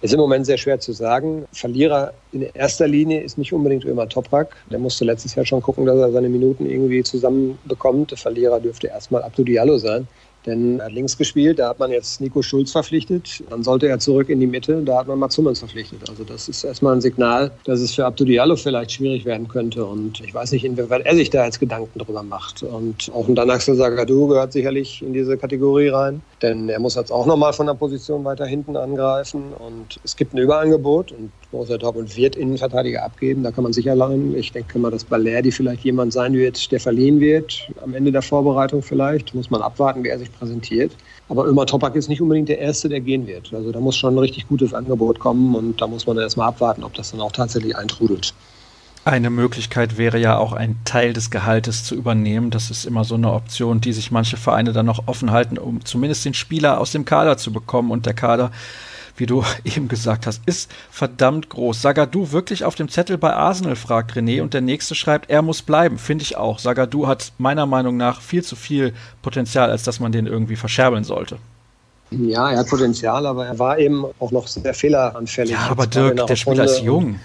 ist 0.00 0.14
im 0.14 0.20
Moment 0.20 0.46
sehr 0.46 0.56
schwer 0.56 0.80
zu 0.80 0.92
sagen. 0.92 1.44
Verlierer 1.52 2.12
in 2.32 2.42
erster 2.54 2.88
Linie 2.88 3.20
ist 3.20 3.36
nicht 3.36 3.52
unbedingt 3.52 3.84
Ömer 3.84 4.08
Toprak. 4.08 4.56
Der 4.70 4.78
musste 4.78 5.04
letztes 5.04 5.34
Jahr 5.34 5.44
schon 5.44 5.60
gucken, 5.60 5.84
dass 5.84 5.98
er 5.98 6.12
seine 6.12 6.28
Minuten 6.28 6.64
irgendwie 6.64 7.02
zusammenbekommt. 7.02 8.12
Der 8.12 8.18
Verlierer 8.18 8.60
dürfte 8.60 8.86
erstmal 8.86 9.22
Abdou 9.22 9.44
Diallo 9.44 9.76
sein 9.78 10.08
Denn 10.48 10.78
er 10.78 10.86
hat 10.86 10.92
links 10.92 11.16
gespielt, 11.16 11.58
da 11.58 11.68
hat 11.68 11.78
man 11.78 11.90
jetzt 11.90 12.22
Nico 12.22 12.40
Schulz 12.40 12.72
verpflichtet. 12.72 13.42
Dann 13.50 13.62
sollte 13.62 13.86
er 13.86 13.98
zurück 13.98 14.30
in 14.30 14.40
die 14.40 14.46
Mitte, 14.46 14.80
da 14.82 15.00
hat 15.00 15.06
man 15.06 15.18
Mats 15.18 15.36
Hummels 15.36 15.58
verpflichtet. 15.58 16.08
Also 16.08 16.24
das 16.24 16.48
ist 16.48 16.64
erstmal 16.64 16.96
ein 16.96 17.02
Signal, 17.02 17.50
dass 17.64 17.80
es 17.80 17.94
für 17.94 18.06
Abdou 18.06 18.24
Diallo 18.24 18.56
vielleicht 18.56 18.92
schwierig 18.92 19.26
werden 19.26 19.46
könnte. 19.46 19.84
Und 19.84 20.20
ich 20.20 20.32
weiß 20.32 20.52
nicht, 20.52 20.64
inwieweit 20.64 21.04
er 21.04 21.14
sich 21.14 21.28
da 21.28 21.44
jetzt 21.44 21.60
Gedanken 21.60 21.98
drüber 21.98 22.22
macht. 22.22 22.62
Und 22.62 23.10
auch 23.14 23.28
ein 23.28 23.34
Danaxel 23.34 23.76
Sagadou 23.76 24.28
gehört 24.28 24.52
sicherlich 24.52 25.02
in 25.02 25.12
diese 25.12 25.36
Kategorie 25.36 25.88
rein. 25.88 26.22
Denn 26.40 26.68
er 26.68 26.78
muss 26.78 26.94
jetzt 26.94 27.10
auch 27.10 27.26
nochmal 27.26 27.52
von 27.52 27.66
der 27.66 27.74
Position 27.74 28.24
weiter 28.24 28.46
hinten 28.46 28.76
angreifen. 28.76 29.52
Und 29.52 29.98
es 30.04 30.14
gibt 30.14 30.34
ein 30.34 30.38
Überangebot. 30.38 31.10
Und 31.10 31.32
Borussia 31.50 31.78
Dortmund 31.78 32.16
wird 32.16 32.36
Innenverteidiger 32.36 33.02
abgeben. 33.02 33.42
Da 33.42 33.50
kann 33.50 33.64
man 33.64 33.72
sicher 33.72 33.96
lernen. 33.96 34.36
Ich 34.36 34.52
denke 34.52 34.78
mal, 34.78 34.90
dass 34.90 35.04
Balerdi 35.04 35.50
vielleicht 35.50 35.82
jemand 35.84 36.12
sein 36.12 36.34
wird, 36.34 36.70
der 36.70 36.78
verliehen 36.78 37.18
wird. 37.18 37.68
Am 37.82 37.92
Ende 37.94 38.12
der 38.12 38.22
Vorbereitung 38.22 38.82
vielleicht. 38.82 39.34
Muss 39.34 39.50
man 39.50 39.62
abwarten, 39.62 40.04
wie 40.04 40.08
er 40.08 40.18
sich 40.18 40.32
präsentiert. 40.32 40.92
Aber 41.28 41.46
Ömer 41.46 41.66
Topak 41.66 41.96
ist 41.96 42.08
nicht 42.08 42.22
unbedingt 42.22 42.48
der 42.48 42.58
Erste, 42.58 42.88
der 42.88 43.00
gehen 43.00 43.26
wird. 43.26 43.52
Also 43.52 43.72
da 43.72 43.80
muss 43.80 43.96
schon 43.96 44.14
ein 44.14 44.18
richtig 44.18 44.46
gutes 44.46 44.72
Angebot 44.74 45.18
kommen. 45.18 45.56
Und 45.56 45.80
da 45.80 45.88
muss 45.88 46.06
man 46.06 46.18
erstmal 46.18 46.48
abwarten, 46.48 46.84
ob 46.84 46.94
das 46.94 47.10
dann 47.10 47.20
auch 47.20 47.32
tatsächlich 47.32 47.76
eintrudelt. 47.76 48.32
Eine 49.08 49.30
Möglichkeit 49.30 49.96
wäre 49.96 50.18
ja 50.18 50.36
auch 50.36 50.52
einen 50.52 50.78
Teil 50.84 51.14
des 51.14 51.30
Gehaltes 51.30 51.82
zu 51.82 51.94
übernehmen. 51.94 52.50
Das 52.50 52.70
ist 52.70 52.84
immer 52.84 53.04
so 53.04 53.14
eine 53.14 53.32
Option, 53.32 53.80
die 53.80 53.94
sich 53.94 54.10
manche 54.10 54.36
Vereine 54.36 54.74
dann 54.74 54.84
noch 54.84 55.08
offen 55.08 55.30
halten, 55.30 55.56
um 55.56 55.82
zumindest 55.82 56.26
den 56.26 56.34
Spieler 56.34 56.78
aus 56.78 56.92
dem 56.92 57.06
Kader 57.06 57.38
zu 57.38 57.50
bekommen. 57.50 57.90
Und 57.90 58.04
der 58.04 58.12
Kader 58.12 58.50
wie 59.16 59.24
du 59.24 59.44
eben 59.64 59.88
gesagt 59.88 60.26
hast, 60.26 60.42
ist 60.44 60.70
verdammt 60.90 61.48
groß. 61.48 61.80
Sagadu 61.80 62.32
wirklich 62.32 62.64
auf 62.64 62.74
dem 62.74 62.90
Zettel 62.90 63.16
bei 63.16 63.32
Arsenal, 63.32 63.76
fragt 63.76 64.12
René. 64.12 64.42
Und 64.42 64.52
der 64.52 64.60
nächste 64.60 64.94
schreibt, 64.94 65.30
er 65.30 65.40
muss 65.40 65.62
bleiben. 65.62 65.96
Finde 65.96 66.22
ich 66.22 66.36
auch. 66.36 66.58
Sagadu 66.58 67.06
hat 67.06 67.32
meiner 67.38 67.64
Meinung 67.64 67.96
nach 67.96 68.20
viel 68.20 68.44
zu 68.44 68.56
viel 68.56 68.92
Potenzial, 69.22 69.70
als 69.70 69.84
dass 69.84 70.00
man 70.00 70.12
den 70.12 70.26
irgendwie 70.26 70.56
verscherbeln 70.56 71.04
sollte. 71.04 71.38
Ja, 72.10 72.50
er 72.50 72.58
hat 72.58 72.68
Potenzial, 72.68 73.26
aber 73.26 73.46
er 73.46 73.58
war 73.58 73.78
eben 73.78 74.04
auch 74.18 74.30
noch 74.30 74.46
sehr 74.48 74.74
fehleranfällig. 74.74 75.52
Ja, 75.52 75.68
aber 75.70 75.86
Dirk, 75.86 76.26
der 76.26 76.36
Spieler 76.36 76.64
ist 76.64 76.82
jung. 76.82 77.20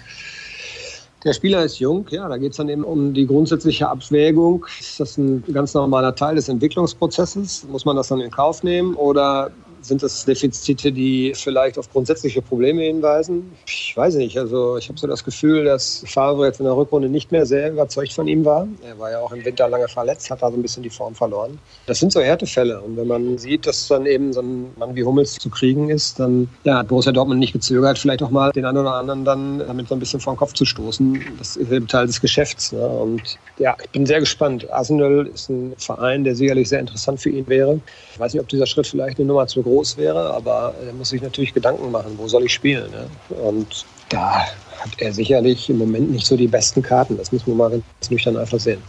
Der 1.24 1.32
Spieler 1.32 1.64
ist 1.64 1.78
jung, 1.78 2.06
ja, 2.10 2.28
da 2.28 2.36
geht 2.36 2.50
es 2.50 2.58
dann 2.58 2.68
eben 2.68 2.84
um 2.84 3.14
die 3.14 3.26
grundsätzliche 3.26 3.88
Abwägung. 3.88 4.66
Ist 4.78 5.00
das 5.00 5.16
ein 5.16 5.42
ganz 5.52 5.72
normaler 5.72 6.14
Teil 6.14 6.34
des 6.34 6.50
Entwicklungsprozesses? 6.50 7.66
Muss 7.70 7.86
man 7.86 7.96
das 7.96 8.08
dann 8.08 8.20
in 8.20 8.30
Kauf 8.30 8.62
nehmen 8.62 8.94
oder 8.94 9.50
sind 9.86 10.02
das 10.02 10.24
Defizite, 10.24 10.92
die 10.92 11.32
vielleicht 11.34 11.78
auf 11.78 11.90
grundsätzliche 11.90 12.42
Probleme 12.42 12.82
hinweisen? 12.82 13.52
Ich 13.66 13.92
weiß 13.96 14.14
nicht. 14.16 14.38
Also 14.38 14.76
ich 14.76 14.88
habe 14.88 14.98
so 14.98 15.06
das 15.06 15.24
Gefühl, 15.24 15.64
dass 15.64 16.04
Favre 16.06 16.46
jetzt 16.46 16.60
in 16.60 16.64
der 16.64 16.76
Rückrunde 16.76 17.08
nicht 17.08 17.32
mehr 17.32 17.46
sehr 17.46 17.70
überzeugt 17.70 18.12
von 18.12 18.26
ihm 18.26 18.44
war. 18.44 18.66
Er 18.82 18.98
war 18.98 19.10
ja 19.10 19.20
auch 19.20 19.32
im 19.32 19.44
Winter 19.44 19.68
lange 19.68 19.88
verletzt, 19.88 20.30
hat 20.30 20.42
da 20.42 20.50
so 20.50 20.56
ein 20.56 20.62
bisschen 20.62 20.82
die 20.82 20.90
Form 20.90 21.14
verloren. 21.14 21.58
Das 21.86 22.00
sind 22.00 22.12
so 22.12 22.20
Härtefälle. 22.20 22.80
Und 22.80 22.96
wenn 22.96 23.06
man 23.06 23.38
sieht, 23.38 23.66
dass 23.66 23.88
dann 23.88 24.06
eben 24.06 24.32
so 24.32 24.40
ein 24.40 24.72
Mann 24.76 24.94
wie 24.94 25.04
Hummels 25.04 25.34
zu 25.34 25.50
kriegen 25.50 25.90
ist, 25.90 26.18
dann 26.18 26.48
ja, 26.64 26.78
hat 26.78 26.88
Borussia 26.88 27.12
Dortmund 27.12 27.40
nicht 27.40 27.52
gezögert, 27.52 27.98
vielleicht 27.98 28.22
auch 28.22 28.30
mal 28.30 28.52
den 28.52 28.64
einen 28.64 28.78
oder 28.78 28.94
anderen 28.94 29.24
dann 29.24 29.58
damit 29.58 29.88
so 29.88 29.94
ein 29.94 30.00
bisschen 30.00 30.20
vor 30.20 30.34
den 30.34 30.38
Kopf 30.38 30.54
zu 30.54 30.64
stoßen. 30.64 31.20
Das 31.38 31.56
ist 31.56 31.70
eben 31.70 31.86
Teil 31.86 32.06
des 32.06 32.20
Geschäfts. 32.20 32.72
Ne? 32.72 32.86
Und 32.86 33.38
ja, 33.58 33.76
ich 33.82 33.90
bin 33.90 34.06
sehr 34.06 34.20
gespannt. 34.20 34.70
Arsenal 34.72 35.26
ist 35.26 35.48
ein 35.48 35.74
Verein, 35.78 36.24
der 36.24 36.34
sicherlich 36.34 36.68
sehr 36.68 36.80
interessant 36.80 37.20
für 37.20 37.30
ihn 37.30 37.46
wäre. 37.48 37.80
Ich 38.12 38.18
weiß 38.18 38.32
nicht, 38.32 38.42
ob 38.42 38.48
dieser 38.48 38.66
Schritt 38.66 38.86
vielleicht 38.86 39.18
eine 39.18 39.26
Nummer 39.26 39.46
zu 39.46 39.62
groß 39.62 39.73
groß 39.74 39.96
wäre, 39.96 40.32
aber 40.32 40.74
er 40.84 40.92
muss 40.92 41.08
sich 41.08 41.22
natürlich 41.22 41.52
Gedanken 41.52 41.90
machen, 41.90 42.14
wo 42.16 42.28
soll 42.28 42.44
ich 42.44 42.54
spielen. 42.54 42.90
Ne? 42.90 43.06
Und 43.36 43.84
da 44.08 44.40
hat 44.78 44.90
er 44.98 45.12
sicherlich 45.12 45.68
im 45.68 45.78
Moment 45.78 46.10
nicht 46.10 46.26
so 46.26 46.36
die 46.36 46.46
besten 46.46 46.82
Karten. 46.82 47.16
Das 47.16 47.32
muss 47.32 47.46
man 47.46 47.56
mal 47.56 47.70
ganz 47.70 48.10
nüchtern 48.10 48.36
einfach 48.36 48.60
sehen. 48.60 48.82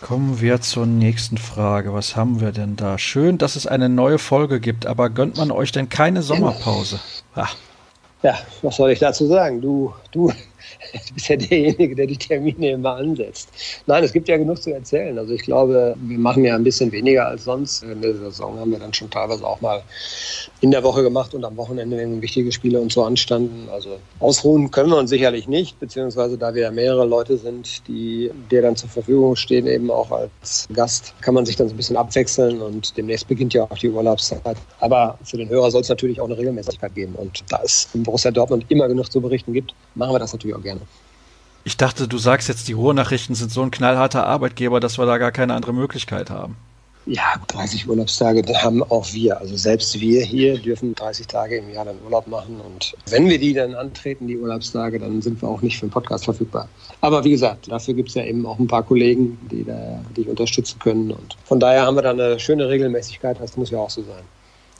Kommen 0.00 0.40
wir 0.40 0.60
zur 0.60 0.84
nächsten 0.84 1.38
Frage. 1.38 1.94
Was 1.94 2.16
haben 2.16 2.40
wir 2.40 2.50
denn 2.50 2.74
da? 2.76 2.98
Schön, 2.98 3.38
dass 3.38 3.54
es 3.54 3.66
eine 3.66 3.88
neue 3.88 4.18
Folge 4.18 4.58
gibt, 4.58 4.84
aber 4.84 5.10
gönnt 5.10 5.36
man 5.36 5.50
euch 5.52 5.70
denn 5.70 5.88
keine 5.88 6.22
Sommerpause? 6.22 6.98
Ach. 7.34 7.54
Ja, 8.22 8.36
was 8.62 8.76
soll 8.76 8.90
ich 8.90 8.98
dazu 8.98 9.26
sagen? 9.26 9.60
Du, 9.60 9.92
du 10.10 10.32
du 11.08 11.14
bist 11.14 11.28
ja 11.28 11.36
derjenige, 11.36 11.94
der 11.94 12.06
die 12.06 12.16
Termine 12.16 12.72
immer 12.72 12.96
ansetzt. 12.96 13.50
Nein, 13.86 14.04
es 14.04 14.12
gibt 14.12 14.28
ja 14.28 14.36
genug 14.36 14.62
zu 14.62 14.72
erzählen. 14.72 15.18
Also 15.18 15.34
ich 15.34 15.42
glaube, 15.42 15.94
wir 15.98 16.18
machen 16.18 16.44
ja 16.44 16.54
ein 16.54 16.64
bisschen 16.64 16.92
weniger 16.92 17.28
als 17.28 17.44
sonst. 17.44 17.82
In 17.82 18.00
der 18.00 18.14
Saison 18.14 18.58
haben 18.58 18.70
wir 18.70 18.78
dann 18.78 18.92
schon 18.92 19.10
teilweise 19.10 19.46
auch 19.46 19.60
mal 19.60 19.82
in 20.62 20.70
der 20.70 20.84
Woche 20.84 21.02
gemacht 21.02 21.34
und 21.34 21.44
am 21.44 21.56
Wochenende, 21.56 21.96
wenn 21.96 22.22
wichtige 22.22 22.52
Spiele 22.52 22.80
und 22.80 22.92
so 22.92 23.02
anstanden. 23.02 23.68
Also 23.72 23.98
ausruhen 24.20 24.70
können 24.70 24.90
wir 24.90 24.96
uns 24.96 25.10
sicherlich 25.10 25.48
nicht, 25.48 25.78
beziehungsweise 25.80 26.38
da 26.38 26.54
wir 26.54 26.62
ja 26.62 26.70
mehrere 26.70 27.04
Leute 27.04 27.36
sind, 27.36 27.86
die 27.88 28.30
dir 28.48 28.62
dann 28.62 28.76
zur 28.76 28.88
Verfügung 28.88 29.34
stehen, 29.34 29.66
eben 29.66 29.90
auch 29.90 30.12
als 30.12 30.68
Gast, 30.72 31.14
kann 31.20 31.34
man 31.34 31.44
sich 31.44 31.56
dann 31.56 31.66
so 31.66 31.74
ein 31.74 31.76
bisschen 31.76 31.96
abwechseln 31.96 32.62
und 32.62 32.96
demnächst 32.96 33.26
beginnt 33.26 33.54
ja 33.54 33.64
auch 33.64 33.76
die 33.76 33.90
Urlaubszeit. 33.90 34.56
Aber 34.78 35.18
für 35.24 35.36
den 35.36 35.48
Hörer 35.48 35.68
soll 35.72 35.80
es 35.80 35.88
natürlich 35.88 36.20
auch 36.20 36.26
eine 36.26 36.38
Regelmäßigkeit 36.38 36.94
geben. 36.94 37.16
Und 37.16 37.42
da 37.48 37.60
es 37.64 37.88
in 37.92 38.04
Borussia 38.04 38.30
Dortmund 38.30 38.64
immer 38.68 38.86
genug 38.86 39.10
zu 39.10 39.20
berichten 39.20 39.52
gibt, 39.52 39.74
machen 39.96 40.14
wir 40.14 40.20
das 40.20 40.32
natürlich 40.32 40.54
auch 40.54 40.62
gerne. 40.62 40.80
Ich 41.64 41.76
dachte, 41.76 42.06
du 42.06 42.18
sagst 42.18 42.48
jetzt, 42.48 42.68
die 42.68 42.72
Ruhrnachrichten 42.72 43.34
sind 43.34 43.50
so 43.50 43.62
ein 43.62 43.72
knallharter 43.72 44.26
Arbeitgeber, 44.26 44.78
dass 44.78 44.96
wir 44.96 45.06
da 45.06 45.18
gar 45.18 45.32
keine 45.32 45.54
andere 45.54 45.74
Möglichkeit 45.74 46.30
haben. 46.30 46.56
Ja, 47.04 47.34
30 47.48 47.88
Urlaubstage 47.88 48.42
haben 48.62 48.82
auch 48.84 49.12
wir. 49.12 49.40
Also 49.40 49.56
selbst 49.56 49.98
wir 49.98 50.22
hier 50.22 50.56
dürfen 50.56 50.94
30 50.94 51.26
Tage 51.26 51.56
im 51.56 51.68
Jahr 51.70 51.84
dann 51.84 51.96
Urlaub 52.04 52.28
machen. 52.28 52.60
Und 52.60 52.94
wenn 53.10 53.28
wir 53.28 53.38
die 53.38 53.52
dann 53.52 53.74
antreten, 53.74 54.28
die 54.28 54.38
Urlaubstage, 54.38 55.00
dann 55.00 55.20
sind 55.20 55.42
wir 55.42 55.48
auch 55.48 55.62
nicht 55.62 55.78
für 55.78 55.86
den 55.86 55.90
Podcast 55.90 56.26
verfügbar. 56.26 56.68
Aber 57.00 57.24
wie 57.24 57.30
gesagt, 57.30 57.70
dafür 57.70 57.94
gibt 57.94 58.10
es 58.10 58.14
ja 58.14 58.24
eben 58.24 58.46
auch 58.46 58.58
ein 58.58 58.68
paar 58.68 58.84
Kollegen, 58.84 59.36
die 59.50 59.64
da 59.64 60.00
dich 60.16 60.28
unterstützen 60.28 60.78
können. 60.78 61.10
Und 61.10 61.36
von 61.44 61.58
daher 61.58 61.86
haben 61.86 61.96
wir 61.96 62.02
da 62.02 62.10
eine 62.10 62.38
schöne 62.38 62.68
Regelmäßigkeit. 62.68 63.40
Das 63.40 63.56
muss 63.56 63.70
ja 63.70 63.78
auch 63.78 63.90
so 63.90 64.02
sein. 64.02 64.22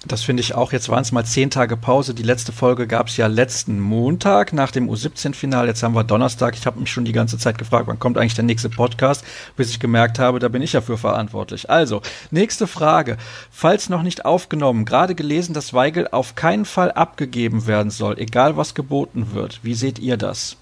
Das 0.08 0.24
finde 0.24 0.40
ich 0.40 0.54
auch. 0.56 0.72
Jetzt 0.72 0.88
waren 0.88 1.02
es 1.02 1.12
mal 1.12 1.24
zehn 1.24 1.48
Tage 1.48 1.76
Pause. 1.76 2.12
Die 2.12 2.24
letzte 2.24 2.50
Folge 2.50 2.88
gab 2.88 3.06
es 3.06 3.16
ja 3.16 3.28
letzten 3.28 3.78
Montag 3.78 4.52
nach 4.52 4.72
dem 4.72 4.90
U17-Final. 4.90 5.68
Jetzt 5.68 5.84
haben 5.84 5.94
wir 5.94 6.02
Donnerstag. 6.02 6.56
Ich 6.56 6.66
habe 6.66 6.80
mich 6.80 6.90
schon 6.90 7.04
die 7.04 7.12
ganze 7.12 7.38
Zeit 7.38 7.56
gefragt, 7.56 7.86
wann 7.86 8.00
kommt 8.00 8.18
eigentlich 8.18 8.34
der 8.34 8.44
nächste 8.44 8.68
Podcast, 8.68 9.24
bis 9.56 9.70
ich 9.70 9.78
gemerkt 9.78 10.18
habe, 10.18 10.40
da 10.40 10.48
bin 10.48 10.60
ich 10.60 10.72
ja 10.72 10.80
für 10.80 10.98
verantwortlich. 10.98 11.70
Also, 11.70 12.02
nächste 12.32 12.66
Frage. 12.66 13.16
Falls 13.52 13.88
noch 13.88 14.02
nicht 14.02 14.24
aufgenommen, 14.24 14.84
gerade 14.84 15.14
gelesen, 15.14 15.54
dass 15.54 15.72
Weigel 15.72 16.08
auf 16.10 16.34
keinen 16.34 16.64
Fall 16.64 16.90
abgegeben 16.90 17.68
werden 17.68 17.90
soll, 17.90 18.18
egal 18.18 18.56
was 18.56 18.74
geboten 18.74 19.28
wird. 19.34 19.60
Wie 19.62 19.74
seht 19.74 20.00
ihr 20.00 20.16
das? 20.16 20.56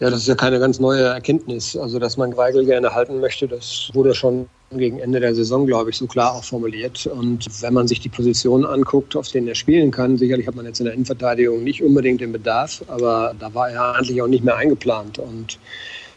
Ja, 0.00 0.08
das 0.08 0.20
ist 0.20 0.28
ja 0.28 0.34
keine 0.36 0.58
ganz 0.58 0.80
neue 0.80 1.04
Erkenntnis. 1.04 1.76
Also, 1.76 1.98
dass 1.98 2.16
man 2.16 2.34
Weigel 2.36 2.64
gerne 2.64 2.94
halten 2.94 3.20
möchte, 3.20 3.46
das 3.46 3.90
wurde 3.92 4.14
schon 4.14 4.48
gegen 4.78 4.98
Ende 4.98 5.20
der 5.20 5.34
Saison, 5.34 5.66
glaube 5.66 5.90
ich, 5.90 5.96
so 5.96 6.06
klar 6.06 6.34
auch 6.34 6.44
formuliert. 6.44 7.06
Und 7.06 7.46
wenn 7.62 7.74
man 7.74 7.88
sich 7.88 8.00
die 8.00 8.08
Positionen 8.08 8.64
anguckt, 8.64 9.16
auf 9.16 9.28
denen 9.28 9.48
er 9.48 9.54
spielen 9.54 9.90
kann, 9.90 10.18
sicherlich 10.18 10.46
hat 10.46 10.54
man 10.54 10.66
jetzt 10.66 10.80
in 10.80 10.86
der 10.86 10.94
Innenverteidigung 10.94 11.62
nicht 11.62 11.82
unbedingt 11.82 12.20
den 12.20 12.32
Bedarf, 12.32 12.84
aber 12.88 13.34
da 13.38 13.54
war 13.54 13.70
er 13.70 13.96
eigentlich 13.96 14.20
auch 14.22 14.28
nicht 14.28 14.44
mehr 14.44 14.56
eingeplant. 14.56 15.18
Und 15.18 15.58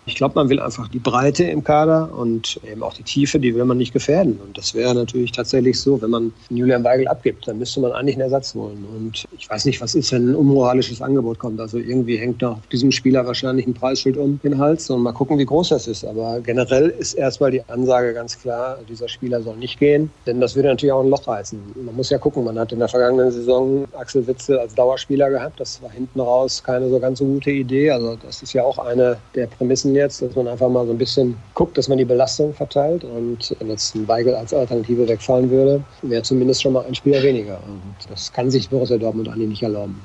ich 0.07 0.15
glaube, 0.15 0.35
man 0.35 0.47
will 0.49 0.59
einfach 0.59 0.87
die 0.87 0.99
Breite 0.99 1.43
im 1.43 1.63
Kader 1.63 2.09
und 2.17 2.59
eben 2.69 2.81
auch 2.81 2.93
die 2.93 3.03
Tiefe, 3.03 3.39
die 3.39 3.53
will 3.53 3.65
man 3.65 3.77
nicht 3.77 3.91
gefährden. 3.91 4.39
Und 4.43 4.57
das 4.57 4.73
wäre 4.73 4.95
natürlich 4.95 5.33
tatsächlich 5.33 5.79
so, 5.79 6.01
wenn 6.01 6.09
man 6.09 6.33
Julian 6.49 6.83
Weigel 6.85 7.07
abgibt, 7.09 7.45
dann 7.47 7.59
müsste 7.59 7.81
man 7.81 7.91
eigentlich 7.91 8.15
einen 8.15 8.21
Ersatz 8.21 8.55
holen. 8.55 8.85
Und 8.95 9.25
ich 9.37 9.49
weiß 9.49 9.65
nicht, 9.65 9.81
was 9.81 9.95
ist, 9.95 10.13
wenn 10.13 10.31
ein 10.31 10.35
unmoralisches 10.35 11.01
Angebot 11.01 11.39
kommt. 11.39 11.59
Also 11.59 11.77
irgendwie 11.77 12.15
hängt 12.15 12.41
auf 12.41 12.65
diesem 12.71 12.91
Spieler 12.91 13.25
wahrscheinlich 13.25 13.67
ein 13.67 13.73
Preisschild 13.73 14.15
um 14.15 14.39
den 14.43 14.57
Hals 14.57 14.89
und 14.89 15.01
mal 15.01 15.11
gucken, 15.11 15.37
wie 15.37 15.45
groß 15.45 15.69
das 15.69 15.87
ist. 15.87 16.05
Aber 16.05 16.39
generell 16.39 16.87
ist 16.87 17.13
erstmal 17.13 17.51
die 17.51 17.61
Ansage 17.67 18.13
ganz 18.13 18.39
klar, 18.39 18.79
dieser 18.87 19.09
Spieler 19.09 19.41
soll 19.41 19.57
nicht 19.57 19.77
gehen, 19.77 20.09
denn 20.25 20.39
das 20.39 20.55
würde 20.55 20.69
natürlich 20.69 20.93
auch 20.93 21.03
ein 21.03 21.09
Loch 21.09 21.27
reißen. 21.27 21.59
Man 21.75 21.95
muss 21.95 22.09
ja 22.09 22.17
gucken, 22.17 22.45
man 22.45 22.57
hat 22.57 22.71
in 22.71 22.79
der 22.79 22.87
vergangenen 22.87 23.31
Saison 23.31 23.85
Axel 23.93 24.25
Witzel 24.25 24.57
als 24.57 24.73
Dauerspieler 24.73 25.29
gehabt. 25.29 25.59
Das 25.59 25.81
war 25.81 25.91
hinten 25.91 26.21
raus 26.21 26.63
keine 26.63 26.87
so 26.89 26.97
ganz 26.97 27.19
so 27.19 27.25
gute 27.25 27.51
Idee. 27.51 27.91
Also 27.91 28.15
das 28.15 28.41
ist 28.41 28.53
ja 28.53 28.63
auch 28.63 28.77
eine 28.77 29.17
der 29.35 29.47
Prämissen 29.47 29.96
jetzt, 29.97 30.21
dass 30.21 30.35
man 30.35 30.47
einfach 30.47 30.69
mal 30.69 30.85
so 30.85 30.91
ein 30.91 30.97
bisschen 30.97 31.35
guckt, 31.53 31.77
dass 31.77 31.87
man 31.87 31.97
die 31.97 32.05
Belastung 32.05 32.53
verteilt. 32.53 33.03
Und 33.03 33.55
wenn 33.59 33.69
jetzt 33.69 33.95
ein 33.95 34.07
Weigel 34.07 34.35
als 34.35 34.53
Alternative 34.53 35.07
wegfallen 35.07 35.49
würde, 35.49 35.83
wäre 36.01 36.23
zumindest 36.23 36.61
schon 36.61 36.73
mal 36.73 36.85
ein 36.85 36.95
Spieler 36.95 37.21
weniger. 37.21 37.59
Und 37.67 37.81
das 38.09 38.31
kann 38.31 38.49
sich 38.49 38.69
Borussia 38.69 38.97
Dortmund 38.97 39.27
eigentlich 39.27 39.49
nicht 39.49 39.63
erlauben. 39.63 40.01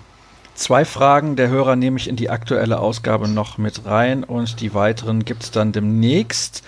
Zwei 0.55 0.85
Fragen 0.85 1.37
der 1.37 1.49
Hörer 1.49 1.77
nehme 1.77 1.97
ich 1.97 2.09
in 2.09 2.17
die 2.17 2.29
aktuelle 2.29 2.79
Ausgabe 2.79 3.27
noch 3.27 3.57
mit 3.57 3.87
rein 3.87 4.23
und 4.23 4.61
die 4.61 4.75
weiteren 4.75 5.25
gibt 5.25 5.45
es 5.45 5.51
dann 5.51 5.73
demnächst. 5.73 6.63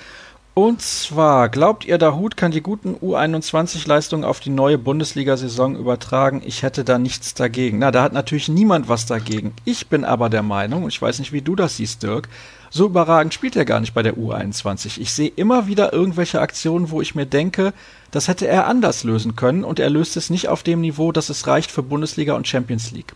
Und 0.55 0.81
zwar, 0.81 1.49
glaubt 1.49 1.85
ihr, 1.85 1.99
der 1.99 2.17
Hut 2.17 2.37
kann 2.37 2.53
die 2.53 2.61
guten 2.61 2.95
U21-Leistungen 2.95 4.25
auf 4.25 4.39
die 4.39 4.51
neue 4.51 4.79
Bundesliga-Saison 4.79 5.75
übertragen? 5.75 6.43
Ich 6.45 6.63
hätte 6.63 6.85
da 6.85 6.97
nichts 6.97 7.35
dagegen. 7.35 7.81
Na, 7.81 7.91
da 7.91 8.05
hat 8.05 8.13
natürlich 8.13 8.49
niemand 8.49 8.89
was 8.89 9.05
dagegen. 9.05 9.53
Ich 9.65 9.89
bin 9.89 10.05
aber 10.05 10.31
der 10.31 10.45
Meinung, 10.45 10.87
ich 10.89 11.03
weiß 11.03 11.19
nicht, 11.19 11.33
wie 11.33 11.43
du 11.43 11.57
das 11.57 11.79
siehst, 11.79 12.05
Dirk, 12.05 12.29
so 12.75 12.87
überragend 12.87 13.33
spielt 13.33 13.55
er 13.55 13.65
gar 13.65 13.79
nicht 13.79 13.95
bei 13.95 14.03
der 14.03 14.17
U21. 14.17 14.99
Ich 14.99 15.13
sehe 15.13 15.31
immer 15.37 15.69
wieder 15.69 15.93
irgendwelche 15.93 16.41
Aktionen, 16.41 16.91
wo 16.91 17.01
ich 17.01 17.15
mir 17.15 17.25
denke, 17.25 17.73
das 18.11 18.27
hätte 18.27 18.49
er 18.49 18.67
anders 18.67 19.05
lösen 19.05 19.37
können 19.37 19.63
und 19.63 19.79
er 19.79 19.91
löst 19.91 20.17
es 20.17 20.29
nicht 20.29 20.49
auf 20.49 20.65
dem 20.65 20.81
Niveau, 20.81 21.13
dass 21.13 21.29
es 21.29 21.47
reicht 21.47 21.71
für 21.71 21.85
Bundesliga 21.85 22.35
und 22.35 22.49
Champions 22.49 22.91
League. 22.91 23.15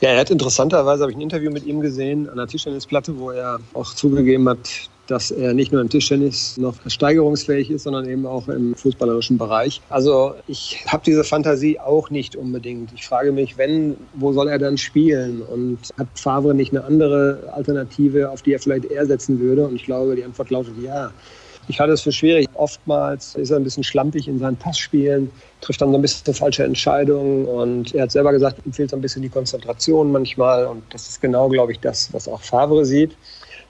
Ja, 0.00 0.10
er 0.10 0.20
hat 0.20 0.30
interessanterweise, 0.30 1.02
habe 1.02 1.12
ich 1.12 1.18
ein 1.18 1.20
Interview 1.20 1.50
mit 1.50 1.66
ihm 1.66 1.82
gesehen 1.82 2.30
an 2.30 2.38
der 2.38 2.46
Tischtennisplatte, 2.46 3.18
wo 3.18 3.30
er 3.30 3.60
auch 3.74 3.92
zugegeben 3.92 4.48
hat, 4.48 4.88
dass 5.08 5.30
er 5.30 5.54
nicht 5.54 5.72
nur 5.72 5.80
im 5.80 5.88
Tischtennis 5.88 6.56
noch 6.58 6.74
steigerungsfähig 6.86 7.70
ist, 7.70 7.84
sondern 7.84 8.08
eben 8.08 8.26
auch 8.26 8.46
im 8.48 8.74
fußballerischen 8.74 9.38
Bereich. 9.38 9.80
Also 9.88 10.34
ich 10.46 10.84
habe 10.86 11.02
diese 11.04 11.24
Fantasie 11.24 11.80
auch 11.80 12.10
nicht 12.10 12.36
unbedingt. 12.36 12.92
Ich 12.94 13.06
frage 13.06 13.32
mich, 13.32 13.56
wenn, 13.56 13.96
wo 14.14 14.32
soll 14.32 14.48
er 14.48 14.58
dann 14.58 14.76
spielen? 14.76 15.40
Und 15.40 15.78
hat 15.98 16.08
Favre 16.14 16.54
nicht 16.54 16.72
eine 16.72 16.84
andere 16.84 17.50
Alternative, 17.52 18.30
auf 18.30 18.42
die 18.42 18.52
er 18.52 18.60
vielleicht 18.60 18.84
eher 18.84 19.06
setzen 19.06 19.40
würde? 19.40 19.66
Und 19.66 19.76
ich 19.76 19.84
glaube, 19.84 20.14
die 20.14 20.24
Antwort 20.24 20.50
lautet 20.50 20.74
ja. 20.82 21.10
Ich 21.68 21.80
halte 21.80 21.92
es 21.92 22.02
für 22.02 22.12
schwierig. 22.12 22.48
Oftmals 22.54 23.34
ist 23.34 23.50
er 23.50 23.56
ein 23.56 23.64
bisschen 23.64 23.84
schlampig 23.84 24.26
in 24.28 24.38
seinen 24.38 24.56
Passspielen, 24.56 25.30
trifft 25.60 25.80
dann 25.80 25.90
so 25.90 25.96
ein 25.96 26.02
bisschen 26.02 26.32
falsche 26.34 26.64
Entscheidungen 26.64 27.44
und 27.44 27.94
er 27.94 28.04
hat 28.04 28.10
selber 28.10 28.32
gesagt, 28.32 28.64
ihm 28.64 28.72
fehlt 28.72 28.90
so 28.90 28.96
ein 28.96 29.02
bisschen 29.02 29.20
die 29.20 29.28
Konzentration 29.28 30.10
manchmal 30.10 30.66
und 30.66 30.82
das 30.90 31.08
ist 31.08 31.20
genau, 31.20 31.48
glaube 31.48 31.72
ich, 31.72 31.80
das, 31.80 32.10
was 32.12 32.26
auch 32.26 32.40
Favre 32.40 32.86
sieht. 32.86 33.16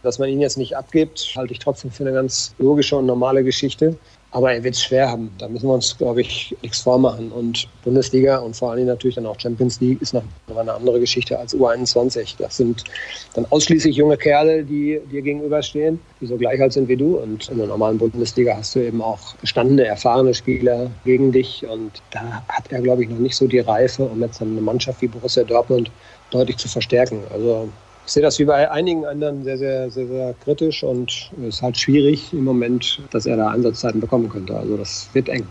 Dass 0.02 0.18
man 0.18 0.28
ihn 0.28 0.40
jetzt 0.40 0.58
nicht 0.58 0.76
abgibt, 0.76 1.32
halte 1.36 1.52
ich 1.52 1.58
trotzdem 1.58 1.90
für 1.90 2.04
eine 2.04 2.12
ganz 2.12 2.54
logische 2.58 2.96
und 2.96 3.06
normale 3.06 3.42
Geschichte. 3.42 3.96
Aber 4.30 4.52
er 4.52 4.62
wird 4.62 4.74
es 4.74 4.82
schwer 4.82 5.08
haben. 5.08 5.30
Da 5.38 5.48
müssen 5.48 5.66
wir 5.68 5.72
uns, 5.72 5.96
glaube 5.96 6.20
ich, 6.20 6.54
nichts 6.60 6.80
vormachen. 6.80 7.32
Und 7.32 7.66
Bundesliga 7.82 8.38
und 8.38 8.54
vor 8.54 8.72
allem 8.72 8.86
natürlich 8.86 9.14
dann 9.14 9.24
auch 9.24 9.40
Champions 9.40 9.80
League 9.80 10.02
ist 10.02 10.12
noch 10.12 10.22
eine 10.54 10.74
andere 10.74 11.00
Geschichte 11.00 11.38
als 11.38 11.56
U21. 11.56 12.34
Das 12.38 12.58
sind 12.58 12.84
dann 13.32 13.46
ausschließlich 13.48 13.96
junge 13.96 14.18
Kerle, 14.18 14.64
die 14.64 15.00
dir 15.10 15.22
gegenüberstehen, 15.22 15.98
die 16.20 16.26
so 16.26 16.36
gleich 16.36 16.60
alt 16.60 16.74
sind 16.74 16.88
wie 16.88 16.96
du. 16.96 17.16
Und 17.16 17.48
in 17.48 17.56
der 17.56 17.68
normalen 17.68 17.96
Bundesliga 17.96 18.54
hast 18.54 18.74
du 18.74 18.80
eben 18.80 19.00
auch 19.00 19.34
gestandene, 19.40 19.86
erfahrene 19.86 20.34
Spieler 20.34 20.90
gegen 21.06 21.32
dich. 21.32 21.66
Und 21.66 22.02
da 22.10 22.42
hat 22.48 22.70
er, 22.70 22.82
glaube 22.82 23.04
ich, 23.04 23.08
noch 23.08 23.18
nicht 23.18 23.34
so 23.34 23.46
die 23.46 23.60
Reife, 23.60 24.04
um 24.04 24.20
jetzt 24.20 24.42
eine 24.42 24.60
Mannschaft 24.60 25.00
wie 25.00 25.08
Borussia 25.08 25.42
Dortmund 25.42 25.90
deutlich 26.30 26.58
zu 26.58 26.68
verstärken. 26.68 27.22
Also 27.32 27.70
ich 28.08 28.14
sehe 28.14 28.22
das 28.22 28.38
wie 28.38 28.46
bei 28.46 28.70
einigen 28.70 29.04
anderen 29.04 29.44
sehr, 29.44 29.58
sehr, 29.58 29.90
sehr, 29.90 30.06
sehr 30.06 30.34
kritisch 30.42 30.82
und 30.82 31.30
es 31.42 31.56
ist 31.56 31.62
halt 31.62 31.76
schwierig 31.76 32.32
im 32.32 32.42
Moment, 32.42 33.02
dass 33.10 33.26
er 33.26 33.36
da 33.36 33.50
Einsatzzeiten 33.50 34.00
bekommen 34.00 34.30
könnte. 34.30 34.56
Also 34.56 34.78
das 34.78 35.10
wird 35.12 35.28
eng. 35.28 35.46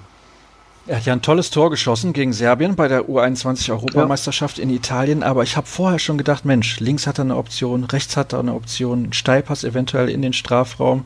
Er 0.87 0.97
hat 0.97 1.05
ja 1.05 1.13
ein 1.13 1.21
tolles 1.21 1.51
Tor 1.51 1.69
geschossen 1.69 2.13
gegen 2.13 2.33
Serbien 2.33 2.75
bei 2.75 2.87
der 2.87 3.03
U21 3.03 3.69
Europameisterschaft 3.69 4.57
ja. 4.57 4.63
in 4.63 4.71
Italien, 4.71 5.21
aber 5.21 5.43
ich 5.43 5.55
habe 5.55 5.67
vorher 5.67 5.99
schon 5.99 6.17
gedacht, 6.17 6.45
Mensch, 6.45 6.79
links 6.79 7.05
hat 7.05 7.19
er 7.19 7.25
eine 7.25 7.35
Option, 7.35 7.83
rechts 7.83 8.17
hat 8.17 8.33
er 8.33 8.39
eine 8.39 8.55
Option, 8.55 9.13
Steilpass 9.13 9.63
eventuell 9.63 10.09
in 10.09 10.23
den 10.23 10.33
Strafraum. 10.33 11.03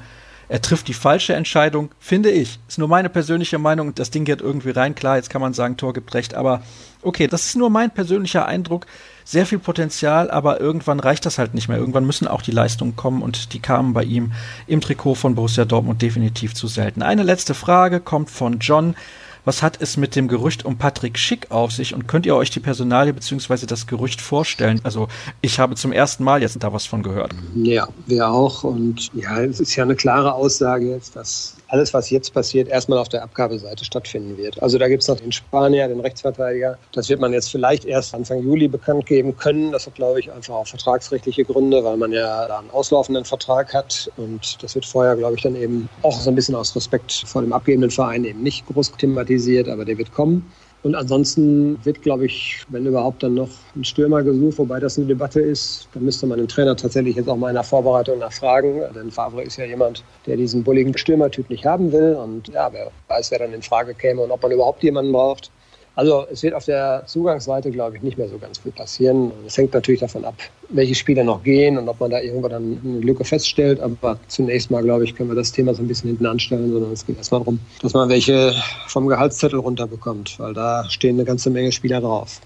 Er 0.52 0.62
trifft 0.62 0.90
die 0.90 0.94
falsche 0.94 1.34
Entscheidung, 1.34 1.92
finde 1.98 2.30
ich. 2.30 2.60
Ist 2.68 2.78
nur 2.78 2.90
meine 2.90 3.08
persönliche 3.08 3.58
Meinung. 3.58 3.96
Das 3.96 4.12
Ding 4.12 4.26
geht 4.26 4.42
irgendwie 4.42 4.72
rein. 4.72 4.96
Klar, 4.96 5.16
jetzt 5.16 5.30
kann 5.30 5.40
man 5.40 5.54
sagen, 5.54 5.78
Tor 5.78 5.94
gibt 5.94 6.14
recht, 6.14 6.34
aber 6.34 6.62
okay, 7.02 7.28
das 7.28 7.46
ist 7.46 7.56
nur 7.56 7.70
mein 7.70 7.90
persönlicher 7.90 8.46
Eindruck. 8.46 8.86
Sehr 9.24 9.46
viel 9.46 9.60
Potenzial, 9.60 10.30
aber 10.30 10.60
irgendwann 10.60 11.00
reicht 11.00 11.26
das 11.26 11.38
halt 11.38 11.54
nicht 11.54 11.70
mehr. 11.70 11.78
Irgendwann 11.78 12.06
müssen 12.06 12.28
auch 12.28 12.42
die 12.42 12.52
Leistungen 12.52 12.98
kommen 12.98 13.22
und 13.22 13.54
die 13.54 13.62
kamen 13.62 13.94
bei 13.94 14.04
ihm 14.04 14.34
im 14.68 14.82
Trikot 14.82 15.16
von 15.16 15.36
Borussia 15.36 15.64
Dortmund 15.64 16.02
definitiv 16.02 16.54
zu 16.54 16.68
selten. 16.68 17.02
Eine 17.02 17.24
letzte 17.24 17.54
Frage 17.54 18.02
kommt 18.02 18.30
von 18.30 18.60
John. 18.60 18.96
Was 19.44 19.64
hat 19.64 19.82
es 19.82 19.98
mit 19.98 20.16
dem 20.16 20.28
Gerücht 20.28 20.66
um 20.66 20.78
Patrick 20.78 21.18
Schick 21.18 21.50
auf 21.50 21.72
sich 21.72 21.96
und 21.96 22.08
könnt 22.08 22.28
ihr 22.28 22.36
euch 22.36 22.52
die 22.52 22.60
Personalie 22.60 23.12
bzw. 23.14 23.66
das 23.66 23.88
Gerücht 23.88 24.22
vorstellen? 24.22 24.80
Also 24.84 25.08
ich 25.42 25.60
habe 25.60 25.76
zum 25.76 25.92
ersten 25.92 26.24
Mal 26.24 26.42
jetzt 26.42 26.62
da 26.62 26.74
was 26.74 26.86
von 26.86 27.02
gehört. 27.02 27.34
Ja, 27.56 27.88
wir 28.06 28.30
auch 28.30 28.64
und 28.64 29.10
ja, 29.14 29.42
es 29.42 29.60
ist 29.60 29.76
ja 29.76 29.84
eine 29.84 29.96
klare 29.96 30.34
Aussage 30.34 30.90
jetzt, 30.90 31.16
dass 31.16 31.56
alles, 31.72 31.94
was 31.94 32.10
jetzt 32.10 32.34
passiert, 32.34 32.68
erstmal 32.68 33.00
auf 33.00 33.08
der 33.08 33.24
Abgabeseite 33.24 33.86
stattfinden 33.86 34.38
wird. 34.38 34.62
Also 34.62 34.78
da 34.78 34.90
gibt 34.90 35.04
es 35.04 35.08
noch 35.08 35.18
den 35.18 35.32
Spanier, 35.32 35.88
den 35.88 36.02
Rechtsverteidiger. 36.02 36.78
Das 36.92 37.08
wird 37.08 37.22
man 37.22 37.32
jetzt 37.32 37.50
vielleicht 37.50 37.86
erst 37.86 38.14
Anfang 38.14 38.44
Juli 38.44 38.68
bekannt 38.68 39.06
geben 39.06 39.38
können. 39.38 39.72
Das 39.72 39.88
hat, 39.88 39.96
glaube 39.96 40.20
ich, 40.20 40.32
einfach 40.32 40.54
auch 40.54 40.68
vertragsrechtliche 40.68 41.46
Gründe, 41.46 41.84
weil 41.84 41.96
man 41.96 42.12
ja 42.12 42.46
da 42.48 42.60
einen 42.60 42.70
auslaufenden 42.72 43.24
Vertrag 43.24 43.74
hat. 43.74 44.12
Und 44.18 44.62
das 44.62 44.76
wird 44.76 44.86
vorher, 44.86 45.16
glaube 45.16 45.36
ich, 45.38 45.44
dann 45.44 45.56
eben 45.56 45.88
auch 46.02 46.20
so 46.20 46.30
ein 46.30 46.36
bisschen 46.36 46.56
aus 46.56 46.76
Respekt 46.76 47.24
vor 47.26 47.42
dem 47.42 47.54
abgebenden 47.54 47.90
Verein 47.90 48.26
eben 48.26 48.44
nicht 48.44 48.66
groß 48.68 48.92
thematisiert, 48.98 49.31
aber 49.70 49.86
der 49.86 49.98
wird 49.98 50.12
kommen. 50.12 50.52
Und 50.84 50.96
ansonsten 50.96 51.78
wird, 51.86 52.02
glaube 52.02 52.26
ich, 52.26 52.64
wenn 52.70 52.88
überhaupt 52.88 53.22
dann 53.22 53.36
noch 53.36 53.50
ein 53.76 53.84
Stürmer 53.84 54.24
gesucht, 54.24 54.58
wobei 54.58 54.80
das 54.80 54.98
eine 54.98 55.06
Debatte 55.06 55.40
ist. 55.40 55.88
Da 55.94 56.00
müsste 56.00 56.26
man 56.26 56.40
den 56.40 56.48
Trainer 56.48 56.76
tatsächlich 56.76 57.16
jetzt 57.16 57.30
auch 57.30 57.36
mal 57.36 57.50
in 57.50 57.56
der 57.56 57.64
Vorbereitung 57.64 58.18
nachfragen. 58.18 58.82
Denn 58.96 59.12
Favre 59.12 59.44
ist 59.44 59.58
ja 59.58 59.66
jemand, 59.66 60.04
der 60.26 60.38
diesen 60.38 60.64
bulligen 60.64 60.98
Stürmertyp 60.98 61.50
nicht 61.52 61.66
haben 61.66 61.92
will. 61.92 62.16
Und 62.16 62.48
ja, 62.48 62.74
wer 62.74 62.90
weiß, 63.10 63.30
wer 63.30 63.40
dann 63.40 63.54
in 63.54 63.62
Frage 63.62 63.94
käme 63.94 64.22
und 64.22 64.32
ob 64.32 64.42
man 64.42 64.52
überhaupt 64.52 64.82
jemanden 64.82 65.12
braucht. 65.12 65.52
Also 65.96 66.26
es 66.32 66.42
wird 66.42 66.54
auf 66.54 66.66
der 66.66 67.04
Zugangsseite, 67.06 67.70
glaube 67.70 67.98
ich, 67.98 68.02
nicht 68.02 68.18
mehr 68.18 68.30
so 68.30 68.38
ganz 68.38 68.60
viel 68.60 68.72
passieren. 68.72 69.32
Es 69.46 69.58
hängt 69.58 69.74
natürlich 69.74 70.00
davon 70.00 70.24
ab, 70.24 70.36
welche 70.70 70.96
Spieler 70.96 71.24
noch 71.24 71.44
gehen 71.44 71.78
und 71.78 71.90
ob 71.90 72.00
man 72.00 72.12
da 72.12 72.22
irgendwann 72.22 72.52
dann 72.52 72.82
eine 72.84 73.00
Lücke 73.00 73.26
feststellt. 73.26 73.82
Aber 73.82 74.18
zunächst 74.28 74.72
mal, 74.72 74.82
glaube 74.82 75.04
ich, 75.04 75.16
können 75.16 75.30
wir 75.30 75.36
das 75.36 75.52
Thema 75.52 75.74
so 75.74 75.84
ein 75.84 75.88
bisschen 75.88 76.10
hinten 76.10 76.26
anstellen, 76.26 76.72
sondern 76.72 76.94
es 76.94 77.06
geht 77.06 77.18
erstmal 77.18 77.42
darum, 77.42 77.60
dass 77.82 77.94
man 77.94 78.08
welche 78.08 78.54
vom 78.88 79.08
Gehaltszettel 79.08 79.60
runterbekommt, 79.60 80.40
weil 80.40 80.54
da 80.54 80.90
stehen 80.90 81.18
eine 81.18 81.26
ganze 81.26 81.50
Menge 81.50 81.74
Spieler 81.74 82.00
drauf. 82.00 82.40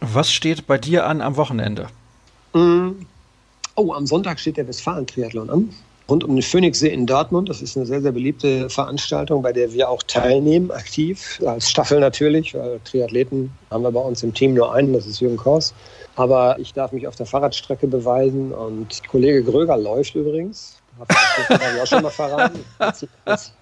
Was 0.00 0.32
steht 0.32 0.66
bei 0.66 0.78
dir 0.78 1.06
an 1.06 1.20
am 1.20 1.36
Wochenende? 1.36 1.88
Mm. 2.52 2.90
Oh, 3.74 3.92
am 3.94 4.06
Sonntag 4.06 4.38
steht 4.38 4.58
der 4.58 4.68
Westfalen-Triathlon 4.68 5.50
an 5.50 5.70
rund 6.12 6.24
um 6.24 6.36
den 6.36 6.42
Phoenixsee 6.42 6.88
in 6.88 7.06
Dortmund. 7.06 7.48
Das 7.48 7.62
ist 7.62 7.74
eine 7.74 7.86
sehr, 7.86 8.02
sehr 8.02 8.12
beliebte 8.12 8.68
Veranstaltung, 8.68 9.42
bei 9.42 9.52
der 9.52 9.72
wir 9.72 9.88
auch 9.88 10.02
teilnehmen, 10.02 10.70
aktiv, 10.70 11.40
als 11.46 11.70
Staffel 11.70 12.00
natürlich, 12.00 12.54
weil 12.54 12.80
Triathleten 12.84 13.50
haben 13.70 13.82
wir 13.82 13.92
bei 13.92 14.00
uns 14.00 14.22
im 14.22 14.34
Team 14.34 14.52
nur 14.52 14.74
einen, 14.74 14.92
das 14.92 15.06
ist 15.06 15.20
Jürgen 15.20 15.38
Kors. 15.38 15.72
Aber 16.14 16.58
ich 16.58 16.74
darf 16.74 16.92
mich 16.92 17.08
auf 17.08 17.16
der 17.16 17.24
Fahrradstrecke 17.24 17.86
beweisen 17.86 18.52
und 18.52 19.00
Kollege 19.08 19.42
Gröger 19.42 19.78
läuft 19.78 20.14
übrigens. 20.14 20.81
Habe 21.08 21.62
ich 21.74 21.82
auch 21.82 21.86
schon 21.86 22.02
mal 22.02 22.10
verraten. 22.10 22.64
Jetzt, 22.80 23.06
jetzt, 23.26 23.52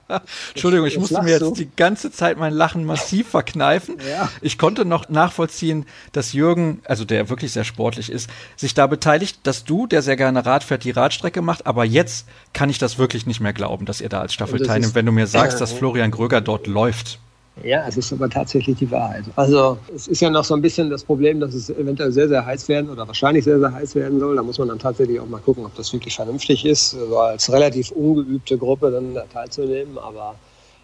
Entschuldigung, 0.51 0.87
ich 0.87 0.99
musste 0.99 1.23
mir 1.23 1.31
jetzt 1.31 1.43
du? 1.43 1.55
die 1.55 1.71
ganze 1.77 2.11
Zeit 2.11 2.39
mein 2.39 2.53
Lachen 2.53 2.85
massiv 2.85 3.29
verkneifen. 3.29 3.97
Ja. 4.09 4.29
Ich 4.41 4.59
konnte 4.59 4.85
noch 4.85 5.09
nachvollziehen, 5.09 5.87
dass 6.13 6.33
Jürgen, 6.33 6.83
also 6.85 7.05
der 7.05 7.29
wirklich 7.29 7.53
sehr 7.53 7.65
sportlich 7.65 8.11
ist, 8.11 8.29
sich 8.57 8.75
da 8.75 8.87
beteiligt, 8.87 9.41
dass 9.45 9.65
du, 9.65 9.87
der 9.87 10.03
sehr 10.03 10.17
gerne 10.17 10.45
Rad 10.45 10.65
fährt, 10.65 10.85
die 10.85 10.91
Radstrecke 10.91 11.43
macht. 11.43 11.67
Aber 11.67 11.85
jetzt 11.85 12.27
kann 12.53 12.71
ich 12.71 12.79
das 12.79 12.99
wirklich 12.99 13.27
nicht 13.27 13.41
mehr 13.41 13.53
glauben, 13.53 13.87
dass 13.87 14.01
ihr 14.01 14.09
da 14.09 14.21
als 14.21 14.35
Staffel 14.35 14.61
teilnimmt, 14.61 14.95
wenn 14.95 15.07
du 15.07 15.13
mir 15.13 15.27
sagst, 15.27 15.57
äh, 15.57 15.61
dass 15.61 15.73
Florian 15.73 16.11
Gröger 16.11 16.41
dort 16.41 16.67
läuft. 16.67 17.19
Ja, 17.63 17.85
es 17.87 17.97
ist 17.97 18.13
aber 18.13 18.29
tatsächlich 18.29 18.79
die 18.79 18.91
Wahrheit. 18.91 19.25
Also 19.37 19.77
es 19.95 20.09
ist 20.09 20.21
ja 20.21 20.31
noch 20.31 20.45
so 20.45 20.55
ein 20.55 20.63
bisschen 20.63 20.89
das 20.89 21.05
Problem, 21.05 21.41
dass 21.41 21.55
es 21.55 21.69
eventuell 21.71 22.11
sehr, 22.11 22.29
sehr 22.29 22.45
heiß 22.45 22.69
werden 22.69 22.91
oder 22.91 23.07
wahrscheinlich 23.07 23.45
sehr, 23.45 23.59
sehr 23.59 23.73
heiß 23.73 23.95
werden 23.95 24.19
soll. 24.19 24.37
Da 24.37 24.43
muss 24.43 24.59
man 24.59 24.69
dann 24.69 24.79
tatsächlich 24.79 25.21
auch 25.21 25.29
mal 25.29 25.41
gucken, 25.41 25.67
ob 25.67 25.75
das 25.75 25.93
wirklich 25.93 26.15
vernünftig 26.15 26.65
ist, 26.65 26.91
so 26.91 27.19
als 27.19 27.53
relativ 27.53 27.91
ungeübte 27.91 28.57
Gruppe 28.57 28.91
dann 28.91 29.19
teilzunehmen. 29.33 29.99
Aber 29.99 30.35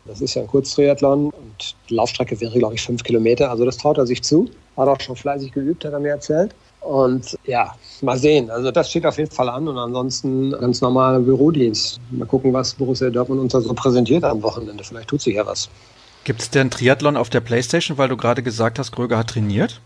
das 0.05 0.21
ist 0.21 0.35
ja 0.35 0.43
ein 0.43 0.49
Kurztriathlon 0.49 1.27
und 1.27 1.75
die 1.89 1.95
Laufstrecke 1.95 2.39
wäre, 2.41 2.59
glaube 2.59 2.75
ich, 2.75 2.83
fünf 2.83 3.03
Kilometer. 3.03 3.51
Also 3.51 3.65
das 3.65 3.79
traut 3.79 3.99
er 3.99 4.07
sich 4.07 4.23
zu. 4.23 4.49
Hat 4.77 4.89
auch 4.89 5.01
schon 5.01 5.17
fleißig 5.17 5.53
geübt, 5.53 5.85
hat 5.85 5.93
er 5.93 6.01
mir 6.01 6.11
erzählt. 6.11 6.55
Und 6.81 7.37
ja, 7.45 7.75
mal 8.03 8.19
sehen. 8.19 8.51
Also 8.51 8.71
das 8.71 8.91
steht 8.91 9.07
auf 9.07 9.19
jeden 9.19 9.31
Fall 9.31 9.49
an 9.49 9.67
und 9.67 9.77
ansonsten 9.77 10.53
ganz 10.53 10.81
normaler 10.81 11.19
Bürodienst. 11.19 11.99
Mal 12.11 12.27
gucken, 12.27 12.53
was 12.53 12.75
Borussia 12.75 13.11
Dortmund 13.11 13.41
uns 13.41 13.53
da 13.53 13.61
so 13.61 13.75
präsentiert 13.75 14.23
am 14.23 14.43
Wochenende. 14.43 14.85
Vielleicht 14.85 15.09
tut 15.09 15.21
sich 15.23 15.35
ja 15.35 15.45
was. 15.45 15.69
Gibt 16.27 16.43
es 16.43 16.51
denn 16.51 16.73
Triathlon 16.73 17.17
auf 17.17 17.31
der 17.31 17.39
Playstation, 17.39 17.99
weil 17.99 18.09
du 18.09 18.17
gerade 18.17 18.43
gesagt 18.43 18.81
hast, 18.81 18.91
Gröger 18.91 19.17
hat 19.17 19.31
trainiert? 19.31 19.81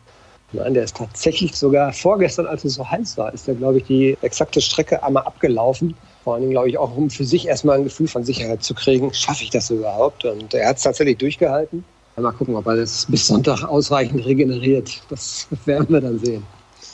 Nein, 0.53 0.73
der 0.73 0.85
ist 0.85 0.97
tatsächlich 0.97 1.55
sogar 1.55 1.93
vorgestern, 1.93 2.47
als 2.47 2.65
es 2.65 2.77
so 2.77 2.91
heiß 2.91 3.19
war, 3.19 3.35
ist 3.35 3.47
er, 3.47 3.57
glaube 3.57 3.77
ich, 3.77 3.85
die 3.85 4.17
exakte 4.23 4.63
Strecke 4.63 5.03
einmal 5.03 5.25
abgelaufen. 5.25 5.95
Vor 6.25 6.33
allen 6.33 6.41
Dingen, 6.41 6.53
glaube 6.53 6.71
ich, 6.71 6.79
auch 6.79 6.97
um 6.97 7.11
für 7.11 7.27
sich 7.27 7.47
erstmal 7.47 7.77
ein 7.77 7.85
Gefühl 7.85 8.09
von 8.09 8.25
Sicherheit 8.25 8.63
zu 8.63 8.73
kriegen, 8.73 9.13
schaffe 9.13 9.45
ich 9.45 9.51
das 9.51 9.69
überhaupt? 9.69 10.25
Und 10.25 10.55
er 10.55 10.71
hat 10.71 10.79
es 10.79 10.85
tatsächlich 10.85 11.19
durchgehalten. 11.19 11.85
Mal 12.17 12.33
gucken, 12.33 12.57
ob 12.57 12.67
er 12.67 12.77
das 12.77 13.05
bis 13.05 13.27
Sonntag 13.27 13.63
ausreichend 13.63 14.25
regeneriert. 14.25 15.03
Das 15.11 15.47
werden 15.67 15.91
wir 15.91 16.01
dann 16.01 16.19
sehen. 16.21 16.43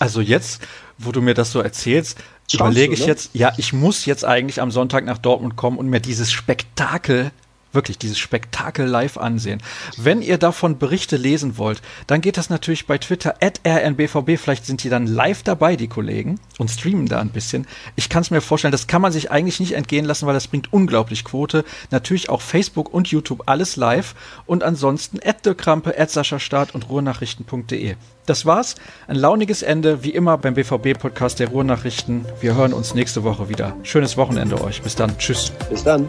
Also 0.01 0.21
jetzt, 0.21 0.61
wo 0.99 1.13
du 1.13 1.23
mir 1.23 1.35
das 1.35 1.53
so 1.53 1.61
erzählst, 1.61 2.19
überlege 2.53 2.95
ich 2.95 3.03
ne? 3.03 3.07
jetzt, 3.07 3.31
ja, 3.33 3.53
ich 3.59 3.73
muss 3.73 4.07
jetzt 4.07 4.25
eigentlich 4.25 4.61
am 4.61 4.73
Sonntag 4.73 5.05
nach 5.05 5.19
Dortmund 5.19 5.55
kommen 5.55 5.79
und 5.79 5.87
mir 5.87 6.01
dieses 6.01 6.33
Spektakel 6.33 7.31
wirklich 7.73 7.99
dieses 7.99 8.19
Spektakel 8.19 8.87
live 8.87 9.17
ansehen. 9.17 9.63
Wenn 9.97 10.23
ihr 10.23 10.39
davon 10.39 10.79
Berichte 10.79 11.17
lesen 11.17 11.59
wollt, 11.59 11.83
dann 12.07 12.21
geht 12.21 12.37
das 12.37 12.51
natürlich 12.51 12.87
bei 12.87 12.99
Twitter 12.99 13.37
at 13.41 13.61
rnbvb. 13.67 14.37
Vielleicht 14.39 14.67
sind 14.67 14.83
die 14.83 14.89
dann 14.89 15.07
live 15.07 15.43
dabei, 15.43 15.77
die 15.77 15.89
Kollegen, 15.89 16.41
und 16.59 16.71
streamen 16.71 17.07
da 17.07 17.21
ein 17.21 17.31
bisschen. 17.31 17.67
Ich 17.95 18.09
kann 18.09 18.23
es 18.23 18.31
mir 18.31 18.41
vorstellen, 18.41 18.73
das 18.73 18.87
kann 18.87 19.03
man 19.03 19.13
sich 19.13 19.31
eigentlich 19.31 19.61
nicht 19.61 19.73
entgehen 19.73 20.05
lassen, 20.05 20.27
weil 20.27 20.35
das 20.35 20.49
bringt 20.49 20.73
unglaublich 20.73 21.25
Quote. 21.25 21.65
Natürlich 21.91 22.31
auch 22.31 22.41
Facebook 22.41 22.93
und 22.93 23.09
YouTube 23.09 23.43
alles 23.47 23.77
live. 23.77 24.15
Und 24.47 24.63
ansonsten 24.63 25.21
at 25.25 25.43
Krampe, 25.59 25.99
at 25.99 26.11
Sascha 26.11 26.39
Start 26.39 26.75
und 26.75 26.89
ruhrnachrichten.de. 26.89 27.97
Das 28.27 28.45
war's. 28.45 28.75
Ein 29.07 29.17
launiges 29.17 29.63
Ende, 29.63 30.03
wie 30.03 30.11
immer 30.11 30.37
beim 30.37 30.55
BVB-Podcast 30.55 31.39
der 31.39 31.49
Ruhrnachrichten. 31.49 32.27
Wir 32.41 32.57
hören 32.57 32.73
uns 32.73 32.95
nächste 32.95 33.23
Woche 33.23 33.49
wieder. 33.49 33.77
Schönes 33.85 34.17
Wochenende 34.17 34.61
euch. 34.63 34.83
Bis 34.83 34.97
dann. 34.97 35.17
Tschüss. 35.19 35.53
Bis 35.71 35.85
dann. 35.85 36.09